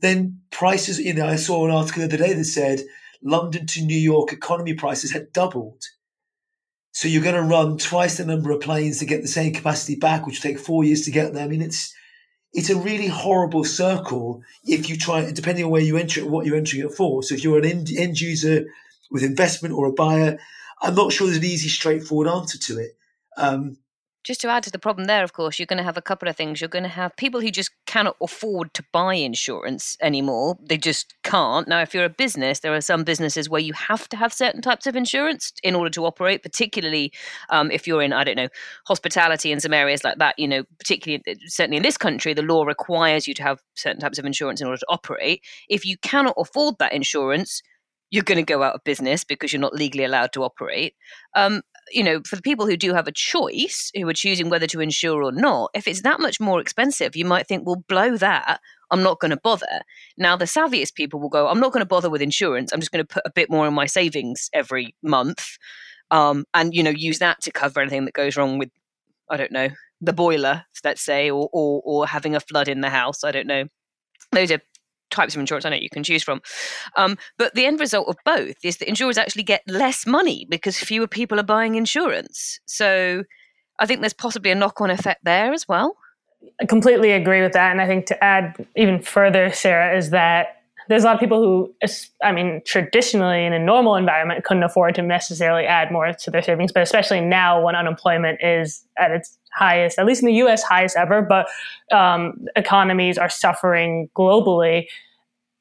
then 0.00 0.40
prices, 0.50 0.98
you 0.98 1.14
know, 1.14 1.26
I 1.26 1.36
saw 1.36 1.64
an 1.64 1.70
article 1.70 2.00
the 2.00 2.08
other 2.08 2.24
day 2.24 2.32
that 2.32 2.44
said 2.44 2.80
London 3.22 3.66
to 3.66 3.82
New 3.82 3.98
York 3.98 4.32
economy 4.32 4.74
prices 4.74 5.12
had 5.12 5.32
doubled. 5.32 5.82
So 6.92 7.08
you're 7.08 7.22
going 7.22 7.34
to 7.34 7.42
run 7.42 7.76
twice 7.76 8.16
the 8.16 8.24
number 8.24 8.50
of 8.50 8.60
planes 8.60 8.98
to 8.98 9.06
get 9.06 9.22
the 9.22 9.28
same 9.28 9.52
capacity 9.52 9.96
back, 9.96 10.26
which 10.26 10.42
will 10.42 10.50
take 10.50 10.58
four 10.58 10.82
years 10.82 11.02
to 11.02 11.10
get 11.10 11.34
there. 11.34 11.44
I 11.44 11.48
mean, 11.48 11.62
it's 11.62 11.94
it's 12.54 12.70
a 12.70 12.76
really 12.76 13.08
horrible 13.08 13.64
circle 13.64 14.42
if 14.64 14.88
you 14.88 14.96
try, 14.96 15.30
depending 15.30 15.66
on 15.66 15.70
where 15.70 15.82
you 15.82 15.98
enter 15.98 16.20
it, 16.20 16.26
what 16.26 16.46
you're 16.46 16.56
entering 16.56 16.86
it 16.86 16.94
for. 16.94 17.22
So 17.22 17.34
if 17.34 17.44
you're 17.44 17.58
an 17.58 17.66
end, 17.66 18.20
user 18.20 18.64
with 19.10 19.22
investment 19.22 19.74
or 19.74 19.86
a 19.86 19.92
buyer, 19.92 20.38
I'm 20.80 20.94
not 20.94 21.12
sure 21.12 21.26
there's 21.26 21.38
an 21.38 21.44
easy, 21.44 21.68
straightforward 21.68 22.28
answer 22.28 22.56
to 22.56 22.78
it. 22.78 22.92
Um, 23.36 23.76
just 24.26 24.40
to 24.40 24.48
add 24.48 24.64
to 24.64 24.72
the 24.72 24.78
problem 24.78 25.06
there, 25.06 25.22
of 25.22 25.32
course, 25.32 25.56
you're 25.56 25.66
going 25.66 25.76
to 25.76 25.84
have 25.84 25.96
a 25.96 26.02
couple 26.02 26.28
of 26.28 26.36
things. 26.36 26.60
You're 26.60 26.66
going 26.66 26.82
to 26.82 26.88
have 26.88 27.14
people 27.16 27.40
who 27.40 27.48
just 27.48 27.70
cannot 27.86 28.16
afford 28.20 28.74
to 28.74 28.84
buy 28.92 29.14
insurance 29.14 29.96
anymore. 30.02 30.58
They 30.60 30.78
just 30.78 31.14
can't. 31.22 31.68
Now, 31.68 31.80
if 31.80 31.94
you're 31.94 32.04
a 32.04 32.08
business, 32.08 32.58
there 32.58 32.74
are 32.74 32.80
some 32.80 33.04
businesses 33.04 33.48
where 33.48 33.60
you 33.60 33.72
have 33.74 34.08
to 34.08 34.16
have 34.16 34.32
certain 34.32 34.62
types 34.62 34.88
of 34.88 34.96
insurance 34.96 35.52
in 35.62 35.76
order 35.76 35.90
to 35.90 36.04
operate, 36.04 36.42
particularly 36.42 37.12
um, 37.50 37.70
if 37.70 37.86
you're 37.86 38.02
in, 38.02 38.12
I 38.12 38.24
don't 38.24 38.34
know, 38.34 38.48
hospitality 38.88 39.52
and 39.52 39.62
some 39.62 39.72
areas 39.72 40.02
like 40.02 40.18
that. 40.18 40.36
You 40.40 40.48
know, 40.48 40.64
particularly, 40.80 41.22
uh, 41.28 41.34
certainly 41.46 41.76
in 41.76 41.84
this 41.84 41.96
country, 41.96 42.34
the 42.34 42.42
law 42.42 42.64
requires 42.64 43.28
you 43.28 43.34
to 43.34 43.44
have 43.44 43.60
certain 43.76 44.00
types 44.00 44.18
of 44.18 44.24
insurance 44.24 44.60
in 44.60 44.66
order 44.66 44.78
to 44.78 44.86
operate. 44.88 45.44
If 45.68 45.86
you 45.86 45.96
cannot 45.98 46.34
afford 46.36 46.74
that 46.80 46.92
insurance, 46.92 47.62
you're 48.10 48.24
going 48.24 48.44
to 48.44 48.52
go 48.52 48.64
out 48.64 48.74
of 48.74 48.82
business 48.82 49.22
because 49.22 49.52
you're 49.52 49.60
not 49.60 49.74
legally 49.74 50.04
allowed 50.04 50.32
to 50.32 50.42
operate. 50.42 50.94
Um, 51.34 51.62
you 51.92 52.02
know, 52.02 52.20
for 52.26 52.36
the 52.36 52.42
people 52.42 52.66
who 52.66 52.76
do 52.76 52.94
have 52.94 53.06
a 53.06 53.12
choice, 53.12 53.90
who 53.94 54.08
are 54.08 54.12
choosing 54.14 54.48
whether 54.48 54.66
to 54.66 54.80
insure 54.80 55.22
or 55.22 55.32
not, 55.32 55.70
if 55.74 55.86
it's 55.86 56.02
that 56.02 56.20
much 56.20 56.40
more 56.40 56.60
expensive, 56.60 57.16
you 57.16 57.24
might 57.24 57.46
think, 57.46 57.66
well, 57.66 57.84
blow 57.88 58.16
that. 58.16 58.60
I'm 58.90 59.02
not 59.02 59.20
going 59.20 59.30
to 59.30 59.36
bother. 59.36 59.82
Now, 60.16 60.36
the 60.36 60.44
savviest 60.44 60.94
people 60.94 61.20
will 61.20 61.28
go, 61.28 61.48
I'm 61.48 61.60
not 61.60 61.72
going 61.72 61.82
to 61.82 61.88
bother 61.88 62.10
with 62.10 62.22
insurance. 62.22 62.72
I'm 62.72 62.80
just 62.80 62.92
going 62.92 63.04
to 63.04 63.14
put 63.14 63.22
a 63.26 63.32
bit 63.32 63.50
more 63.50 63.66
in 63.66 63.74
my 63.74 63.86
savings 63.86 64.48
every 64.52 64.94
month 65.02 65.58
um, 66.10 66.44
and, 66.54 66.74
you 66.74 66.82
know, 66.82 66.90
use 66.90 67.18
that 67.18 67.40
to 67.42 67.50
cover 67.50 67.80
anything 67.80 68.04
that 68.04 68.14
goes 68.14 68.36
wrong 68.36 68.58
with, 68.58 68.70
I 69.28 69.36
don't 69.36 69.52
know, 69.52 69.68
the 70.00 70.12
boiler, 70.12 70.64
let's 70.84 71.02
say, 71.02 71.30
or, 71.30 71.48
or, 71.52 71.82
or 71.84 72.06
having 72.06 72.36
a 72.36 72.40
flood 72.40 72.68
in 72.68 72.80
the 72.80 72.90
house. 72.90 73.24
I 73.24 73.32
don't 73.32 73.46
know. 73.46 73.64
Those 74.32 74.50
are 74.52 74.60
types 75.16 75.34
of 75.34 75.40
insurance 75.40 75.64
I 75.64 75.70
know 75.70 75.76
you 75.76 75.90
can 75.90 76.04
choose 76.04 76.22
from. 76.22 76.40
Um, 76.96 77.16
but 77.38 77.54
the 77.54 77.66
end 77.66 77.80
result 77.80 78.08
of 78.08 78.16
both 78.24 78.56
is 78.62 78.76
that 78.78 78.88
insurers 78.88 79.18
actually 79.18 79.42
get 79.42 79.62
less 79.66 80.06
money 80.06 80.46
because 80.48 80.78
fewer 80.78 81.08
people 81.08 81.40
are 81.40 81.44
buying 81.44 81.74
insurance. 81.74 82.60
So 82.66 83.24
I 83.78 83.86
think 83.86 84.00
there's 84.00 84.12
possibly 84.12 84.50
a 84.50 84.54
knock 84.54 84.80
on 84.80 84.90
effect 84.90 85.24
there 85.24 85.52
as 85.52 85.66
well. 85.68 85.96
I 86.60 86.66
completely 86.66 87.12
agree 87.12 87.42
with 87.42 87.52
that. 87.52 87.72
And 87.72 87.80
I 87.80 87.86
think 87.86 88.06
to 88.06 88.24
add 88.24 88.66
even 88.76 89.02
further, 89.02 89.52
Sarah, 89.52 89.96
is 89.96 90.10
that 90.10 90.56
there's 90.88 91.02
a 91.02 91.06
lot 91.06 91.14
of 91.14 91.20
people 91.20 91.42
who, 91.42 91.74
I 92.22 92.32
mean, 92.32 92.62
traditionally 92.64 93.44
in 93.44 93.52
a 93.52 93.58
normal 93.58 93.96
environment 93.96 94.44
couldn't 94.44 94.62
afford 94.62 94.94
to 94.96 95.02
necessarily 95.02 95.64
add 95.64 95.90
more 95.90 96.12
to 96.12 96.30
their 96.30 96.42
savings, 96.42 96.72
but 96.72 96.82
especially 96.82 97.20
now 97.20 97.60
when 97.60 97.74
unemployment 97.74 98.38
is 98.42 98.84
at 98.96 99.10
its 99.10 99.36
highest, 99.52 99.98
at 99.98 100.06
least 100.06 100.22
in 100.22 100.26
the 100.26 100.34
US, 100.34 100.62
highest 100.62 100.96
ever, 100.96 101.22
but 101.22 101.48
um, 101.90 102.46
economies 102.54 103.18
are 103.18 103.28
suffering 103.28 104.08
globally. 104.14 104.86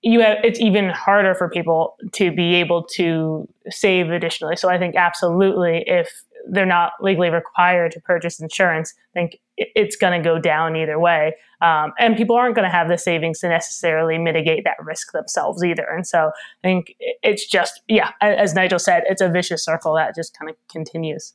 You 0.08 0.20
have, 0.20 0.38
it's 0.44 0.60
even 0.60 0.90
harder 0.90 1.34
for 1.34 1.50
people 1.50 1.96
to 2.14 2.32
be 2.32 2.54
able 2.54 2.84
to 2.94 3.50
save 3.70 4.12
additionally. 4.12 4.56
So 4.56 4.70
I 4.70 4.78
think 4.78 4.96
absolutely, 4.96 5.84
if 5.88 6.24
they're 6.48 6.64
not 6.68 6.92
legally 7.02 7.32
required 7.32 7.92
to 7.94 8.00
purchase 8.02 8.40
insurance, 8.40 8.94
I 9.16 9.20
think 9.20 9.40
it's 9.58 9.96
going 9.96 10.22
to 10.22 10.24
go 10.24 10.38
down 10.38 10.76
either 10.76 11.00
way. 11.00 11.34
Um, 11.60 11.92
and 11.98 12.16
people 12.16 12.36
aren't 12.36 12.54
going 12.54 12.70
to 12.70 12.72
have 12.72 12.88
the 12.88 13.00
savings 13.00 13.40
to 13.40 13.50
necessarily 13.50 14.20
mitigate 14.20 14.64
that 14.66 14.78
risk 14.80 15.12
themselves 15.12 15.64
either. 15.64 15.88
And 15.90 16.06
so 16.06 16.30
I 16.64 16.68
think 16.68 16.94
it's 17.24 17.48
just, 17.48 17.82
yeah, 17.88 18.12
as 18.22 18.54
Nigel 18.54 18.78
said, 18.78 19.06
it's 19.10 19.22
a 19.22 19.30
vicious 19.30 19.66
circle 19.66 19.96
that 19.96 20.14
just 20.14 20.38
kind 20.38 20.52
of 20.52 20.56
continues. 20.70 21.34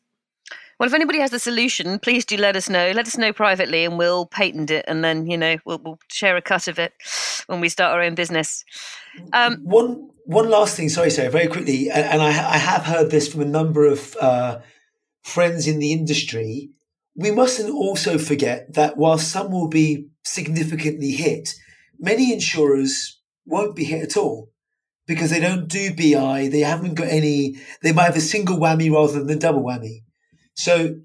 Well, 0.81 0.87
if 0.87 0.95
anybody 0.95 1.19
has 1.21 1.31
the 1.31 1.39
solution, 1.39 1.99
please 1.99 2.25
do 2.25 2.39
let 2.39 2.57
us 2.57 2.71
know. 2.71 2.93
Let 2.93 3.07
us 3.07 3.19
know 3.19 3.35
privately, 3.35 3.85
and 3.85 3.99
we'll 3.99 4.25
patent 4.25 4.71
it, 4.71 4.87
and 4.89 5.05
then 5.05 5.27
you 5.27 5.37
know 5.37 5.59
we'll, 5.67 5.79
we'll 5.85 5.99
share 6.09 6.39
a 6.39 6.41
cut 6.41 6.69
of 6.69 6.79
it 6.79 6.95
when 7.49 7.61
we 7.61 7.69
start 7.69 7.93
our 7.93 8.01
own 8.01 8.15
business. 8.15 8.65
Um, 9.35 9.59
one 9.63 10.09
one 10.25 10.49
last 10.49 10.79
thing, 10.79 10.89
sorry, 10.89 11.11
sorry, 11.11 11.29
very 11.29 11.49
quickly, 11.49 11.91
and, 11.91 12.07
and 12.07 12.23
I, 12.23 12.29
I, 12.29 12.57
have 12.57 12.87
heard 12.87 13.11
this 13.11 13.31
from 13.31 13.43
a 13.43 13.45
number 13.45 13.85
of 13.85 14.17
uh, 14.23 14.61
friends 15.23 15.67
in 15.67 15.81
the 15.81 15.93
industry. 15.93 16.71
We 17.15 17.31
mustn't 17.31 17.75
also 17.75 18.17
forget 18.17 18.73
that 18.73 18.97
while 18.97 19.19
some 19.19 19.51
will 19.51 19.69
be 19.69 20.07
significantly 20.25 21.11
hit, 21.11 21.57
many 21.99 22.33
insurers 22.33 23.21
won't 23.45 23.77
be 23.77 23.85
hit 23.85 24.03
at 24.03 24.17
all 24.17 24.51
because 25.07 25.29
they 25.29 25.41
don't 25.41 25.69
do 25.69 25.93
BI. 25.95 26.49
They 26.49 26.61
haven't 26.61 26.95
got 26.95 27.09
any. 27.09 27.59
They 27.83 27.93
might 27.93 28.05
have 28.05 28.17
a 28.17 28.23
single 28.23 28.57
whammy 28.57 28.91
rather 28.91 29.23
than 29.23 29.37
a 29.37 29.39
double 29.39 29.63
whammy. 29.63 30.05
So 30.61 30.97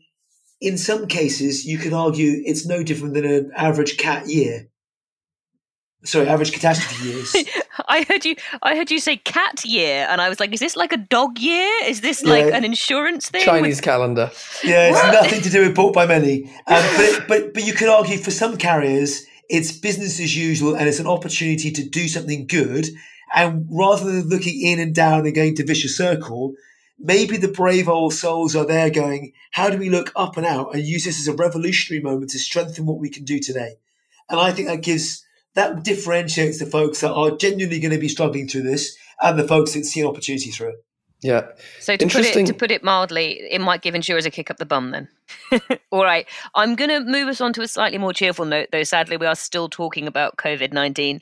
in 0.60 0.78
some 0.78 1.08
cases, 1.08 1.66
you 1.66 1.78
could 1.78 1.93
argue 1.93 2.41
it's 2.45 2.66
no 2.66 2.84
different 2.84 3.14
than 3.14 3.26
an 3.26 3.51
average 3.56 3.97
cat 3.97 4.28
year. 4.28 4.68
Sorry, 6.03 6.28
average 6.28 6.51
catastrophe 6.51 7.08
years. 7.08 7.36
I 7.88 8.03
heard 8.03 8.26
you. 8.26 8.36
I 8.62 8.76
heard 8.76 8.91
you 8.91 8.99
say 8.99 9.18
cat 9.18 9.64
year, 9.64 10.06
and 10.10 10.22
I 10.22 10.30
was 10.30 10.39
like, 10.39 10.53
"Is 10.53 10.60
this 10.60 10.76
like 10.76 10.91
a 10.91 10.97
dog 10.97 11.39
year? 11.39 11.72
Is 11.86 12.01
this 12.01 12.24
like 12.24 12.47
yeah. 12.47 12.58
an 12.58 12.64
insurance 12.66 13.30
thing?" 13.30 13.43
Chinese 13.43 13.82
calendar. 13.82 14.30
Yeah, 14.64 14.89
it's 14.89 15.22
nothing 15.22 15.41
to 15.41 15.49
do 15.49 15.62
with 15.62 15.74
Bought 15.74 15.93
By 15.93 16.06
Many. 16.06 16.43
Um, 16.68 16.84
but, 16.97 17.26
but 17.28 17.53
but 17.53 17.66
you 17.66 17.74
could 17.74 17.89
argue 17.89 18.18
for 18.18 18.32
some 18.32 18.58
carriers, 18.58 19.26
it's 19.49 19.72
business 19.72 20.20
as 20.20 20.36
usual, 20.36 20.76
and 20.76 20.88
it's 20.88 20.99
an 20.99 21.08
opportunity 21.08 21.72
to 21.72 21.89
do 21.89 22.08
something 22.08 22.45
good. 22.45 22.88
And 23.34 23.68
rather 23.72 24.06
than 24.06 24.30
looking 24.30 24.62
in 24.62 24.80
and 24.80 24.93
down 24.93 25.26
and 25.26 25.34
going 25.34 25.56
to 25.56 25.66
vicious 25.66 25.97
circle, 25.97 26.53
maybe 27.00 27.38
the 27.38 27.48
brave 27.48 27.89
old 27.89 28.14
souls 28.14 28.56
are 28.56 28.66
there 28.66 28.89
going, 28.89 29.34
how 29.52 29.70
do 29.70 29.78
we 29.78 29.89
look 29.89 30.12
up 30.16 30.38
and 30.38 30.46
out 30.46 30.74
and 30.74 30.84
use 30.84 31.06
this 31.06 31.20
as 31.20 31.28
a 31.28 31.36
revolutionary 31.36 32.02
moment 32.02 32.32
to 32.32 32.39
strengthen 32.39 32.86
what 32.86 33.00
we 33.00 33.10
can 33.10 33.26
do 33.26 33.39
today? 33.39 33.76
And 34.30 34.39
I 34.39 34.52
think 34.52 34.68
that 34.68 34.82
gives, 34.82 35.26
that 35.54 35.84
differentiates 35.84 36.60
the 36.60 36.66
folks 36.66 37.02
that 37.02 37.14
are 37.14 37.32
genuinely 37.32 37.80
going 37.80 37.91
to 37.91 38.00
be 38.00 38.10
struggling 38.10 38.48
through 38.48 38.64
this 38.64 38.98
and 39.22 39.38
the 39.38 39.48
folks 39.48 39.74
that 39.74 39.86
see 39.86 40.02
an 40.02 40.08
opportunity 40.08 40.52
through 40.52 40.70
it. 40.70 40.86
Yeah. 41.22 41.48
So 41.80 41.96
to 41.96 42.06
put 42.08 42.26
it 42.26 42.46
to 42.46 42.54
put 42.54 42.72
it 42.72 42.84
mildly, 42.84 43.41
it 43.50 43.60
might 43.60 43.82
give 43.82 43.96
insurers 43.96 44.26
a 44.26 44.32
kick 44.32 44.52
up 44.52 44.58
the 44.58 44.66
bum 44.66 44.91
then. 44.91 45.08
All 45.91 46.03
right. 46.03 46.28
I'm 46.53 46.76
going 46.76 46.89
to 46.89 46.99
move 46.99 47.28
us 47.28 47.41
on 47.41 47.53
to 47.53 47.61
a 47.61 47.67
slightly 47.67 47.97
more 47.97 48.13
cheerful 48.13 48.45
note, 48.45 48.69
though. 48.71 48.84
Sadly, 48.84 49.17
we 49.17 49.26
are 49.26 49.36
still 49.36 49.69
talking 49.69 50.07
about 50.07 50.38
COVID 50.38 50.73
19. 50.73 51.19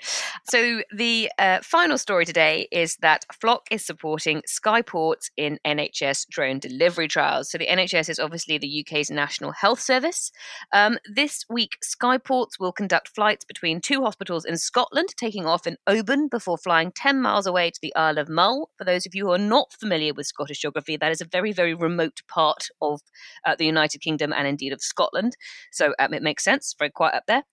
So, 0.50 0.82
the 0.96 1.32
uh, 1.38 1.60
final 1.62 1.98
story 1.98 2.26
today 2.26 2.68
is 2.72 2.98
that 2.98 3.26
Flock 3.34 3.64
is 3.72 3.86
supporting 3.86 4.42
Skyports 4.48 5.30
in 5.38 5.60
NHS 5.66 6.28
drone 6.30 6.60
delivery 6.60 7.08
trials. 7.08 7.50
So, 7.50 7.58
the 7.58 7.68
NHS 7.68 8.10
is 8.10 8.20
obviously 8.20 8.58
the 8.58 8.86
UK's 8.86 9.10
national 9.10 9.52
health 9.52 9.80
service. 9.80 10.32
Um, 10.74 10.98
this 11.14 11.46
week, 11.50 11.78
Skyports 11.84 12.60
will 12.60 12.72
conduct 12.72 13.10
flights 13.10 13.46
between 13.46 13.82
two 13.82 14.04
hospitals 14.04 14.46
in 14.46 14.58
Scotland, 14.58 15.10
taking 15.18 15.46
off 15.46 15.68
in 15.68 15.78
Oban 15.88 16.28
before 16.28 16.58
flying 16.58 16.92
10 16.92 17.22
miles 17.22 17.46
away 17.46 17.72
to 17.72 17.80
the 17.82 17.96
Isle 17.96 18.18
of 18.18 18.30
Mull. 18.30 18.70
For 18.78 18.84
those 18.84 19.06
of 19.06 19.16
you 19.16 19.28
who 19.28 19.32
are 19.32 19.38
not 19.38 19.74
familiar 19.74 20.14
with 20.14 20.28
Scottish 20.28 20.60
geography, 20.60 20.98
that 20.98 21.12
is 21.12 21.22
a 21.22 21.26
very, 21.26 21.52
very 21.52 21.74
remote 21.74 22.22
part 22.28 22.68
of 22.82 23.02
uh, 23.46 23.56
the 23.56 23.66
United 23.66 23.93
Kingdom 24.00 24.34
and 24.34 24.48
indeed 24.48 24.74
of 24.74 24.82
Scotland. 24.82 25.36
So 25.72 25.94
um, 26.00 26.14
it 26.14 26.24
makes 26.24 26.44
sense, 26.44 26.76
very 26.78 26.92
quiet 26.92 27.16
up 27.16 27.24
there. 27.28 27.44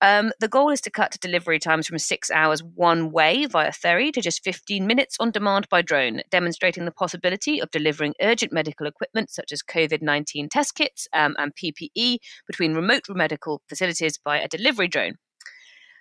Um, 0.00 0.32
the 0.40 0.48
goal 0.48 0.70
is 0.70 0.80
to 0.82 0.90
cut 0.90 1.16
delivery 1.20 1.58
times 1.58 1.86
from 1.86 1.98
six 1.98 2.30
hours 2.30 2.62
one 2.62 3.10
way 3.10 3.46
via 3.46 3.72
ferry 3.72 4.12
to 4.12 4.20
just 4.20 4.44
15 4.44 4.86
minutes 4.86 5.16
on 5.18 5.30
demand 5.30 5.68
by 5.68 5.82
drone, 5.82 6.22
demonstrating 6.30 6.84
the 6.84 6.90
possibility 6.90 7.60
of 7.60 7.70
delivering 7.70 8.14
urgent 8.20 8.52
medical 8.52 8.86
equipment 8.86 9.30
such 9.30 9.52
as 9.52 9.62
COVID 9.62 10.02
19 10.02 10.48
test 10.48 10.74
kits 10.74 11.08
um, 11.12 11.34
and 11.38 11.52
PPE 11.54 12.18
between 12.46 12.74
remote 12.74 13.04
medical 13.08 13.62
facilities 13.68 14.18
by 14.18 14.38
a 14.38 14.48
delivery 14.48 14.88
drone. 14.88 15.16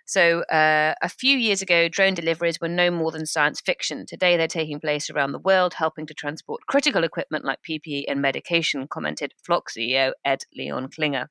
So, 0.06 0.42
uh, 0.44 0.94
a 1.02 1.10
few 1.10 1.36
years 1.36 1.64
ago, 1.64 1.90
drone 1.90 2.14
deliveries 2.14 2.62
were 2.62 2.70
no 2.70 2.92
more 2.92 3.12
than 3.12 3.26
science 3.26 3.60
fiction. 3.60 4.06
Today, 4.06 4.38
they're 4.38 4.48
taking 4.48 4.80
place 4.80 5.10
around 5.10 5.32
the 5.32 5.40
world, 5.40 5.74
helping 5.74 6.06
to 6.06 6.14
transport 6.14 6.62
critical 6.68 7.04
equipment 7.04 7.44
like 7.44 7.60
PPE 7.68 8.06
and 8.08 8.22
medication, 8.22 8.88
commented 8.88 9.34
Flock 9.44 9.72
CEO 9.72 10.12
Ed 10.24 10.44
Leon 10.56 10.90
Klinger. 10.90 11.30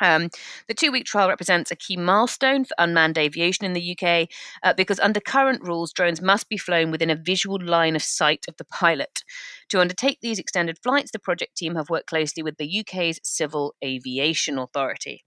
Um, 0.00 0.28
the 0.68 0.74
two 0.74 0.92
week 0.92 1.06
trial 1.06 1.28
represents 1.28 1.70
a 1.70 1.76
key 1.76 1.96
milestone 1.96 2.64
for 2.64 2.74
unmanned 2.78 3.18
aviation 3.18 3.64
in 3.64 3.72
the 3.72 3.96
UK 3.96 4.28
uh, 4.62 4.74
because, 4.74 5.00
under 5.00 5.20
current 5.20 5.62
rules, 5.62 5.92
drones 5.92 6.20
must 6.20 6.48
be 6.48 6.56
flown 6.56 6.90
within 6.90 7.10
a 7.10 7.16
visual 7.16 7.58
line 7.60 7.96
of 7.96 8.02
sight 8.02 8.44
of 8.48 8.56
the 8.58 8.64
pilot. 8.66 9.22
To 9.70 9.80
undertake 9.80 10.18
these 10.20 10.38
extended 10.38 10.78
flights, 10.82 11.10
the 11.10 11.18
project 11.18 11.56
team 11.56 11.74
have 11.74 11.90
worked 11.90 12.08
closely 12.08 12.42
with 12.42 12.58
the 12.58 12.80
UK's 12.80 13.18
Civil 13.22 13.74
Aviation 13.82 14.58
Authority. 14.58 15.24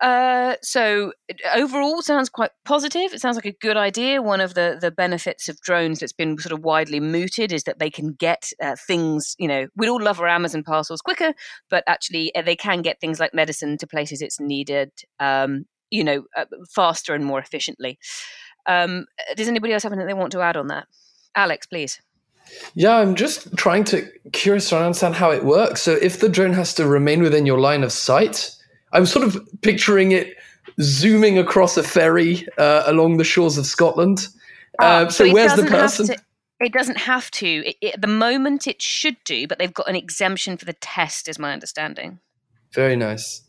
Uh, 0.00 0.54
so 0.62 1.12
overall, 1.54 2.02
sounds 2.02 2.28
quite 2.28 2.50
positive. 2.64 3.12
It 3.12 3.20
sounds 3.20 3.36
like 3.36 3.46
a 3.46 3.52
good 3.52 3.76
idea. 3.76 4.22
One 4.22 4.40
of 4.40 4.54
the 4.54 4.78
the 4.80 4.92
benefits 4.92 5.48
of 5.48 5.60
drones 5.60 5.98
that's 5.98 6.12
been 6.12 6.38
sort 6.38 6.52
of 6.52 6.64
widely 6.64 7.00
mooted 7.00 7.52
is 7.52 7.64
that 7.64 7.80
they 7.80 7.90
can 7.90 8.12
get 8.12 8.52
uh, 8.62 8.76
things. 8.76 9.34
You 9.38 9.48
know, 9.48 9.66
we'd 9.76 9.88
all 9.88 10.00
love 10.00 10.20
our 10.20 10.28
Amazon 10.28 10.62
parcels 10.62 11.00
quicker, 11.00 11.34
but 11.68 11.82
actually, 11.88 12.32
uh, 12.36 12.42
they 12.42 12.54
can 12.54 12.82
get 12.82 13.00
things 13.00 13.18
like 13.18 13.34
medicine 13.34 13.76
to 13.78 13.86
places 13.88 14.22
it's 14.22 14.38
needed. 14.38 14.92
Um, 15.18 15.66
you 15.90 16.04
know, 16.04 16.24
uh, 16.36 16.44
faster 16.72 17.14
and 17.14 17.24
more 17.24 17.40
efficiently. 17.40 17.98
Um, 18.66 19.06
does 19.36 19.48
anybody 19.48 19.72
else 19.72 19.82
have 19.82 19.92
anything 19.92 20.06
they 20.06 20.14
want 20.14 20.32
to 20.32 20.42
add 20.42 20.56
on 20.56 20.68
that? 20.68 20.86
Alex, 21.34 21.66
please. 21.66 22.00
Yeah, 22.74 22.96
I'm 22.96 23.14
just 23.14 23.56
trying 23.56 23.84
to 23.84 24.08
curious 24.32 24.68
to 24.68 24.78
understand 24.78 25.16
how 25.16 25.30
it 25.32 25.44
works. 25.44 25.82
So, 25.82 25.94
if 25.94 26.20
the 26.20 26.28
drone 26.28 26.52
has 26.52 26.72
to 26.74 26.86
remain 26.86 27.22
within 27.22 27.46
your 27.46 27.58
line 27.58 27.82
of 27.82 27.92
sight 27.92 28.54
I'm 28.92 29.06
sort 29.06 29.26
of 29.26 29.46
picturing 29.62 30.12
it 30.12 30.36
zooming 30.80 31.38
across 31.38 31.76
a 31.76 31.82
ferry 31.82 32.46
uh, 32.58 32.84
along 32.86 33.16
the 33.16 33.24
shores 33.24 33.58
of 33.58 33.66
Scotland. 33.66 34.28
Uh, 34.78 35.08
so, 35.08 35.26
so 35.26 35.32
where's 35.32 35.54
the 35.54 35.64
person? 35.64 36.06
To, 36.06 36.18
it 36.60 36.72
doesn't 36.72 36.98
have 36.98 37.30
to. 37.32 37.46
It, 37.46 37.76
it, 37.80 37.94
at 37.94 38.00
the 38.00 38.06
moment, 38.06 38.66
it 38.66 38.82
should 38.82 39.16
do, 39.24 39.46
but 39.46 39.58
they've 39.58 39.72
got 39.72 39.88
an 39.88 39.96
exemption 39.96 40.56
for 40.56 40.64
the 40.64 40.72
test, 40.74 41.28
is 41.28 41.38
my 41.38 41.52
understanding. 41.52 42.18
Very 42.72 42.96
nice. 42.96 43.42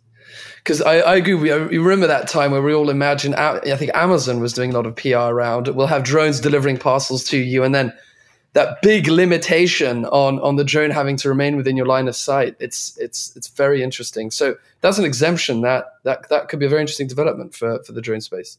Because 0.57 0.81
I, 0.81 0.99
I 0.99 1.15
agree. 1.15 1.33
We, 1.33 1.51
I 1.51 1.57
remember 1.57 2.07
that 2.07 2.27
time 2.27 2.51
where 2.51 2.61
we 2.61 2.73
all 2.73 2.89
imagined. 2.89 3.35
I 3.35 3.75
think 3.75 3.91
Amazon 3.95 4.39
was 4.39 4.53
doing 4.53 4.71
a 4.71 4.73
lot 4.73 4.85
of 4.85 4.95
PR 4.95 5.17
around. 5.17 5.67
We'll 5.69 5.87
have 5.87 6.03
drones 6.03 6.39
delivering 6.39 6.77
parcels 6.77 7.23
to 7.25 7.37
you, 7.37 7.63
and 7.63 7.73
then 7.73 7.93
that 8.53 8.81
big 8.81 9.07
limitation 9.07 10.05
on 10.05 10.39
on 10.39 10.55
the 10.55 10.63
drone 10.63 10.89
having 10.89 11.17
to 11.17 11.29
remain 11.29 11.55
within 11.55 11.77
your 11.77 11.85
line 11.85 12.07
of 12.07 12.15
sight. 12.15 12.55
It's 12.59 12.97
it's 12.97 13.35
it's 13.35 13.47
very 13.47 13.83
interesting. 13.83 14.31
So 14.31 14.55
that's 14.81 14.97
an 14.97 15.05
exemption 15.05 15.61
that 15.61 15.93
that 16.03 16.29
that 16.29 16.49
could 16.49 16.59
be 16.59 16.65
a 16.65 16.69
very 16.69 16.81
interesting 16.81 17.07
development 17.07 17.53
for 17.53 17.83
for 17.83 17.91
the 17.91 18.01
drone 18.01 18.21
space. 18.21 18.57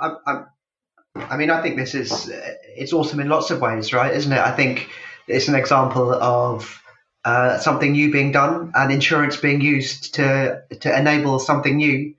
I, 0.00 0.16
I, 0.26 0.44
I 1.16 1.36
mean, 1.36 1.50
I 1.50 1.62
think 1.62 1.76
this 1.76 1.94
is 1.94 2.30
it's 2.76 2.92
awesome 2.92 3.20
in 3.20 3.28
lots 3.28 3.50
of 3.50 3.60
ways, 3.60 3.92
right? 3.92 4.14
Isn't 4.14 4.32
it? 4.32 4.38
I 4.38 4.52
think 4.52 4.88
it's 5.26 5.48
an 5.48 5.54
example 5.54 6.12
of 6.12 6.80
uh, 7.24 7.58
something 7.58 7.92
new 7.92 8.10
being 8.10 8.32
done 8.32 8.72
and 8.74 8.92
insurance 8.92 9.36
being 9.36 9.60
used 9.60 10.14
to 10.14 10.62
to 10.80 10.98
enable 10.98 11.38
something 11.38 11.76
new 11.76 12.14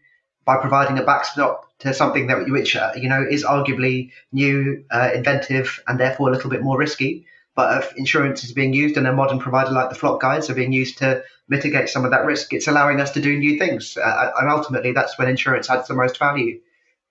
by 0.45 0.57
providing 0.57 0.97
a 0.97 1.03
backstop 1.03 1.65
to 1.79 1.93
something 1.93 2.27
that 2.27 2.49
which 2.49 2.75
uh, 2.75 2.91
you 2.95 3.09
know 3.09 3.25
is 3.29 3.43
arguably 3.43 4.11
new, 4.31 4.83
uh, 4.91 5.09
inventive, 5.13 5.81
and 5.87 5.99
therefore 5.99 6.29
a 6.29 6.31
little 6.31 6.49
bit 6.49 6.63
more 6.63 6.77
risky. 6.77 7.25
But 7.55 7.83
if 7.83 7.95
insurance 7.97 8.43
is 8.43 8.51
being 8.51 8.73
used 8.73 8.97
and 8.97 9.05
a 9.05 9.13
modern 9.13 9.37
provider 9.39 9.71
like 9.71 9.89
the 9.89 9.95
Flock 9.95 10.19
guides 10.19 10.49
are 10.49 10.55
being 10.55 10.71
used 10.71 10.97
to 10.99 11.23
mitigate 11.47 11.87
some 11.87 12.03
of 12.03 12.11
that 12.11 12.25
risk, 12.25 12.51
it's 12.51 12.67
allowing 12.67 12.99
us 12.99 13.11
to 13.11 13.21
do 13.21 13.37
new 13.37 13.59
things. 13.59 13.95
Uh, 13.95 14.31
and 14.39 14.49
ultimately, 14.49 14.91
that's 14.91 15.17
when 15.19 15.29
insurance 15.29 15.69
adds 15.69 15.87
the 15.87 15.93
most 15.93 16.17
value, 16.17 16.59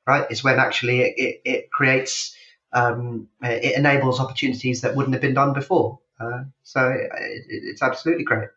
right? 0.07 0.26
It's 0.30 0.43
when 0.43 0.59
actually 0.59 1.01
it, 1.01 1.14
it, 1.16 1.41
it 1.45 1.70
creates, 1.70 2.35
um, 2.72 3.28
it 3.41 3.76
enables 3.76 4.18
opportunities 4.18 4.80
that 4.80 4.97
wouldn't 4.97 5.14
have 5.14 5.22
been 5.22 5.35
done 5.35 5.53
before. 5.53 6.01
Uh, 6.18 6.43
so 6.64 6.89
it, 6.89 7.45
it's 7.49 7.83
absolutely 7.83 8.24
great 8.24 8.49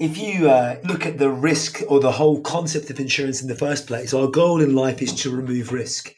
if 0.00 0.16
you 0.16 0.48
uh, 0.48 0.78
look 0.82 1.04
at 1.04 1.18
the 1.18 1.30
risk 1.30 1.82
or 1.86 2.00
the 2.00 2.10
whole 2.10 2.40
concept 2.40 2.88
of 2.88 2.98
insurance 2.98 3.42
in 3.42 3.48
the 3.48 3.54
first 3.54 3.86
place, 3.86 4.14
our 4.14 4.28
goal 4.28 4.62
in 4.62 4.74
life 4.74 5.02
is 5.02 5.12
to 5.12 5.30
remove 5.30 5.72
risk. 5.72 6.14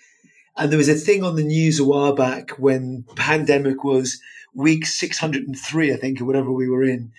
And 0.57 0.70
there 0.70 0.78
was 0.78 0.89
a 0.89 0.95
thing 0.95 1.24
on 1.24 1.35
the 1.35 1.43
news 1.43 1.80
a 1.80 1.85
while 1.85 2.14
back 2.14 2.53
when 2.53 3.05
pandemic 3.16 3.83
was 3.83 4.20
week 4.55 4.87
603, 4.87 5.93
I 5.93 5.97
think, 5.97 6.20
or 6.20 6.24
whatever 6.26 6.53
we 6.53 6.68
were 6.68 6.85
in. 6.85 7.11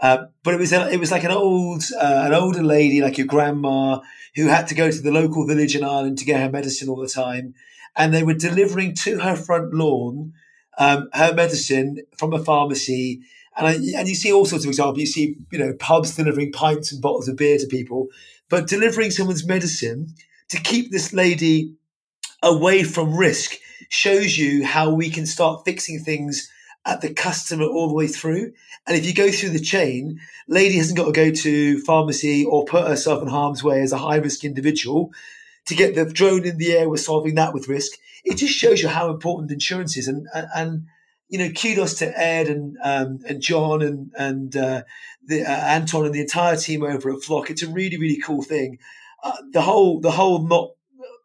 Uh, 0.00 0.26
but 0.44 0.54
it 0.54 0.58
was 0.58 0.72
a, 0.72 0.88
it 0.92 1.00
was 1.00 1.10
like 1.10 1.24
an 1.24 1.32
old 1.32 1.82
uh, 2.00 2.22
an 2.26 2.34
older 2.34 2.62
lady, 2.62 3.00
like 3.00 3.18
your 3.18 3.26
grandma, 3.26 4.00
who 4.36 4.46
had 4.46 4.68
to 4.68 4.76
go 4.76 4.90
to 4.90 5.00
the 5.00 5.12
local 5.12 5.44
village 5.44 5.74
in 5.74 5.82
Ireland 5.82 6.18
to 6.18 6.24
get 6.24 6.40
her 6.40 6.50
medicine 6.50 6.88
all 6.88 7.00
the 7.00 7.08
time, 7.08 7.54
and 7.96 8.14
they 8.14 8.22
were 8.22 8.34
delivering 8.34 8.94
to 8.94 9.20
her 9.20 9.36
front 9.36 9.74
lawn 9.74 10.34
um, 10.78 11.08
her 11.12 11.34
medicine 11.34 12.02
from 12.16 12.32
a 12.32 12.42
pharmacy 12.42 13.22
and 13.56 13.66
I, 13.66 13.72
and 13.98 14.08
you 14.08 14.14
see 14.14 14.32
all 14.32 14.46
sorts 14.46 14.64
of 14.64 14.70
examples. 14.70 14.98
You 14.98 15.06
see, 15.06 15.36
you 15.50 15.58
know, 15.58 15.74
pubs 15.78 16.16
delivering 16.16 16.52
pints 16.52 16.92
and 16.92 17.02
bottles 17.02 17.28
of 17.28 17.36
beer 17.36 17.58
to 17.58 17.66
people, 17.66 18.08
but 18.48 18.66
delivering 18.66 19.10
someone's 19.10 19.46
medicine 19.46 20.14
to 20.48 20.60
keep 20.60 20.90
this 20.90 21.12
lady 21.12 21.74
away 22.42 22.82
from 22.82 23.16
risk 23.16 23.56
shows 23.88 24.36
you 24.36 24.64
how 24.64 24.92
we 24.92 25.10
can 25.10 25.26
start 25.26 25.64
fixing 25.64 25.98
things 26.00 26.50
at 26.84 27.00
the 27.00 27.12
customer 27.12 27.64
all 27.64 27.88
the 27.88 27.94
way 27.94 28.06
through. 28.06 28.52
And 28.86 28.96
if 28.96 29.06
you 29.06 29.14
go 29.14 29.30
through 29.30 29.50
the 29.50 29.60
chain, 29.60 30.18
lady 30.48 30.76
hasn't 30.76 30.96
got 30.96 31.06
to 31.06 31.12
go 31.12 31.30
to 31.30 31.78
pharmacy 31.80 32.44
or 32.44 32.64
put 32.64 32.88
herself 32.88 33.22
in 33.22 33.28
harm's 33.28 33.62
way 33.62 33.80
as 33.80 33.92
a 33.92 33.98
high 33.98 34.16
risk 34.16 34.44
individual 34.44 35.12
to 35.66 35.74
get 35.74 35.94
the 35.94 36.04
drone 36.04 36.44
in 36.44 36.58
the 36.58 36.72
air. 36.72 36.88
We're 36.88 36.96
solving 36.96 37.36
that 37.36 37.54
with 37.54 37.68
risk. 37.68 37.92
It 38.24 38.36
just 38.36 38.54
shows 38.54 38.82
you 38.82 38.88
how 38.88 39.10
important 39.10 39.52
insurance 39.52 39.96
is. 39.96 40.08
And, 40.08 40.26
and, 40.34 40.48
and 40.54 40.86
you 41.32 41.38
know, 41.38 41.50
kudos 41.50 41.94
to 41.94 42.20
Ed 42.20 42.48
and 42.48 42.76
um, 42.84 43.20
and 43.26 43.40
John 43.40 43.80
and 43.80 44.12
and 44.18 44.54
uh, 44.54 44.82
the, 45.26 45.42
uh, 45.42 45.50
Anton 45.50 46.04
and 46.04 46.14
the 46.14 46.20
entire 46.20 46.56
team 46.56 46.82
over 46.82 47.10
at 47.10 47.22
Flock. 47.22 47.48
It's 47.48 47.62
a 47.62 47.68
really 47.68 47.96
really 47.96 48.18
cool 48.18 48.42
thing. 48.42 48.78
Uh, 49.24 49.38
the 49.50 49.62
whole 49.62 49.98
the 49.98 50.10
whole 50.10 50.46
not 50.46 50.72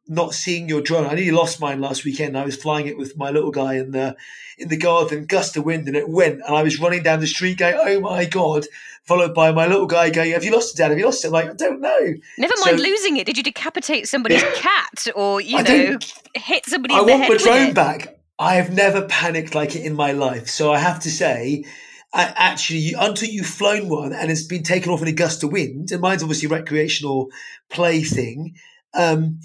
not 0.08 0.34
seeing 0.34 0.70
your 0.70 0.80
drone. 0.82 1.06
I 1.06 1.16
nearly 1.16 1.32
lost 1.32 1.60
mine 1.60 1.82
last 1.82 2.06
weekend. 2.06 2.38
I 2.38 2.46
was 2.46 2.56
flying 2.56 2.88
it 2.88 2.98
with 2.98 3.18
my 3.18 3.32
little 3.32 3.52
guy 3.52 3.74
in 3.74 3.92
the 3.92 4.16
in 4.58 4.70
the 4.70 4.78
garden, 4.78 5.26
gust 5.26 5.58
of 5.58 5.66
wind, 5.66 5.90
and 5.90 5.98
it 5.98 6.08
went. 6.08 6.36
And 6.36 6.56
I 6.56 6.64
was 6.64 6.80
running 6.80 7.04
down 7.04 7.20
the 7.20 7.28
street 7.28 7.58
going, 7.58 7.76
"Oh 7.78 8.00
my 8.00 8.24
god!" 8.24 8.66
Followed 9.04 9.36
by 9.36 9.52
my 9.52 9.68
little 9.68 9.88
guy 9.88 10.10
going, 10.10 10.32
"Have 10.32 10.46
you 10.46 10.54
lost 10.54 10.74
it, 10.74 10.78
Dad? 10.78 10.92
Have 10.92 11.00
you 11.00 11.06
lost 11.06 11.26
it?" 11.26 11.28
I'm 11.28 11.34
like, 11.34 11.50
I 11.50 11.54
don't 11.54 11.82
know. 11.82 12.14
Never 12.38 12.54
mind 12.64 12.80
so, 12.80 12.86
losing 12.86 13.18
it. 13.18 13.26
Did 13.26 13.36
you 13.36 13.44
decapitate 13.44 14.08
somebody's 14.08 14.44
cat 14.56 15.10
or 15.18 15.42
you 15.42 15.62
know 15.64 16.00
hit 16.34 16.66
somebody? 16.66 16.94
I 16.94 17.02
want 17.02 17.28
my 17.28 17.36
drone 17.36 17.74
back. 17.74 18.17
I 18.40 18.56
have 18.56 18.74
never 18.74 19.08
panicked 19.08 19.56
like 19.56 19.76
it 19.76 19.84
in 19.84 19.96
my 19.96 20.12
life. 20.12 20.48
So 20.50 20.72
I 20.72 20.78
have 20.80 21.00
to 21.02 21.10
say, 21.10 21.66
actually, 22.14 22.94
until 22.98 23.30
you've 23.30 23.48
flown 23.48 23.90
one 23.90 24.14
and 24.14 24.30
it's 24.30 24.44
been 24.46 24.64
taken 24.64 24.92
off 24.92 25.02
in 25.02 25.08
a 25.08 25.14
gust 25.14 25.44
of 25.44 25.52
wind, 25.52 25.92
and 25.92 26.02
mine's 26.02 26.22
obviously 26.24 26.48
recreational 26.48 27.30
play 27.70 28.02
thing, 28.02 28.56
um, 28.94 29.40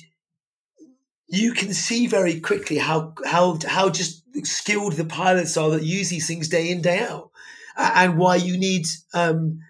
you 1.27 1.53
can 1.53 1.73
see 1.73 2.07
very 2.07 2.41
quickly 2.41 2.77
how 2.77 3.15
how 3.25 3.59
how 3.67 3.89
just 3.89 4.23
skilled 4.45 4.95
the 4.95 5.05
pilots 5.05 5.57
are 5.57 5.71
that 5.71 5.83
use 5.83 6.11
these 6.11 6.27
things 6.27 6.49
day 6.49 6.71
in 6.71 6.83
day 6.83 7.01
out, 7.01 7.31
and 7.77 8.19
why 8.19 8.37
you 8.37 8.59
need. 8.59 8.87
Um, 9.15 9.61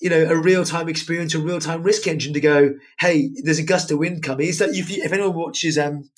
you 0.00 0.10
know, 0.10 0.24
a 0.24 0.36
real 0.36 0.64
time 0.64 0.88
experience, 0.88 1.34
a 1.34 1.38
real 1.38 1.60
time 1.60 1.82
risk 1.82 2.06
engine 2.06 2.34
to 2.34 2.40
go, 2.40 2.74
hey, 2.98 3.30
there's 3.42 3.60
a 3.60 3.62
gust 3.62 3.90
of 3.90 3.98
wind 3.98 4.22
coming. 4.22 4.48
Is 4.48 4.58
that 4.58 4.70
if, 4.70 4.90
you, 4.90 5.02
if 5.02 5.12
anyone 5.12 5.32
watches 5.32 5.78
um, 5.78 6.10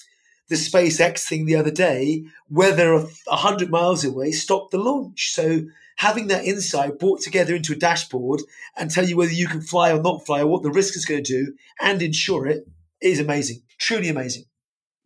the 0.49 0.57
SpaceX 0.57 1.26
thing 1.26 1.44
the 1.44 1.57
other 1.57 1.70
day, 1.70 2.24
where 2.49 2.72
they're 2.72 2.94
a 2.94 3.36
hundred 3.36 3.70
miles 3.70 4.05
away, 4.05 4.30
stop 4.30 4.70
the 4.70 4.78
launch. 4.78 5.32
So 5.32 5.62
having 5.97 6.28
that 6.28 6.44
insight 6.44 6.99
brought 6.99 7.20
together 7.20 7.55
into 7.55 7.72
a 7.72 7.76
dashboard 7.76 8.42
and 8.76 8.90
tell 8.90 9.07
you 9.07 9.16
whether 9.16 9.32
you 9.32 9.49
can 9.49 9.61
fly 9.61 9.92
or 9.92 10.01
not 10.01 10.24
fly 10.24 10.40
or 10.40 10.47
what 10.47 10.62
the 10.62 10.70
risk 10.70 10.97
is 10.97 11.05
going 11.05 11.24
to 11.24 11.32
do 11.44 11.55
and 11.80 12.03
insure 12.03 12.47
it 12.47 12.68
is 13.01 13.18
amazing, 13.18 13.62
truly 13.78 14.09
amazing. 14.09 14.44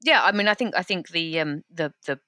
Yeah, 0.03 0.23
I 0.23 0.33
mean, 0.33 0.49
I 0.49 0.55
think 0.55 0.75
I 0.77 0.83
think 0.83 1.11
the 1.11 1.41
um, 1.41 1.63
the 1.71 1.93
the 2.07 2.19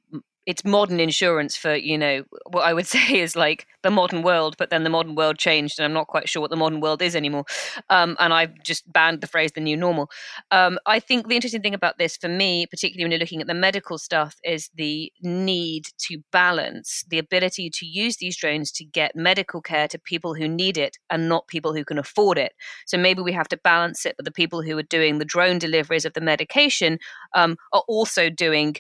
it's 0.47 0.65
modern 0.65 0.99
insurance 0.99 1.57
for 1.57 1.75
you 1.75 1.97
know 1.97 2.25
what 2.51 2.63
I 2.63 2.75
would 2.75 2.87
say 2.97 3.21
is 3.21 3.37
like 3.37 3.67
the 3.83 3.91
modern 3.91 4.23
world, 4.23 4.57
but 4.59 4.71
then 4.71 4.85
the 4.85 4.91
modern 4.91 5.15
world 5.15 5.39
changed, 5.39 5.79
and 5.79 5.85
I'm 5.85 5.93
not 5.93 6.07
quite 6.07 6.29
sure 6.29 6.41
what 6.41 6.51
the 6.51 6.57
modern 6.57 6.81
world 6.81 7.03
is 7.03 7.17
anymore. 7.17 7.45
Um, 7.91 8.17
and 8.21 8.33
I've 8.33 8.63
just 8.63 8.91
banned 8.93 9.21
the 9.21 9.27
phrase 9.27 9.53
"the 9.53 9.61
new 9.61 9.77
normal." 9.77 10.11
Um, 10.51 10.79
I 10.87 11.01
think 11.01 11.29
the 11.29 11.35
interesting 11.35 11.63
thing 11.63 11.75
about 11.75 11.99
this, 11.99 12.17
for 12.17 12.29
me, 12.29 12.67
particularly 12.67 13.05
when 13.05 13.13
you're 13.13 13.21
looking 13.21 13.41
at 13.41 13.47
the 13.47 13.55
medical 13.55 13.99
stuff, 13.99 14.37
is 14.45 14.71
the 14.75 15.13
need 15.23 15.87
to 16.09 16.19
balance 16.33 17.05
the 17.09 17.19
ability 17.19 17.71
to 17.71 17.87
use 17.87 18.17
these 18.17 18.37
drones 18.37 18.73
to 18.73 18.85
get 18.85 19.17
medical 19.17 19.61
care 19.61 19.89
to 19.89 19.99
people 19.99 20.35
who 20.35 20.49
need 20.49 20.77
it 20.79 20.97
and 21.11 21.29
not 21.29 21.47
people 21.49 21.75
who 21.75 21.85
can 21.85 21.99
afford 21.99 22.39
it. 22.39 22.53
So 22.87 22.99
maybe 22.99 23.23
we 23.23 23.33
have 23.33 23.49
to 23.49 23.57
balance 23.57 24.07
it, 24.07 24.17
but 24.17 24.25
the 24.25 24.31
people 24.31 24.63
who 24.63 24.77
are 24.79 24.83
doing 24.83 25.19
the 25.19 25.25
drone 25.25 25.59
deliveries 25.59 26.05
of 26.05 26.15
the 26.15 26.21
medication 26.21 26.99
um, 27.35 27.57
are 27.73 27.85
also 27.89 28.31
doing 28.31 28.77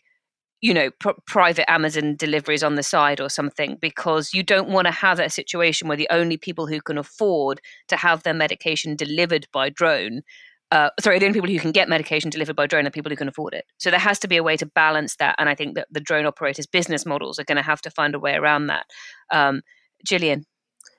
you 0.62 0.72
know 0.72 0.90
pr- 0.98 1.10
private 1.26 1.70
amazon 1.70 2.16
deliveries 2.16 2.62
on 2.62 2.76
the 2.76 2.82
side 2.82 3.20
or 3.20 3.28
something 3.28 3.76
because 3.80 4.32
you 4.32 4.42
don't 4.42 4.68
want 4.68 4.86
to 4.86 4.92
have 4.92 5.20
a 5.20 5.28
situation 5.28 5.88
where 5.88 5.96
the 5.96 6.08
only 6.10 6.38
people 6.38 6.66
who 6.66 6.80
can 6.80 6.96
afford 6.96 7.60
to 7.88 7.96
have 7.96 8.22
their 8.22 8.32
medication 8.32 8.96
delivered 8.96 9.46
by 9.52 9.68
drone 9.68 10.22
uh, 10.70 10.88
sorry, 10.98 11.18
the 11.18 11.26
only 11.26 11.38
people 11.38 11.50
who 11.50 11.58
can 11.58 11.70
get 11.70 11.86
medication 11.86 12.30
delivered 12.30 12.56
by 12.56 12.66
drone 12.66 12.86
are 12.86 12.90
people 12.90 13.10
who 13.10 13.16
can 13.16 13.28
afford 13.28 13.52
it. 13.52 13.66
So 13.76 13.90
there 13.90 14.00
has 14.00 14.18
to 14.20 14.26
be 14.26 14.38
a 14.38 14.42
way 14.42 14.56
to 14.56 14.64
balance 14.64 15.16
that, 15.16 15.34
and 15.38 15.50
I 15.50 15.54
think 15.54 15.74
that 15.74 15.86
the 15.90 16.00
drone 16.00 16.24
operators' 16.24 16.66
business 16.66 17.04
models 17.04 17.38
are 17.38 17.44
going 17.44 17.56
to 17.56 17.62
have 17.62 17.82
to 17.82 17.90
find 17.90 18.14
a 18.14 18.18
way 18.18 18.32
around 18.32 18.68
that. 18.68 18.86
Um, 19.30 19.60
Jillian, 20.08 20.44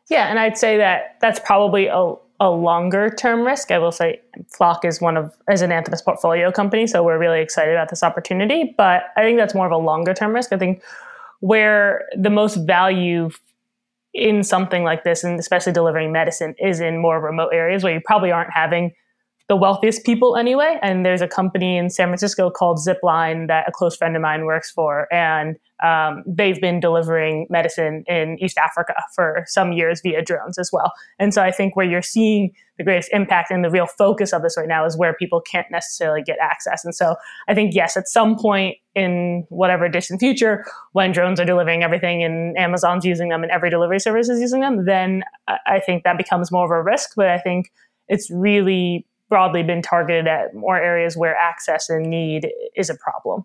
yeah, 0.09 0.27
and 0.27 0.37
I'd 0.37 0.57
say 0.57 0.77
that 0.77 1.17
that's 1.21 1.39
probably 1.39 1.87
a 1.87 2.13
a 2.39 2.49
longer 2.49 3.09
term 3.09 3.41
risk. 3.41 3.71
I 3.71 3.77
will 3.77 3.91
say 3.91 4.21
Flock 4.47 4.85
is 4.85 4.99
one 4.99 5.17
of 5.17 5.33
as 5.47 5.61
an 5.61 5.69
Anthemis 5.69 6.03
portfolio 6.03 6.51
company, 6.51 6.87
so 6.87 7.03
we're 7.03 7.19
really 7.19 7.41
excited 7.41 7.73
about 7.73 7.89
this 7.89 8.03
opportunity. 8.03 8.73
But 8.77 9.03
I 9.15 9.21
think 9.23 9.37
that's 9.37 9.55
more 9.55 9.65
of 9.65 9.71
a 9.71 9.77
longer 9.77 10.13
term 10.13 10.33
risk. 10.33 10.51
I 10.51 10.57
think 10.57 10.81
where 11.39 12.05
the 12.17 12.29
most 12.29 12.55
value 12.55 13.29
in 14.13 14.43
something 14.43 14.83
like 14.83 15.03
this, 15.03 15.23
and 15.23 15.39
especially 15.39 15.73
delivering 15.73 16.11
medicine, 16.11 16.55
is 16.59 16.79
in 16.79 16.99
more 16.99 17.19
remote 17.19 17.49
areas 17.53 17.83
where 17.83 17.93
you 17.93 18.01
probably 18.05 18.31
aren't 18.31 18.51
having 18.53 18.93
the 19.49 19.55
wealthiest 19.55 20.05
people 20.05 20.37
anyway. 20.37 20.79
And 20.81 21.05
there's 21.05 21.21
a 21.21 21.27
company 21.27 21.77
in 21.77 21.89
San 21.89 22.07
Francisco 22.07 22.49
called 22.49 22.77
Zipline 22.77 23.47
that 23.47 23.67
a 23.67 23.71
close 23.71 23.95
friend 23.95 24.15
of 24.15 24.21
mine 24.21 24.45
works 24.45 24.71
for, 24.71 25.13
and 25.13 25.57
um, 25.83 26.23
they've 26.25 26.61
been 26.61 26.79
delivering 26.79 27.45
medicine 27.49 28.05
in 28.07 28.37
East 28.39 28.57
Africa 28.57 28.93
for 29.13 29.43
some 29.47 29.73
years 29.73 29.99
via 30.01 30.21
drones 30.21 30.57
as 30.57 30.69
well. 30.71 30.93
And 31.19 31.33
so 31.33 31.41
I 31.41 31.51
think 31.51 31.75
where 31.75 31.85
you're 31.85 32.01
seeing 32.01 32.51
the 32.77 32.85
greatest 32.85 33.09
impact 33.11 33.51
and 33.51 33.65
the 33.65 33.69
real 33.69 33.85
focus 33.85 34.31
of 34.31 34.43
this 34.43 34.55
right 34.57 34.67
now 34.67 34.85
is 34.85 34.97
where 34.97 35.13
people 35.13 35.41
can't 35.41 35.67
necessarily 35.69 36.23
get 36.23 36.37
access. 36.41 36.85
And 36.85 36.95
so 36.95 37.17
I 37.49 37.53
think, 37.53 37.75
yes, 37.75 37.97
at 37.97 38.07
some 38.07 38.37
point 38.37 38.77
in 38.95 39.45
whatever 39.49 39.89
distant 39.89 40.21
future, 40.21 40.65
when 40.93 41.11
drones 41.11 41.39
are 41.39 41.45
delivering 41.45 41.83
everything 41.83 42.23
and 42.23 42.57
Amazon's 42.57 43.03
using 43.03 43.27
them 43.27 43.43
and 43.43 43.51
every 43.51 43.69
delivery 43.69 43.99
service 43.99 44.29
is 44.29 44.39
using 44.39 44.61
them, 44.61 44.85
then 44.85 45.23
I 45.67 45.81
think 45.85 46.03
that 46.05 46.17
becomes 46.17 46.49
more 46.51 46.65
of 46.65 46.71
a 46.71 46.81
risk. 46.81 47.11
But 47.17 47.27
I 47.27 47.39
think 47.39 47.71
it's 48.07 48.31
really 48.31 49.05
broadly 49.33 49.63
been 49.63 49.81
targeted 49.81 50.27
at 50.27 50.53
more 50.53 50.77
areas 50.77 51.17
where 51.17 51.35
access 51.35 51.89
and 51.89 52.05
need 52.05 52.51
is 52.75 52.87
a 52.87 52.95
problem. 52.95 53.43